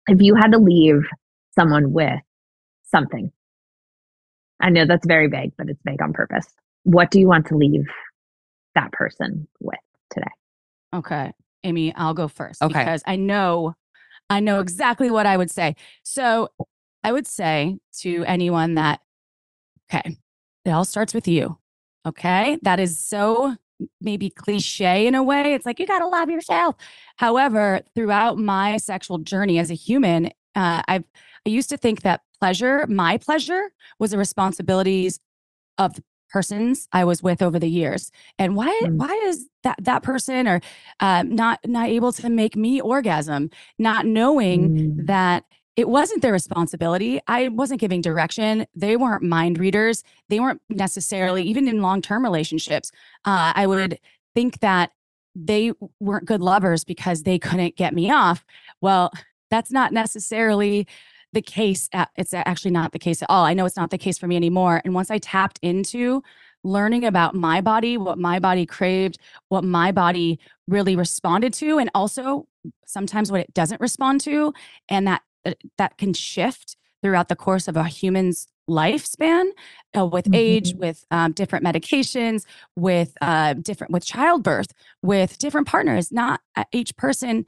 If 0.09 0.21
you 0.21 0.35
had 0.35 0.51
to 0.51 0.57
leave 0.57 1.03
someone 1.57 1.91
with 1.91 2.19
something. 2.83 3.31
I 4.61 4.69
know 4.69 4.85
that's 4.85 5.05
very 5.05 5.27
vague, 5.27 5.53
but 5.57 5.69
it's 5.69 5.81
vague 5.85 6.01
on 6.01 6.13
purpose. 6.13 6.47
What 6.83 7.11
do 7.11 7.19
you 7.19 7.27
want 7.27 7.47
to 7.47 7.57
leave 7.57 7.85
that 8.75 8.91
person 8.91 9.47
with 9.59 9.79
today? 10.11 10.27
Okay. 10.93 11.31
Amy, 11.63 11.93
I'll 11.95 12.13
go 12.13 12.27
first 12.27 12.61
okay. 12.61 12.79
because 12.79 13.03
I 13.05 13.15
know 13.15 13.75
I 14.29 14.39
know 14.39 14.57
um 14.57 14.61
exactly 14.61 15.09
what 15.09 15.25
I 15.25 15.37
would 15.37 15.51
say. 15.51 15.75
So, 16.03 16.49
I 17.03 17.11
would 17.11 17.27
say 17.27 17.79
to 17.99 18.23
anyone 18.25 18.75
that 18.75 19.01
okay, 19.91 20.17
it 20.65 20.69
all 20.69 20.85
starts 20.85 21.13
with 21.13 21.27
you. 21.27 21.57
Okay? 22.05 22.57
That 22.61 22.79
is 22.79 22.99
so 22.99 23.55
maybe 24.01 24.29
cliche 24.29 25.07
in 25.07 25.15
a 25.15 25.23
way. 25.23 25.53
It's 25.53 25.65
like 25.65 25.79
you 25.79 25.87
got 25.87 25.99
to 25.99 26.07
love 26.07 26.29
yourself. 26.29 26.75
However, 27.17 27.81
throughout 27.95 28.37
my 28.37 28.77
sexual 28.77 29.19
journey 29.19 29.59
as 29.59 29.71
a 29.71 29.75
human, 29.75 30.27
uh, 30.55 30.81
I've 30.87 31.05
I 31.45 31.49
used 31.49 31.69
to 31.69 31.77
think 31.77 32.01
that 32.01 32.21
pleasure, 32.39 32.85
my 32.87 33.17
pleasure, 33.17 33.71
was 33.97 34.11
the 34.11 34.17
responsibilities 34.17 35.19
of 35.77 35.95
the 35.95 36.03
persons 36.29 36.87
I 36.91 37.05
was 37.05 37.23
with 37.23 37.41
over 37.41 37.59
the 37.59 37.69
years. 37.69 38.11
And 38.37 38.55
why 38.55 38.79
mm. 38.83 38.97
why 38.97 39.13
is 39.25 39.47
that 39.63 39.77
that 39.81 40.03
person 40.03 40.47
or 40.47 40.61
uh, 40.99 41.23
not 41.23 41.59
not 41.65 41.89
able 41.89 42.11
to 42.13 42.29
make 42.29 42.55
me 42.55 42.81
orgasm, 42.81 43.49
not 43.77 44.05
knowing 44.05 44.69
mm. 44.69 45.07
that 45.07 45.45
it 45.79 45.87
wasn't 45.87 46.21
their 46.21 46.33
responsibility. 46.33 47.21
I 47.25 47.47
wasn't 47.47 47.79
giving 47.79 48.01
direction. 48.01 48.67
They 48.75 48.97
weren't 48.97 49.23
mind 49.23 49.57
readers. 49.57 50.03
They 50.27 50.41
weren't 50.41 50.61
necessarily 50.67 51.41
even 51.43 51.69
in 51.69 51.81
long 51.81 52.01
term 52.01 52.21
relationships. 52.21 52.91
Uh, 53.23 53.53
I 53.55 53.65
would 53.65 53.97
think 54.35 54.59
that 54.59 54.91
they 55.35 55.71
weren't 56.01 56.25
good 56.25 56.41
lovers 56.41 56.83
because 56.83 57.23
they 57.23 57.39
couldn't 57.39 57.77
get 57.77 57.93
me 57.93 58.11
off. 58.11 58.45
Well, 58.81 59.13
that's 59.49 59.71
not 59.71 59.93
necessarily 59.93 60.85
the 61.31 61.41
case. 61.41 61.87
It's 62.17 62.33
actually 62.33 62.71
not 62.71 62.91
the 62.91 62.99
case 62.99 63.23
at 63.23 63.29
all. 63.29 63.45
I 63.45 63.53
know 63.53 63.65
it's 63.65 63.77
not 63.77 63.89
the 63.89 63.97
case 63.97 64.17
for 64.17 64.27
me 64.27 64.35
anymore. 64.35 64.81
And 64.83 64.93
once 64.93 65.09
I 65.09 65.17
tapped 65.17 65.59
into 65.61 66.21
learning 66.61 67.05
about 67.05 67.35
my 67.35 67.61
body, 67.61 67.95
what 67.95 68.17
my 68.17 68.37
body 68.37 68.65
craved, 68.65 69.17
what 69.47 69.63
my 69.63 69.93
body 69.93 70.39
really 70.67 70.97
responded 70.97 71.53
to, 71.53 71.77
and 71.77 71.89
also 71.95 72.49
sometimes 72.85 73.31
what 73.31 73.39
it 73.39 73.53
doesn't 73.53 73.79
respond 73.79 74.19
to, 74.21 74.53
and 74.89 75.07
that 75.07 75.21
that 75.77 75.97
can 75.97 76.13
shift 76.13 76.75
throughout 77.01 77.29
the 77.29 77.35
course 77.35 77.67
of 77.67 77.77
a 77.77 77.85
human's 77.85 78.47
lifespan 78.69 79.49
uh, 79.97 80.05
with 80.05 80.25
mm-hmm. 80.25 80.35
age 80.35 80.73
with 80.75 81.05
um, 81.11 81.31
different 81.31 81.65
medications 81.65 82.45
with 82.75 83.17
uh, 83.21 83.53
different 83.53 83.91
with 83.91 84.05
childbirth 84.05 84.73
with 85.01 85.37
different 85.39 85.67
partners 85.67 86.11
not 86.11 86.41
uh, 86.55 86.63
each 86.71 86.95
person 86.95 87.45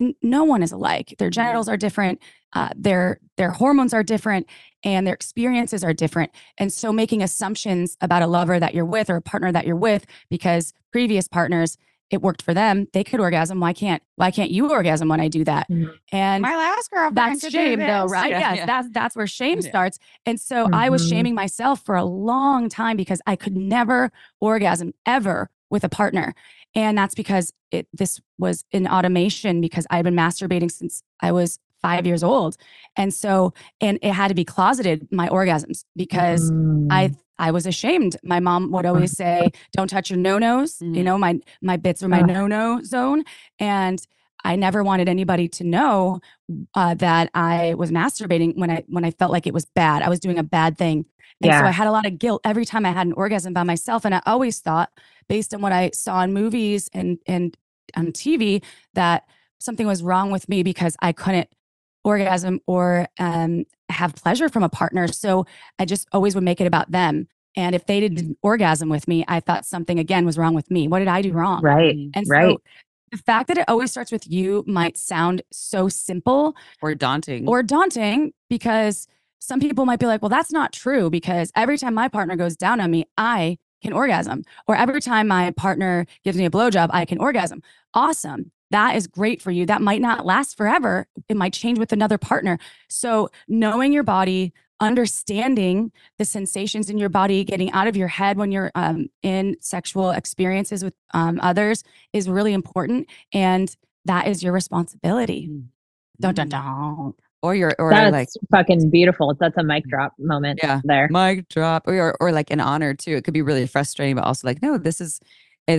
n- 0.00 0.14
no 0.22 0.44
one 0.44 0.62
is 0.62 0.72
alike 0.72 1.14
their 1.18 1.28
mm-hmm. 1.28 1.34
genitals 1.34 1.68
are 1.68 1.76
different 1.76 2.20
uh, 2.54 2.70
their 2.74 3.20
their 3.36 3.50
hormones 3.50 3.92
are 3.92 4.02
different 4.02 4.46
and 4.82 5.06
their 5.06 5.14
experiences 5.14 5.84
are 5.84 5.92
different 5.92 6.30
and 6.56 6.72
so 6.72 6.90
making 6.90 7.22
assumptions 7.22 7.96
about 8.00 8.22
a 8.22 8.26
lover 8.26 8.58
that 8.58 8.74
you're 8.74 8.84
with 8.86 9.10
or 9.10 9.16
a 9.16 9.22
partner 9.22 9.52
that 9.52 9.66
you're 9.66 9.76
with 9.76 10.06
because 10.30 10.72
previous 10.90 11.28
partners 11.28 11.76
it 12.12 12.20
worked 12.20 12.42
for 12.42 12.52
them. 12.52 12.86
They 12.92 13.02
could 13.02 13.20
orgasm. 13.20 13.58
Why 13.58 13.72
can't 13.72 14.02
why 14.16 14.30
can't 14.30 14.50
you 14.50 14.70
orgasm 14.70 15.08
when 15.08 15.18
I 15.18 15.28
do 15.28 15.44
that? 15.44 15.68
Mm-hmm. 15.70 15.90
And 16.12 16.42
my 16.42 16.54
last 16.54 16.90
girlfriend. 16.90 17.16
That's 17.40 17.50
shame 17.50 17.78
though, 17.78 18.04
right? 18.04 18.30
Yeah, 18.30 18.38
yes, 18.38 18.56
yeah. 18.58 18.66
that's 18.66 18.88
that's 18.90 19.16
where 19.16 19.26
shame 19.26 19.60
yeah. 19.60 19.68
starts. 19.70 19.98
And 20.26 20.38
so 20.38 20.66
mm-hmm. 20.66 20.74
I 20.74 20.90
was 20.90 21.02
mm-hmm. 21.02 21.10
shaming 21.10 21.34
myself 21.34 21.82
for 21.84 21.96
a 21.96 22.04
long 22.04 22.68
time 22.68 22.98
because 22.98 23.22
I 23.26 23.34
could 23.34 23.56
never 23.56 24.12
orgasm 24.40 24.92
ever 25.06 25.48
with 25.70 25.84
a 25.84 25.88
partner. 25.88 26.34
And 26.74 26.96
that's 26.96 27.14
because 27.14 27.52
it 27.70 27.88
this 27.94 28.20
was 28.38 28.66
in 28.70 28.86
automation 28.86 29.62
because 29.62 29.86
I've 29.88 30.04
been 30.04 30.14
masturbating 30.14 30.70
since 30.70 31.02
I 31.20 31.32
was 31.32 31.58
five 31.80 32.06
years 32.06 32.22
old. 32.22 32.56
And 32.94 33.12
so, 33.12 33.54
and 33.80 33.98
it 34.02 34.12
had 34.12 34.28
to 34.28 34.34
be 34.34 34.44
closeted, 34.44 35.08
my 35.10 35.28
orgasms, 35.28 35.84
because 35.96 36.50
mm. 36.50 36.86
I 36.90 37.12
I 37.42 37.50
was 37.50 37.66
ashamed. 37.66 38.16
My 38.22 38.38
mom 38.38 38.70
would 38.70 38.86
always 38.86 39.16
say, 39.16 39.50
"Don't 39.72 39.88
touch 39.88 40.10
your 40.10 40.18
no-nos." 40.18 40.78
Mm-hmm. 40.78 40.94
You 40.94 41.02
know, 41.02 41.18
my 41.18 41.40
my 41.60 41.76
bits 41.76 42.00
are 42.02 42.08
my 42.08 42.20
no-no 42.20 42.82
zone, 42.84 43.24
and 43.58 44.00
I 44.44 44.54
never 44.54 44.84
wanted 44.84 45.08
anybody 45.08 45.48
to 45.48 45.64
know 45.64 46.20
uh, 46.74 46.94
that 46.94 47.30
I 47.34 47.74
was 47.74 47.90
masturbating 47.90 48.56
when 48.56 48.70
I 48.70 48.84
when 48.86 49.04
I 49.04 49.10
felt 49.10 49.32
like 49.32 49.48
it 49.48 49.54
was 49.54 49.64
bad. 49.64 50.02
I 50.02 50.08
was 50.08 50.20
doing 50.20 50.38
a 50.38 50.44
bad 50.44 50.78
thing, 50.78 51.04
and 51.40 51.50
yeah. 51.50 51.60
so 51.60 51.66
I 51.66 51.72
had 51.72 51.88
a 51.88 51.92
lot 51.92 52.06
of 52.06 52.16
guilt 52.16 52.42
every 52.44 52.64
time 52.64 52.86
I 52.86 52.92
had 52.92 53.08
an 53.08 53.12
orgasm 53.14 53.52
by 53.52 53.64
myself. 53.64 54.04
And 54.04 54.14
I 54.14 54.22
always 54.24 54.60
thought, 54.60 54.90
based 55.28 55.52
on 55.52 55.60
what 55.60 55.72
I 55.72 55.90
saw 55.90 56.22
in 56.22 56.32
movies 56.32 56.88
and 56.92 57.18
and 57.26 57.56
on 57.96 58.12
TV, 58.12 58.62
that 58.94 59.24
something 59.58 59.86
was 59.86 60.02
wrong 60.04 60.30
with 60.30 60.48
me 60.48 60.62
because 60.62 60.96
I 61.02 61.10
couldn't 61.10 61.48
orgasm 62.04 62.60
or 62.66 63.06
um, 63.18 63.64
have 63.88 64.14
pleasure 64.14 64.48
from 64.48 64.62
a 64.62 64.68
partner. 64.68 65.08
So 65.08 65.46
I 65.78 65.84
just 65.84 66.08
always 66.12 66.34
would 66.34 66.44
make 66.44 66.60
it 66.60 66.66
about 66.66 66.90
them. 66.90 67.28
And 67.56 67.74
if 67.74 67.86
they 67.86 68.00
didn't 68.00 68.38
orgasm 68.42 68.88
with 68.88 69.06
me, 69.06 69.24
I 69.28 69.40
thought 69.40 69.66
something 69.66 69.98
again 69.98 70.24
was 70.24 70.38
wrong 70.38 70.54
with 70.54 70.70
me. 70.70 70.88
What 70.88 71.00
did 71.00 71.08
I 71.08 71.22
do 71.22 71.32
wrong? 71.32 71.62
Right. 71.62 71.96
And 72.14 72.26
right. 72.28 72.56
the 73.10 73.18
fact 73.18 73.48
that 73.48 73.58
it 73.58 73.64
always 73.68 73.90
starts 73.90 74.10
with 74.10 74.26
you 74.26 74.64
might 74.66 74.96
sound 74.96 75.42
so 75.52 75.88
simple 75.88 76.56
or 76.80 76.94
daunting. 76.94 77.46
Or 77.46 77.62
daunting 77.62 78.32
because 78.48 79.06
some 79.38 79.60
people 79.60 79.84
might 79.84 80.00
be 80.00 80.06
like, 80.06 80.22
well, 80.22 80.30
that's 80.30 80.52
not 80.52 80.72
true 80.72 81.10
because 81.10 81.52
every 81.54 81.76
time 81.76 81.94
my 81.94 82.08
partner 82.08 82.36
goes 82.36 82.56
down 82.56 82.80
on 82.80 82.90
me, 82.90 83.04
I 83.18 83.58
can 83.82 83.92
orgasm. 83.92 84.44
Or 84.66 84.76
every 84.76 85.00
time 85.02 85.28
my 85.28 85.50
partner 85.50 86.06
gives 86.24 86.38
me 86.38 86.46
a 86.46 86.50
blowjob, 86.50 86.88
I 86.92 87.04
can 87.04 87.18
orgasm. 87.18 87.62
Awesome 87.92 88.50
that 88.72 88.96
is 88.96 89.06
great 89.06 89.40
for 89.40 89.50
you. 89.50 89.64
That 89.66 89.82
might 89.82 90.00
not 90.00 90.26
last 90.26 90.56
forever. 90.56 91.06
It 91.28 91.36
might 91.36 91.52
change 91.52 91.78
with 91.78 91.92
another 91.92 92.18
partner. 92.18 92.58
So, 92.88 93.30
knowing 93.48 93.92
your 93.92 94.02
body, 94.02 94.52
understanding 94.80 95.92
the 96.18 96.24
sensations 96.24 96.90
in 96.90 96.98
your 96.98 97.08
body, 97.08 97.44
getting 97.44 97.70
out 97.72 97.86
of 97.86 97.96
your 97.96 98.08
head 98.08 98.36
when 98.36 98.50
you're 98.50 98.72
um, 98.74 99.08
in 99.22 99.56
sexual 99.60 100.10
experiences 100.10 100.82
with 100.82 100.94
um, 101.14 101.38
others 101.40 101.84
is 102.12 102.28
really 102.28 102.52
important. 102.52 103.06
And 103.32 103.74
that 104.04 104.26
is 104.26 104.42
your 104.42 104.52
responsibility. 104.52 105.48
Mm-hmm. 105.48 105.66
Dun, 106.20 106.34
dun, 106.34 106.48
dun. 106.48 107.14
Or 107.42 107.54
your 107.56 107.74
or 107.78 107.90
That's 107.90 108.12
like 108.12 108.28
fucking 108.52 108.90
beautiful. 108.90 109.34
That's 109.38 109.56
a 109.56 109.64
mic 109.64 109.84
drop 109.88 110.12
moment. 110.18 110.60
Yeah, 110.62 110.80
there. 110.84 111.08
Mic 111.10 111.48
drop, 111.48 111.88
or 111.88 112.16
or 112.20 112.30
like 112.30 112.52
an 112.52 112.60
honor 112.60 112.94
too. 112.94 113.16
It 113.16 113.24
could 113.24 113.34
be 113.34 113.42
really 113.42 113.66
frustrating, 113.66 114.14
but 114.14 114.22
also 114.22 114.46
like, 114.46 114.62
no, 114.62 114.78
this 114.78 115.00
is 115.00 115.18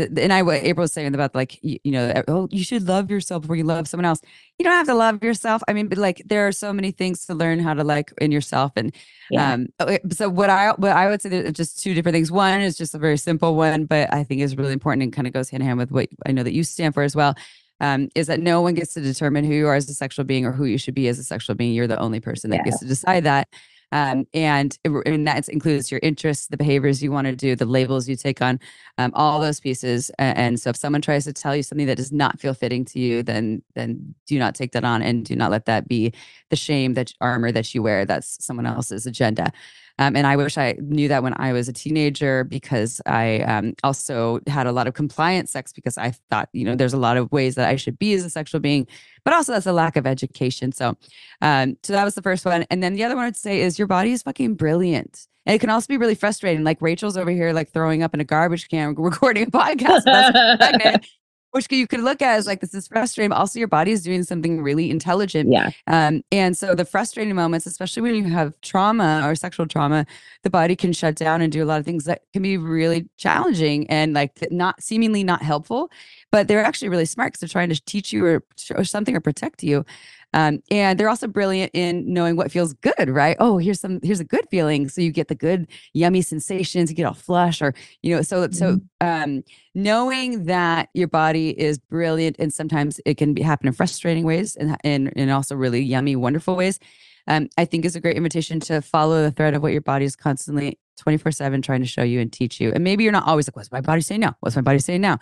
and, 0.02 0.20
and 0.20 0.34
I, 0.34 0.42
what 0.42 0.64
April 0.64 0.84
was 0.84 0.94
saying 0.94 1.14
about 1.14 1.34
like, 1.36 1.64
you, 1.64 1.80
you, 1.84 1.92
know, 1.92 2.24
oh, 2.28 2.48
you 2.52 2.64
should 2.64 2.88
love 2.88 3.10
yourself 3.10 3.42
before 3.42 3.56
you 3.56 3.64
love 3.64 3.88
someone 3.88 4.06
else. 4.06 4.22
You 4.58 4.64
don't 4.64 4.74
have 4.74 4.88
to 4.88 4.96
love 4.96 5.24
yourself. 5.24 5.62
I 5.68 5.74
mean, 5.74 5.88
but 5.88 5.98
like, 5.98 6.22
there 6.26 6.48
are 6.48 6.52
so 6.52 6.74
many 6.74 6.92
things 6.92 7.26
to 7.26 7.34
learn 7.34 7.60
how 7.60 7.74
to 7.74 7.84
like 7.84 8.14
in 8.20 8.32
yourself. 8.32 8.72
And 8.76 8.96
yeah. 9.32 9.54
um, 9.54 9.68
so 10.12 10.30
what 10.30 10.50
I, 10.50 10.72
what 10.72 10.92
I 10.92 11.10
would 11.10 11.22
say 11.22 11.30
there's 11.30 11.54
just 11.54 11.82
two 11.82 11.94
different 11.94 12.14
things. 12.14 12.32
One 12.32 12.62
is 12.62 12.78
just 12.78 12.96
a 12.96 13.00
very 13.00 13.18
simple 13.18 13.56
one, 13.56 13.86
but 13.86 14.14
I 14.14 14.24
think 14.24 14.42
is 14.42 14.58
really 14.58 14.74
important 14.74 15.04
and 15.04 15.14
kind 15.14 15.28
of 15.28 15.34
goes 15.34 15.50
hand 15.50 15.64
in 15.64 15.68
hand 15.68 15.80
with 15.80 15.92
what 15.92 16.10
I 16.26 16.32
know 16.32 16.44
that 16.44 16.54
you 16.54 16.64
stand 16.64 16.94
for 16.94 17.04
as 17.04 17.16
well. 17.16 17.36
Um, 17.80 18.10
is 18.16 18.28
that 18.28 18.40
no 18.40 18.62
one 18.62 18.76
gets 18.76 18.94
to 18.94 19.02
determine 19.02 19.44
who 19.44 19.54
you 19.54 19.68
are 19.68 19.76
as 19.76 19.90
a 19.90 19.94
sexual 19.94 20.24
being 20.24 20.46
or 20.46 20.52
who 20.54 20.66
you 20.66 20.78
should 20.78 20.94
be 20.94 21.08
as 21.08 21.20
a 21.20 21.24
sexual 21.24 21.56
being. 21.56 21.74
You're 21.74 21.88
the 21.88 22.00
only 22.00 22.22
person 22.22 22.50
that 22.52 22.58
yeah. 22.58 22.64
gets 22.64 22.80
to 22.80 22.86
decide 22.86 23.26
that. 23.26 23.50
Um, 23.94 24.26
and, 24.34 24.78
and 24.84 25.28
that 25.28 25.48
includes 25.50 25.92
your 25.92 26.00
interests, 26.02 26.48
the 26.48 26.58
behaviors 26.58 27.04
you 27.04 27.12
want 27.12 27.28
to 27.28 27.36
do, 27.36 27.56
the 27.56 27.66
labels 27.66 28.10
you 28.10 28.16
take 28.16 28.42
on, 28.42 28.60
um, 28.98 29.12
all 29.14 29.40
those 29.40 29.60
pieces. 29.60 30.10
And 30.18 30.60
so 30.60 30.72
if 30.72 30.76
someone 30.76 31.02
tries 31.02 31.26
to 31.26 31.34
tell 31.34 31.56
you 31.56 31.62
something 31.62 31.86
that 31.86 31.98
does 31.98 32.12
not 32.12 32.40
feel 32.40 32.56
fitting 32.56 32.86
to 32.86 33.00
you, 33.00 33.22
then 33.22 33.62
then 33.76 34.16
do 34.26 34.40
not 34.40 34.56
take 34.56 34.72
that 34.72 34.84
on 34.84 35.04
and 35.04 35.24
do 35.24 35.36
not 35.36 35.52
let 35.52 35.66
that 35.66 35.88
be 35.88 36.12
the 36.50 36.56
shame 36.56 36.96
that 36.96 37.14
armor 37.22 37.52
that 37.52 37.76
you 37.76 37.84
wear. 37.84 38.04
That's 38.04 38.44
someone 38.44 38.66
else's 38.66 39.06
agenda. 39.06 39.52
Um, 40.00 40.16
and 40.16 40.26
I 40.26 40.36
wish 40.36 40.58
I 40.58 40.76
knew 40.80 41.08
that 41.08 41.22
when 41.22 41.34
I 41.38 41.54
was 41.54 41.68
a 41.70 41.74
teenager 41.74 42.44
because 42.44 43.00
I 43.06 43.40
um, 43.42 43.74
also 43.84 44.40
had 44.48 44.66
a 44.66 44.72
lot 44.72 44.88
of 44.88 44.96
compliant 44.96 45.50
sex 45.50 45.72
because 45.72 45.98
I 45.98 46.12
thought, 46.32 46.50
you 46.52 46.66
know, 46.66 46.76
there's 46.76 46.94
a 46.94 46.98
lot 46.98 47.18
of 47.18 47.32
ways 47.32 47.56
that 47.56 47.70
I 47.70 47.76
should 47.76 48.00
be 48.00 48.14
as 48.14 48.26
a 48.26 48.30
sexual 48.30 48.60
being, 48.60 48.88
but 49.24 49.34
also 49.34 49.52
that's 49.52 49.68
a 49.68 49.74
lack 49.74 49.96
of 49.96 50.08
education. 50.08 50.72
So, 50.72 50.98
um, 51.42 51.78
so 51.84 51.94
that 51.94 52.04
was 52.04 52.16
the 52.16 52.24
first 52.24 52.44
one. 52.44 52.66
And 52.72 52.82
then 52.82 52.96
the 52.96 53.04
other 53.04 53.16
one 53.16 53.26
I'd 53.26 53.38
say 53.38 53.62
is 53.62 53.78
your 53.78 53.88
body 53.88 54.14
is 54.14 54.24
fucking 54.24 54.56
brilliant. 54.56 55.28
And 55.46 55.56
it 55.56 55.60
can 55.60 55.70
also 55.70 55.88
be 55.88 55.98
really 55.98 56.16
frustrating. 56.16 56.64
Like 56.64 56.82
Rachel's 56.82 57.18
over 57.18 57.30
here, 57.30 57.54
like 57.54 57.72
throwing 57.72 58.02
up 58.02 58.14
in 58.14 58.20
a 58.20 58.24
garbage 58.24 58.70
can, 58.70 58.96
recording 58.98 59.44
a 59.44 59.52
podcast. 59.52 61.04
which 61.54 61.68
you 61.72 61.88
could 61.88 62.02
look 62.02 62.22
at 62.22 62.36
as 62.38 62.46
like 62.48 62.60
this 62.62 62.74
is 62.74 62.88
frustrating 62.88 63.30
but 63.30 63.38
also 63.38 63.60
your 63.60 63.68
body 63.68 63.92
is 63.92 64.04
doing 64.04 64.24
something 64.24 64.62
really 64.62 64.90
intelligent. 64.90 65.50
Yeah. 65.52 65.72
Um 65.88 66.24
and 66.32 66.58
so 66.58 66.76
the 66.76 66.86
frustrating 66.86 67.36
moments 67.36 67.66
especially 67.66 68.02
when 68.02 68.16
you 68.16 68.26
have 68.26 68.60
trauma 68.62 69.22
or 69.24 69.36
sexual 69.36 69.68
trauma 69.68 70.06
the 70.42 70.50
body 70.50 70.76
can 70.76 70.94
shut 70.94 71.16
down 71.16 71.42
and 71.42 71.52
do 71.52 71.64
a 71.64 71.66
lot 71.66 71.80
of 71.80 71.86
things 71.86 72.06
that 72.06 72.24
can 72.34 72.42
be 72.42 72.58
really 72.58 73.08
challenging 73.18 73.90
and 73.90 74.14
like 74.14 74.32
not 74.52 74.82
seemingly 74.82 75.24
not 75.24 75.42
helpful 75.42 75.90
but 76.34 76.48
they're 76.50 76.66
actually 76.66 76.90
really 76.90 77.06
smart 77.06 77.32
because 77.32 77.40
they're 77.40 77.48
trying 77.48 77.70
to 77.70 77.86
teach 77.86 78.12
you 78.12 78.26
or, 78.26 78.44
or 78.76 78.84
something 78.84 79.16
or 79.16 79.22
protect 79.22 79.64
you 79.64 79.86
um, 80.34 80.62
and 80.72 81.00
they're 81.00 81.10
also 81.10 81.28
brilliant 81.28 81.72
in 81.74 82.12
knowing 82.12 82.36
what 82.36 82.52
feels 82.52 82.74
good, 82.74 83.10
right? 83.10 83.38
Oh, 83.40 83.58
here's 83.58 83.80
some, 83.80 84.00
here's 84.02 84.20
a 84.20 84.26
good 84.26 84.48
feeling. 84.50 84.90
So 84.90 85.02
you 85.02 85.12
get 85.12 85.28
the 85.28 85.36
good, 85.36 85.68
yummy 85.94 86.22
sensations, 86.22 86.90
you 86.90 86.96
get 86.96 87.06
all 87.06 87.14
flush 87.14 87.62
or, 87.62 87.74
you 88.02 88.16
know, 88.16 88.22
so, 88.24 88.48
mm-hmm. 88.48 88.54
so, 88.54 88.80
um, 89.00 89.44
knowing 89.76 90.46
that 90.46 90.90
your 90.94 91.08
body 91.08 91.50
is 91.60 91.78
brilliant 91.78 92.38
and 92.40 92.52
sometimes 92.52 93.00
it 93.06 93.18
can 93.18 93.34
be, 93.34 93.42
happen 93.44 93.68
in 93.68 93.74
frustrating 93.74 94.26
ways 94.26 94.56
and, 94.56 94.76
and, 94.84 95.14
and 95.16 95.30
also 95.32 95.56
really 95.56 95.82
yummy, 95.82 96.16
wonderful 96.16 96.56
ways. 96.56 96.80
Um, 97.26 97.48
I 97.58 97.64
think 97.64 97.86
is 97.86 97.96
a 97.96 98.02
great 98.02 98.18
invitation 98.18 98.60
to 98.62 98.82
follow 98.82 99.22
the 99.22 99.32
thread 99.32 99.54
of 99.54 99.62
what 99.62 99.72
your 99.72 99.82
body 99.82 100.04
is 100.04 100.16
constantly 100.16 100.78
24 100.98 101.32
7 101.32 101.62
trying 101.62 101.80
to 101.80 101.88
show 101.88 102.04
you 102.04 102.20
and 102.20 102.34
teach 102.34 102.60
you. 102.60 102.74
And 102.74 102.84
maybe 102.84 103.04
you're 103.04 103.14
not 103.14 103.28
always 103.28 103.48
like, 103.48 103.56
what's 103.56 103.72
my 103.72 103.80
body 103.80 104.02
saying 104.02 104.20
now? 104.20 104.36
What's 104.42 104.58
my 104.58 104.62
body 104.62 104.80
saying 104.80 105.00
now? 105.00 105.20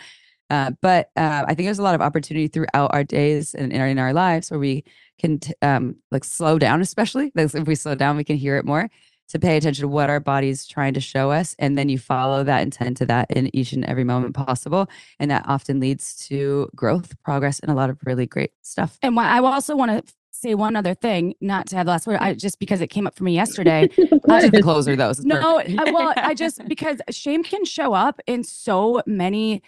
Uh, 0.52 0.72
but 0.82 1.10
uh, 1.16 1.46
I 1.48 1.56
think 1.56 1.66
there's 1.68 1.80
a 1.80 1.84
lot 1.84 1.96
of 1.96 2.02
opportunity 2.02 2.50
throughout 2.50 2.94
our 2.94 3.06
days 3.06 3.56
and 3.56 3.72
in 3.72 3.80
our, 3.80 3.88
in 3.88 3.98
our 3.98 4.12
lives 4.12 4.52
where 4.52 4.60
we 4.60 4.84
can 5.18 5.40
t- 5.40 5.54
um, 5.62 5.96
like 6.12 6.26
slow 6.26 6.60
down, 6.60 6.82
especially 6.82 7.32
like 7.36 7.56
if 7.56 7.66
we 7.66 7.74
slow 7.74 7.96
down, 7.96 8.18
we 8.18 8.26
can 8.26 8.36
hear 8.36 8.58
it 8.58 8.66
more 8.66 8.90
to 9.30 9.40
pay 9.40 9.56
attention 9.56 9.84
to 9.84 9.88
what 9.88 10.10
our 10.10 10.20
body's 10.20 10.68
trying 10.68 10.94
to 10.94 11.00
show 11.00 11.32
us. 11.32 11.56
And 11.58 11.78
then 11.78 11.88
you 11.88 11.98
follow 11.98 12.44
that 12.44 12.64
intent 12.64 12.98
to 12.98 13.06
that 13.06 13.32
in 13.32 13.56
each 13.56 13.72
and 13.72 13.86
every 13.86 14.04
moment 14.04 14.36
possible. 14.36 14.90
And 15.22 15.32
that 15.32 15.46
often 15.48 15.80
leads 15.80 16.28
to 16.28 16.70
growth, 16.76 17.16
progress, 17.24 17.62
and 17.62 17.72
a 17.72 17.74
lot 17.74 17.90
of 17.90 17.98
really 18.06 18.26
great 18.26 18.52
stuff. 18.62 19.00
And 19.02 19.18
I 19.18 19.40
also 19.40 19.78
want 19.78 20.06
to 20.06 20.14
say 20.32 20.56
one 20.56 20.76
other 20.76 20.94
thing, 20.94 21.36
not 21.40 21.68
to 21.68 21.78
have 21.78 21.86
the 21.86 21.92
last 21.92 22.08
word, 22.08 22.18
I 22.20 22.34
just 22.34 22.60
because 22.60 22.82
it 22.82 22.88
came 22.88 23.08
up 23.08 23.16
for 23.16 23.24
me 23.24 23.34
yesterday. 23.36 23.90
uh, 24.28 24.50
the 24.50 24.62
closer 24.62 24.98
though. 24.98 25.14
No, 25.20 25.60
I, 25.60 25.92
well, 25.92 26.14
I 26.18 26.34
just 26.34 26.68
because 26.68 27.00
shame 27.10 27.44
can 27.44 27.64
show 27.64 27.94
up 27.94 28.20
in 28.28 28.44
so 28.44 29.02
many 29.06 29.62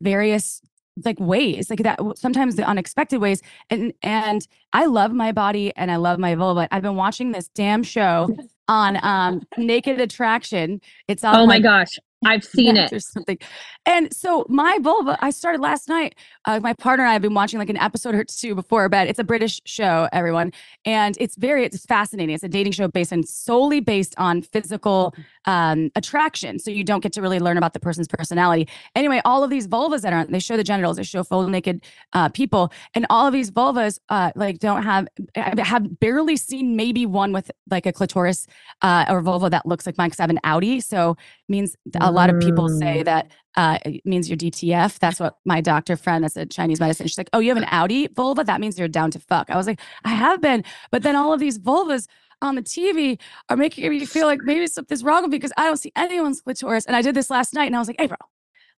various 0.00 0.60
like 1.04 1.20
ways 1.20 1.70
like 1.70 1.84
that 1.84 2.00
sometimes 2.16 2.56
the 2.56 2.64
unexpected 2.64 3.20
ways 3.20 3.40
and 3.70 3.92
and 4.02 4.48
i 4.72 4.84
love 4.84 5.12
my 5.12 5.30
body 5.30 5.72
and 5.76 5.92
i 5.92 5.96
love 5.96 6.18
my 6.18 6.34
vulva 6.34 6.66
i've 6.72 6.82
been 6.82 6.96
watching 6.96 7.30
this 7.30 7.46
damn 7.54 7.84
show 7.84 8.28
on 8.68 8.98
um 9.02 9.42
naked 9.56 10.00
attraction. 10.00 10.80
It's 11.08 11.24
all 11.24 11.36
oh 11.36 11.46
my 11.46 11.58
gosh 11.58 11.98
I've 12.24 12.44
seen 12.56 12.76
it. 12.76 12.92
or 12.92 13.00
something. 13.00 13.38
And 13.86 14.14
so 14.14 14.44
my 14.48 14.78
vulva, 14.80 15.16
I 15.20 15.30
started 15.30 15.60
last 15.60 15.88
night. 15.88 16.14
Uh, 16.44 16.60
my 16.60 16.74
partner 16.74 17.04
and 17.04 17.10
I 17.10 17.12
have 17.12 17.22
been 17.22 17.34
watching 17.34 17.58
like 17.58 17.70
an 17.70 17.76
episode 17.76 18.14
or 18.14 18.24
two 18.24 18.54
before 18.54 18.88
bed. 18.88 19.08
It's 19.08 19.18
a 19.18 19.24
British 19.24 19.60
show, 19.64 20.08
everyone, 20.12 20.52
and 20.84 21.16
it's 21.20 21.36
very 21.36 21.64
it's 21.64 21.84
fascinating. 21.86 22.34
It's 22.34 22.44
a 22.44 22.48
dating 22.48 22.72
show 22.72 22.88
based 22.88 23.12
on 23.12 23.24
solely 23.24 23.80
based 23.80 24.14
on 24.18 24.42
physical 24.42 25.14
um, 25.46 25.90
attraction. 25.94 26.58
So 26.58 26.70
you 26.70 26.84
don't 26.84 27.00
get 27.00 27.12
to 27.14 27.22
really 27.22 27.38
learn 27.38 27.56
about 27.56 27.72
the 27.72 27.80
person's 27.80 28.08
personality. 28.08 28.68
Anyway, 28.94 29.20
all 29.24 29.42
of 29.44 29.50
these 29.50 29.66
vulvas 29.66 30.02
that 30.02 30.12
are 30.12 30.20
on, 30.20 30.30
they 30.30 30.38
show 30.38 30.56
the 30.56 30.64
genitals, 30.64 30.96
they 30.96 31.02
show 31.02 31.22
full 31.22 31.46
naked 31.48 31.84
uh, 32.12 32.28
people, 32.28 32.72
and 32.94 33.06
all 33.10 33.26
of 33.26 33.32
these 33.32 33.50
vulvas 33.50 33.98
uh, 34.08 34.32
like 34.34 34.58
don't 34.58 34.82
have 34.82 35.08
I 35.36 35.62
have 35.62 35.98
barely 36.00 36.36
seen 36.36 36.76
maybe 36.76 37.06
one 37.06 37.32
with 37.32 37.50
like 37.70 37.86
a 37.86 37.92
clitoris 37.92 38.46
uh, 38.82 39.06
or 39.08 39.22
vulva 39.22 39.50
that 39.50 39.66
looks 39.66 39.86
like 39.86 39.96
mine 39.96 40.08
because 40.08 40.20
I 40.20 40.24
have 40.24 40.30
an 40.30 40.40
outie. 40.44 40.82
So 40.82 41.16
means 41.48 41.76
a 42.08 42.10
lot 42.12 42.30
of 42.30 42.40
people 42.40 42.68
say 42.68 43.00
Mm. 43.00 43.04
that 43.04 43.30
uh, 43.56 43.78
it 43.84 44.04
means 44.06 44.28
you're 44.28 44.36
DTF. 44.36 44.98
That's 44.98 45.18
what 45.20 45.38
my 45.44 45.60
doctor 45.60 45.96
friend 45.96 46.22
that's 46.24 46.36
a 46.36 46.46
Chinese 46.46 46.80
medicine. 46.80 47.06
She's 47.06 47.18
like, 47.18 47.30
oh, 47.32 47.40
you 47.40 47.48
have 47.54 47.56
an 47.62 47.68
outie 47.68 48.14
vulva? 48.14 48.44
That 48.44 48.60
means 48.60 48.78
you're 48.78 48.88
down 48.88 49.10
to 49.12 49.18
fuck. 49.18 49.50
I 49.50 49.56
was 49.56 49.66
like, 49.66 49.80
I 50.04 50.10
have 50.10 50.40
been. 50.40 50.64
But 50.90 51.02
then 51.02 51.16
all 51.16 51.32
of 51.32 51.40
these 51.40 51.58
vulvas 51.58 52.06
on 52.40 52.54
the 52.54 52.62
TV 52.62 53.18
are 53.48 53.56
making 53.56 53.88
me 53.90 54.04
feel 54.06 54.26
like 54.26 54.40
maybe 54.44 54.66
something's 54.68 55.02
wrong 55.02 55.22
with 55.22 55.32
me 55.32 55.36
because 55.38 55.52
I 55.56 55.64
don't 55.64 55.76
see 55.76 55.92
anyone's 55.96 56.40
clitoris. 56.40 56.84
And 56.86 56.94
I 56.94 57.02
did 57.02 57.14
this 57.16 57.30
last 57.30 57.52
night 57.52 57.66
and 57.66 57.74
I 57.74 57.80
was 57.80 57.88
like, 57.88 57.96
hey, 57.98 58.06
bro, 58.06 58.16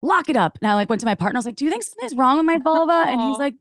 lock 0.03 0.31
it 0.31 0.37
up. 0.37 0.57
And 0.63 0.71
I 0.71 0.75
like 0.75 0.89
went 0.89 1.01
to 1.01 1.07
my 1.07 1.15
partner. 1.15 1.37
I 1.37 1.41
was 1.41 1.47
like, 1.47 1.57
do 1.57 1.67
you 1.67 1.71
think 1.71 1.83
something's 1.83 2.15
wrong 2.15 2.39
with 2.39 2.47
my 2.47 2.59
vulva? 2.59 3.05
And 3.07 3.21
he's 3.21 3.39
like, 3.47 3.55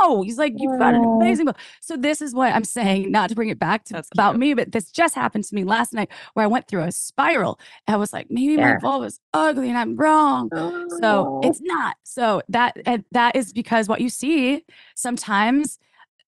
no, 0.00 0.22
he's 0.22 0.38
like, 0.38 0.54
you've 0.56 0.78
got 0.78 0.94
an 0.94 1.04
amazing 1.04 1.46
book. 1.46 1.56
So 1.80 1.96
this 1.96 2.20
is 2.20 2.34
what 2.34 2.54
I'm 2.54 2.64
saying, 2.64 3.10
not 3.10 3.28
to 3.30 3.34
bring 3.34 3.48
it 3.48 3.58
back 3.58 3.84
to 3.86 3.94
That's 3.94 4.08
about 4.12 4.32
cute. 4.32 4.40
me, 4.40 4.54
but 4.54 4.72
this 4.72 4.90
just 4.90 5.14
happened 5.14 5.44
to 5.44 5.54
me 5.54 5.64
last 5.64 5.92
night 5.92 6.10
where 6.34 6.44
I 6.44 6.46
went 6.46 6.68
through 6.68 6.82
a 6.82 6.92
spiral. 6.92 7.58
I 7.86 7.96
was 7.96 8.12
like, 8.12 8.30
maybe 8.30 8.56
Yeah. 8.56 8.74
my 8.74 8.78
vulva's 8.80 9.20
ugly 9.32 9.68
and 9.68 9.78
I'm 9.78 9.96
wrong. 9.96 10.50
So 11.00 11.40
it's 11.42 11.60
not. 11.62 11.96
So 12.04 12.42
that 12.48 12.76
and 12.86 13.04
that 13.12 13.36
is 13.36 13.52
because 13.52 13.88
what 13.88 14.00
you 14.00 14.08
see 14.08 14.64
sometimes 14.94 15.78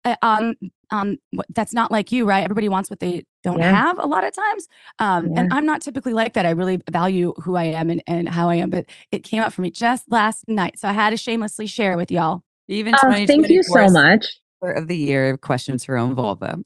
uh, 0.05 0.17
on 0.23 0.57
on 0.91 1.19
what 1.33 1.47
that's 1.51 1.73
not 1.75 1.91
like 1.91 2.11
you, 2.11 2.25
right? 2.27 2.43
Everybody 2.43 2.69
wants 2.69 2.91
what 2.91 3.01
they 3.01 3.25
don't 3.45 3.59
Yeah. 3.61 3.71
have 3.71 3.99
a 3.99 4.07
lot 4.07 4.25
of 4.25 4.35
times. 4.35 4.67
Um, 4.99 5.33
and 5.37 5.53
I'm 5.53 5.65
not 5.67 5.83
typically 5.83 6.13
like 6.13 6.33
that. 6.35 6.47
I 6.47 6.51
really 6.51 6.81
value 6.91 7.33
who 7.43 7.55
I 7.57 7.65
am 7.65 7.91
and, 7.91 8.03
and 8.07 8.29
how 8.29 8.49
I 8.49 8.57
am, 8.57 8.71
but 8.71 8.87
it 9.13 9.23
came 9.23 9.43
up 9.43 9.53
for 9.53 9.63
me 9.63 9.71
just 9.71 10.11
last 10.11 10.49
night. 10.49 10.79
So 10.79 10.89
I 10.89 10.93
had 10.93 11.11
to 11.11 11.17
shamelessly 11.17 11.67
share 11.67 11.97
with 11.97 12.11
y'all. 12.11 12.43
Even 12.71 12.95
Oh, 13.03 13.27
thank 13.27 13.49
you 13.49 13.63
so 13.63 13.89
much. 13.89 14.27
Of 14.63 14.89
the 14.89 14.97
year 14.97 15.37
questions 15.39 15.85
for 15.85 15.97
own 15.97 16.15
vulva. 16.15 16.59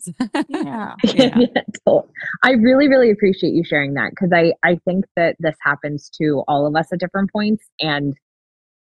Yeah. 0.48 0.94
Yeah. 1.05 1.38
I 2.42 2.50
really, 2.50 2.88
really 2.88 3.11
appreciate 3.11 3.55
you 3.55 3.64
sharing 3.64 3.94
that 3.94 4.11
because 4.11 4.30
I, 4.32 4.52
I 4.68 4.78
think 4.84 5.05
that 5.16 5.36
this 5.38 5.55
happens 5.62 6.11
to 6.20 6.42
all 6.48 6.66
of 6.66 6.74
us 6.76 6.92
at 6.92 6.98
different 6.98 7.32
points. 7.32 7.64
And 7.80 8.14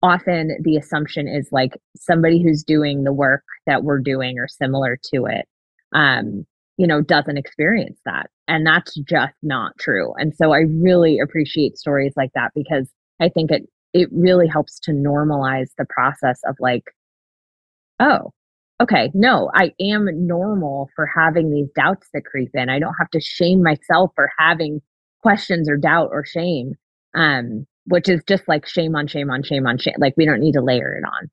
often 0.04 0.58
the 0.64 0.78
assumption 0.78 1.28
is 1.28 1.50
like 1.52 1.72
somebody 1.98 2.42
who's 2.42 2.64
doing 2.64 3.04
the 3.04 3.14
work 3.14 3.44
that 3.66 3.84
we're 3.84 4.00
doing 4.00 4.38
or 4.38 4.48
similar 4.48 4.98
to 5.14 5.26
it, 5.26 5.46
um, 5.94 6.46
you 6.78 6.88
know, 6.88 7.02
doesn't 7.02 7.38
experience 7.38 8.00
that. 8.06 8.30
And 8.48 8.66
that's 8.66 8.96
just 8.96 9.34
not 9.42 9.74
true. 9.80 10.14
And 10.18 10.34
so 10.36 10.54
I 10.54 10.60
really 10.60 11.20
appreciate 11.20 11.78
stories 11.78 12.14
like 12.16 12.32
that 12.36 12.52
because 12.56 12.88
I 13.20 13.30
think 13.30 13.52
it 13.52 13.68
it 13.94 14.08
really 14.12 14.48
helps 14.48 14.80
to 14.82 14.92
normalize 14.92 15.70
the 15.78 15.86
process 15.90 16.40
of 16.46 16.56
like, 16.60 16.84
oh, 18.00 18.32
okay, 18.82 19.12
no, 19.14 19.52
I 19.54 19.74
am 19.80 20.08
normal 20.28 20.90
for 20.96 21.06
having 21.06 21.52
these 21.52 21.70
doubts 21.76 22.08
that 22.14 22.26
creep 22.26 22.52
in. 22.54 22.70
I 22.70 22.80
don't 22.80 22.96
have 23.00 23.10
to 23.12 23.20
shame 23.22 23.62
myself 23.64 24.12
for 24.16 24.30
having 24.38 24.82
questions 25.22 25.70
or 25.70 25.78
doubt 25.78 26.10
or 26.12 26.26
shame. 26.26 26.74
Um, 27.16 27.66
which 27.86 28.08
is 28.08 28.22
just 28.28 28.48
like 28.48 28.68
shame 28.68 28.96
on 28.96 29.08
shame 29.08 29.32
on 29.32 29.42
shame 29.42 29.66
on 29.66 29.78
shame. 29.80 29.96
Like 29.98 30.14
we 30.16 30.24
don't 30.26 30.40
need 30.40 30.52
to 30.54 30.62
layer 30.62 30.96
it 30.96 31.04
on. 31.04 31.30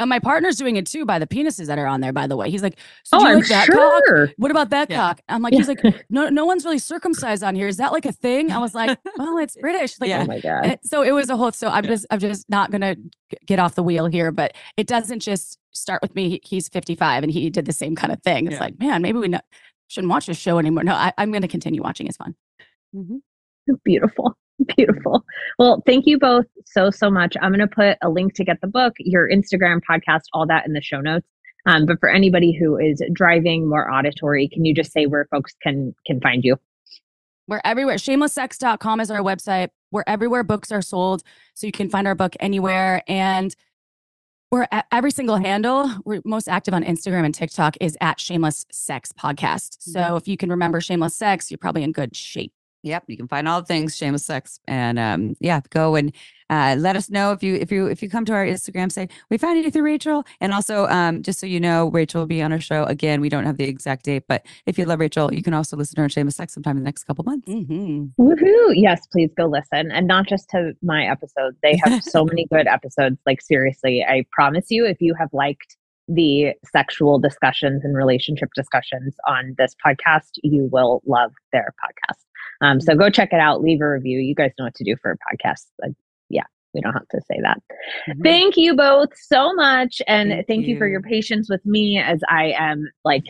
And 0.00 0.08
my 0.08 0.18
partner's 0.18 0.56
doing 0.56 0.76
it 0.76 0.86
too 0.86 1.04
by 1.04 1.18
the 1.20 1.26
penises 1.26 1.66
that 1.66 1.78
are 1.78 1.86
on 1.86 2.00
there, 2.00 2.12
by 2.12 2.26
the 2.26 2.36
way. 2.36 2.50
He's 2.50 2.62
like, 2.62 2.78
so 3.04 3.18
oh, 3.18 3.20
do 3.20 3.26
you 3.26 3.32
I'm 3.32 3.38
like 3.38 3.48
that 3.48 3.70
cock? 3.70 4.02
sure. 4.06 4.32
What 4.38 4.50
about 4.50 4.70
that 4.70 4.90
Yeah. 4.90 4.96
cock? 4.96 5.20
I'm 5.28 5.40
like, 5.42 5.54
he's 5.54 5.68
like, 5.68 5.84
no, 6.08 6.28
no 6.30 6.46
one's 6.46 6.64
really 6.64 6.78
circumcised 6.80 7.44
on 7.44 7.54
here. 7.54 7.68
Is 7.68 7.76
that 7.76 7.92
like 7.92 8.06
a 8.06 8.12
thing? 8.12 8.50
I 8.50 8.58
was 8.58 8.74
like, 8.74 8.98
well, 9.18 9.38
it's 9.38 9.56
British. 9.56 10.00
Like, 10.00 10.08
Yeah. 10.08 10.22
Oh 10.22 10.26
my 10.26 10.40
god. 10.40 10.78
So 10.82 11.02
it 11.02 11.12
was 11.12 11.30
a 11.30 11.36
whole. 11.36 11.52
So 11.52 11.68
I'm 11.68 11.86
just, 11.86 12.06
I'm 12.10 12.18
just 12.18 12.48
not 12.48 12.72
gonna 12.72 12.96
get 13.46 13.60
off 13.60 13.76
the 13.76 13.82
wheel 13.84 14.06
here. 14.06 14.32
But 14.32 14.54
it 14.76 14.88
doesn't 14.88 15.20
just 15.20 15.58
start 15.72 16.02
with 16.02 16.14
me. 16.14 16.40
He's 16.44 16.68
55 16.68 17.22
and 17.24 17.32
he 17.32 17.50
did 17.50 17.64
the 17.66 17.72
same 17.72 17.94
kind 17.96 18.12
of 18.12 18.22
thing. 18.22 18.46
It's 18.46 18.54
Yeah. 18.54 18.60
like, 18.60 18.78
man, 18.78 19.02
maybe 19.02 19.18
we 19.18 19.28
not, 19.28 19.44
shouldn't 19.88 20.10
watch 20.10 20.26
this 20.26 20.38
show 20.38 20.58
anymore. 20.58 20.84
No, 20.84 20.94
I, 20.94 21.12
I'm 21.18 21.32
gonna 21.32 21.48
continue 21.48 21.82
watching. 21.82 22.06
It's 22.06 22.16
fun. 22.16 22.34
Beautiful. 23.84 24.36
Beautiful. 24.76 25.24
Well, 25.58 25.82
thank 25.86 26.06
you 26.06 26.18
both 26.18 26.44
so, 26.66 26.90
so 26.90 27.10
much. 27.10 27.34
I'm 27.40 27.50
going 27.50 27.66
to 27.66 27.66
put 27.74 27.96
a 28.02 28.10
link 28.10 28.34
to 28.34 28.44
get 28.44 28.60
the 28.60 28.66
book, 28.66 28.92
your 28.98 29.26
Instagram, 29.30 29.80
podcast, 29.88 30.22
all 30.34 30.46
that 30.48 30.66
in 30.66 30.74
the 30.74 30.82
show 30.82 31.00
notes. 31.00 31.26
Um, 31.66 31.86
but 31.86 31.98
for 31.98 32.10
anybody 32.10 32.52
who 32.52 32.76
is 32.78 33.02
driving 33.12 33.68
more 33.68 33.90
auditory, 33.90 34.48
can 34.48 34.64
you 34.66 34.74
just 34.74 34.92
say 34.92 35.06
where 35.06 35.26
folks 35.30 35.54
can 35.62 35.94
can 36.06 36.20
find 36.20 36.44
you? 36.44 36.56
We're 37.48 37.60
everywhere. 37.64 37.96
Shamelesssex.com 37.96 39.00
is 39.00 39.10
our 39.10 39.20
website. 39.20 39.68
We're 39.90 40.04
everywhere 40.06 40.42
books 40.44 40.70
are 40.72 40.82
sold. 40.82 41.22
So 41.54 41.66
you 41.66 41.72
can 41.72 41.88
find 41.90 42.06
our 42.06 42.14
book 42.14 42.34
anywhere. 42.40 43.02
And 43.08 43.54
we're 44.50 44.66
at 44.72 44.86
every 44.90 45.10
single 45.10 45.36
handle. 45.36 45.90
We're 46.04 46.22
most 46.24 46.48
active 46.48 46.74
on 46.74 46.82
Instagram 46.82 47.24
and 47.24 47.34
TikTok 47.34 47.76
is 47.80 47.96
at 48.00 48.18
Shameless 48.18 48.66
Sex 48.70 49.12
Podcast. 49.12 49.76
So 49.80 50.00
mm-hmm. 50.00 50.16
if 50.16 50.28
you 50.28 50.36
can 50.36 50.50
remember 50.50 50.80
Shameless 50.80 51.14
Sex, 51.14 51.50
you're 51.50 51.58
probably 51.58 51.84
in 51.84 51.92
good 51.92 52.16
shape. 52.16 52.52
Yep, 52.82 53.04
you 53.08 53.16
can 53.16 53.28
find 53.28 53.46
all 53.46 53.60
the 53.60 53.66
things 53.66 53.96
shameless 53.96 54.24
sex, 54.24 54.58
and 54.66 54.98
um, 54.98 55.36
yeah, 55.40 55.60
go 55.70 55.96
and 55.96 56.12
uh, 56.48 56.74
let 56.78 56.96
us 56.96 57.10
know 57.10 57.32
if 57.32 57.42
you 57.42 57.54
if 57.54 57.70
you 57.70 57.86
if 57.86 58.02
you 58.02 58.08
come 58.08 58.24
to 58.24 58.32
our 58.32 58.44
Instagram, 58.44 58.90
say 58.90 59.08
we 59.30 59.38
found 59.38 59.62
you 59.62 59.70
through 59.70 59.82
Rachel, 59.82 60.24
and 60.40 60.52
also 60.52 60.86
um, 60.86 61.22
just 61.22 61.38
so 61.38 61.46
you 61.46 61.60
know, 61.60 61.90
Rachel 61.90 62.22
will 62.22 62.26
be 62.26 62.42
on 62.42 62.52
our 62.52 62.60
show 62.60 62.84
again. 62.84 63.20
We 63.20 63.28
don't 63.28 63.44
have 63.44 63.58
the 63.58 63.64
exact 63.64 64.06
date, 64.06 64.24
but 64.26 64.44
if 64.66 64.78
you 64.78 64.86
love 64.86 64.98
Rachel, 64.98 65.32
you 65.32 65.42
can 65.42 65.52
also 65.52 65.76
listen 65.76 65.94
to 65.96 66.00
her 66.00 66.04
on 66.04 66.08
shameless 66.08 66.36
sex 66.36 66.54
sometime 66.54 66.76
in 66.76 66.82
the 66.82 66.88
next 66.88 67.04
couple 67.04 67.22
months. 67.24 67.48
Mm-hmm. 67.48 68.06
Woohoo! 68.18 68.72
Yes, 68.74 69.06
please 69.12 69.30
go 69.36 69.46
listen, 69.46 69.90
and 69.92 70.06
not 70.06 70.26
just 70.26 70.48
to 70.50 70.72
my 70.82 71.04
episodes. 71.04 71.56
They 71.62 71.78
have 71.84 72.02
so 72.02 72.24
many 72.24 72.46
good 72.46 72.66
episodes. 72.66 73.18
Like 73.26 73.42
seriously, 73.42 74.04
I 74.04 74.24
promise 74.32 74.66
you, 74.70 74.86
if 74.86 75.00
you 75.00 75.14
have 75.18 75.28
liked 75.32 75.76
the 76.12 76.52
sexual 76.64 77.18
discussions 77.18 77.84
and 77.84 77.96
relationship 77.96 78.48
discussions 78.56 79.14
on 79.28 79.54
this 79.58 79.74
podcast, 79.84 80.30
you 80.42 80.68
will 80.72 81.02
love 81.06 81.32
their 81.52 81.72
podcast. 81.82 82.18
Um, 82.62 82.80
so 82.80 82.94
go 82.94 83.08
check 83.10 83.30
it 83.32 83.40
out. 83.40 83.62
Leave 83.62 83.80
a 83.80 83.88
review. 83.88 84.18
You 84.18 84.34
guys 84.34 84.50
know 84.58 84.64
what 84.66 84.74
to 84.74 84.84
do 84.84 84.96
for 85.00 85.12
a 85.12 85.16
podcast. 85.16 85.66
Like, 85.80 85.92
yeah, 86.28 86.42
we 86.74 86.80
don't 86.80 86.92
have 86.92 87.08
to 87.08 87.20
say 87.30 87.38
that. 87.42 87.62
Mhm. 88.08 88.22
Thank 88.22 88.56
you 88.56 88.74
both 88.76 89.10
so 89.16 89.52
much, 89.54 90.02
and 90.06 90.30
Thank 90.30 90.46
thank, 90.46 90.66
you. 90.66 90.76
for 90.78 90.86
your 90.88 91.00
patience 91.00 91.48
with 91.48 91.64
me 91.64 91.98
as 91.98 92.20
I 92.28 92.54
am 92.58 92.84
like 93.04 93.24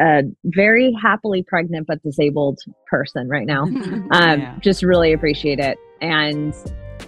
a 0.00 0.22
very 0.44 0.92
happily 1.00 1.42
pregnant 1.44 1.86
but 1.86 2.02
disabled 2.02 2.58
person 2.90 3.28
right 3.28 3.46
now. 3.46 3.64
Um, 4.10 4.40
Yeah. 4.40 4.58
Just 4.60 4.82
really 4.82 5.12
appreciate 5.12 5.58
it. 5.60 5.78
And 6.00 6.54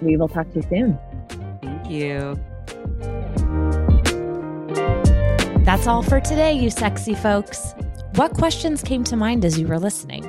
we 0.02 0.16
will 0.16 0.28
talk 0.28 0.48
to 0.50 0.56
you 0.56 0.62
soon. 0.68 0.98
Thank 1.62 1.90
you. 1.90 3.43
That's 5.74 5.88
all 5.88 6.04
for 6.04 6.20
today, 6.20 6.52
you 6.52 6.70
sexy 6.70 7.16
folks. 7.16 7.74
What 8.14 8.34
questions 8.34 8.80
came 8.80 9.02
to 9.02 9.16
mind 9.16 9.44
as 9.44 9.58
you 9.58 9.66
were 9.66 9.80
listening? 9.80 10.24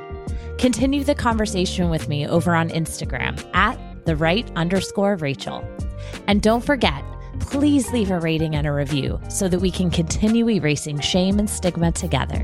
Continue 0.57 1.03
the 1.03 1.13
conversation 1.13 1.91
with 1.91 2.09
me 2.09 2.27
over 2.27 2.55
on 2.55 2.69
Instagram 2.69 3.47
at 3.53 3.77
the 4.05 4.15
right 4.15 4.51
underscore 4.55 5.17
Rachel. 5.17 5.63
And 6.25 6.41
don't 6.41 6.65
forget, 6.65 7.03
please 7.39 7.93
leave 7.93 8.09
a 8.09 8.19
rating 8.19 8.55
and 8.55 8.65
a 8.65 8.71
review 8.71 9.21
so 9.29 9.47
that 9.47 9.59
we 9.59 9.69
can 9.69 9.91
continue 9.91 10.49
erasing 10.49 10.99
shame 10.99 11.37
and 11.37 11.47
stigma 11.47 11.91
together. 11.91 12.43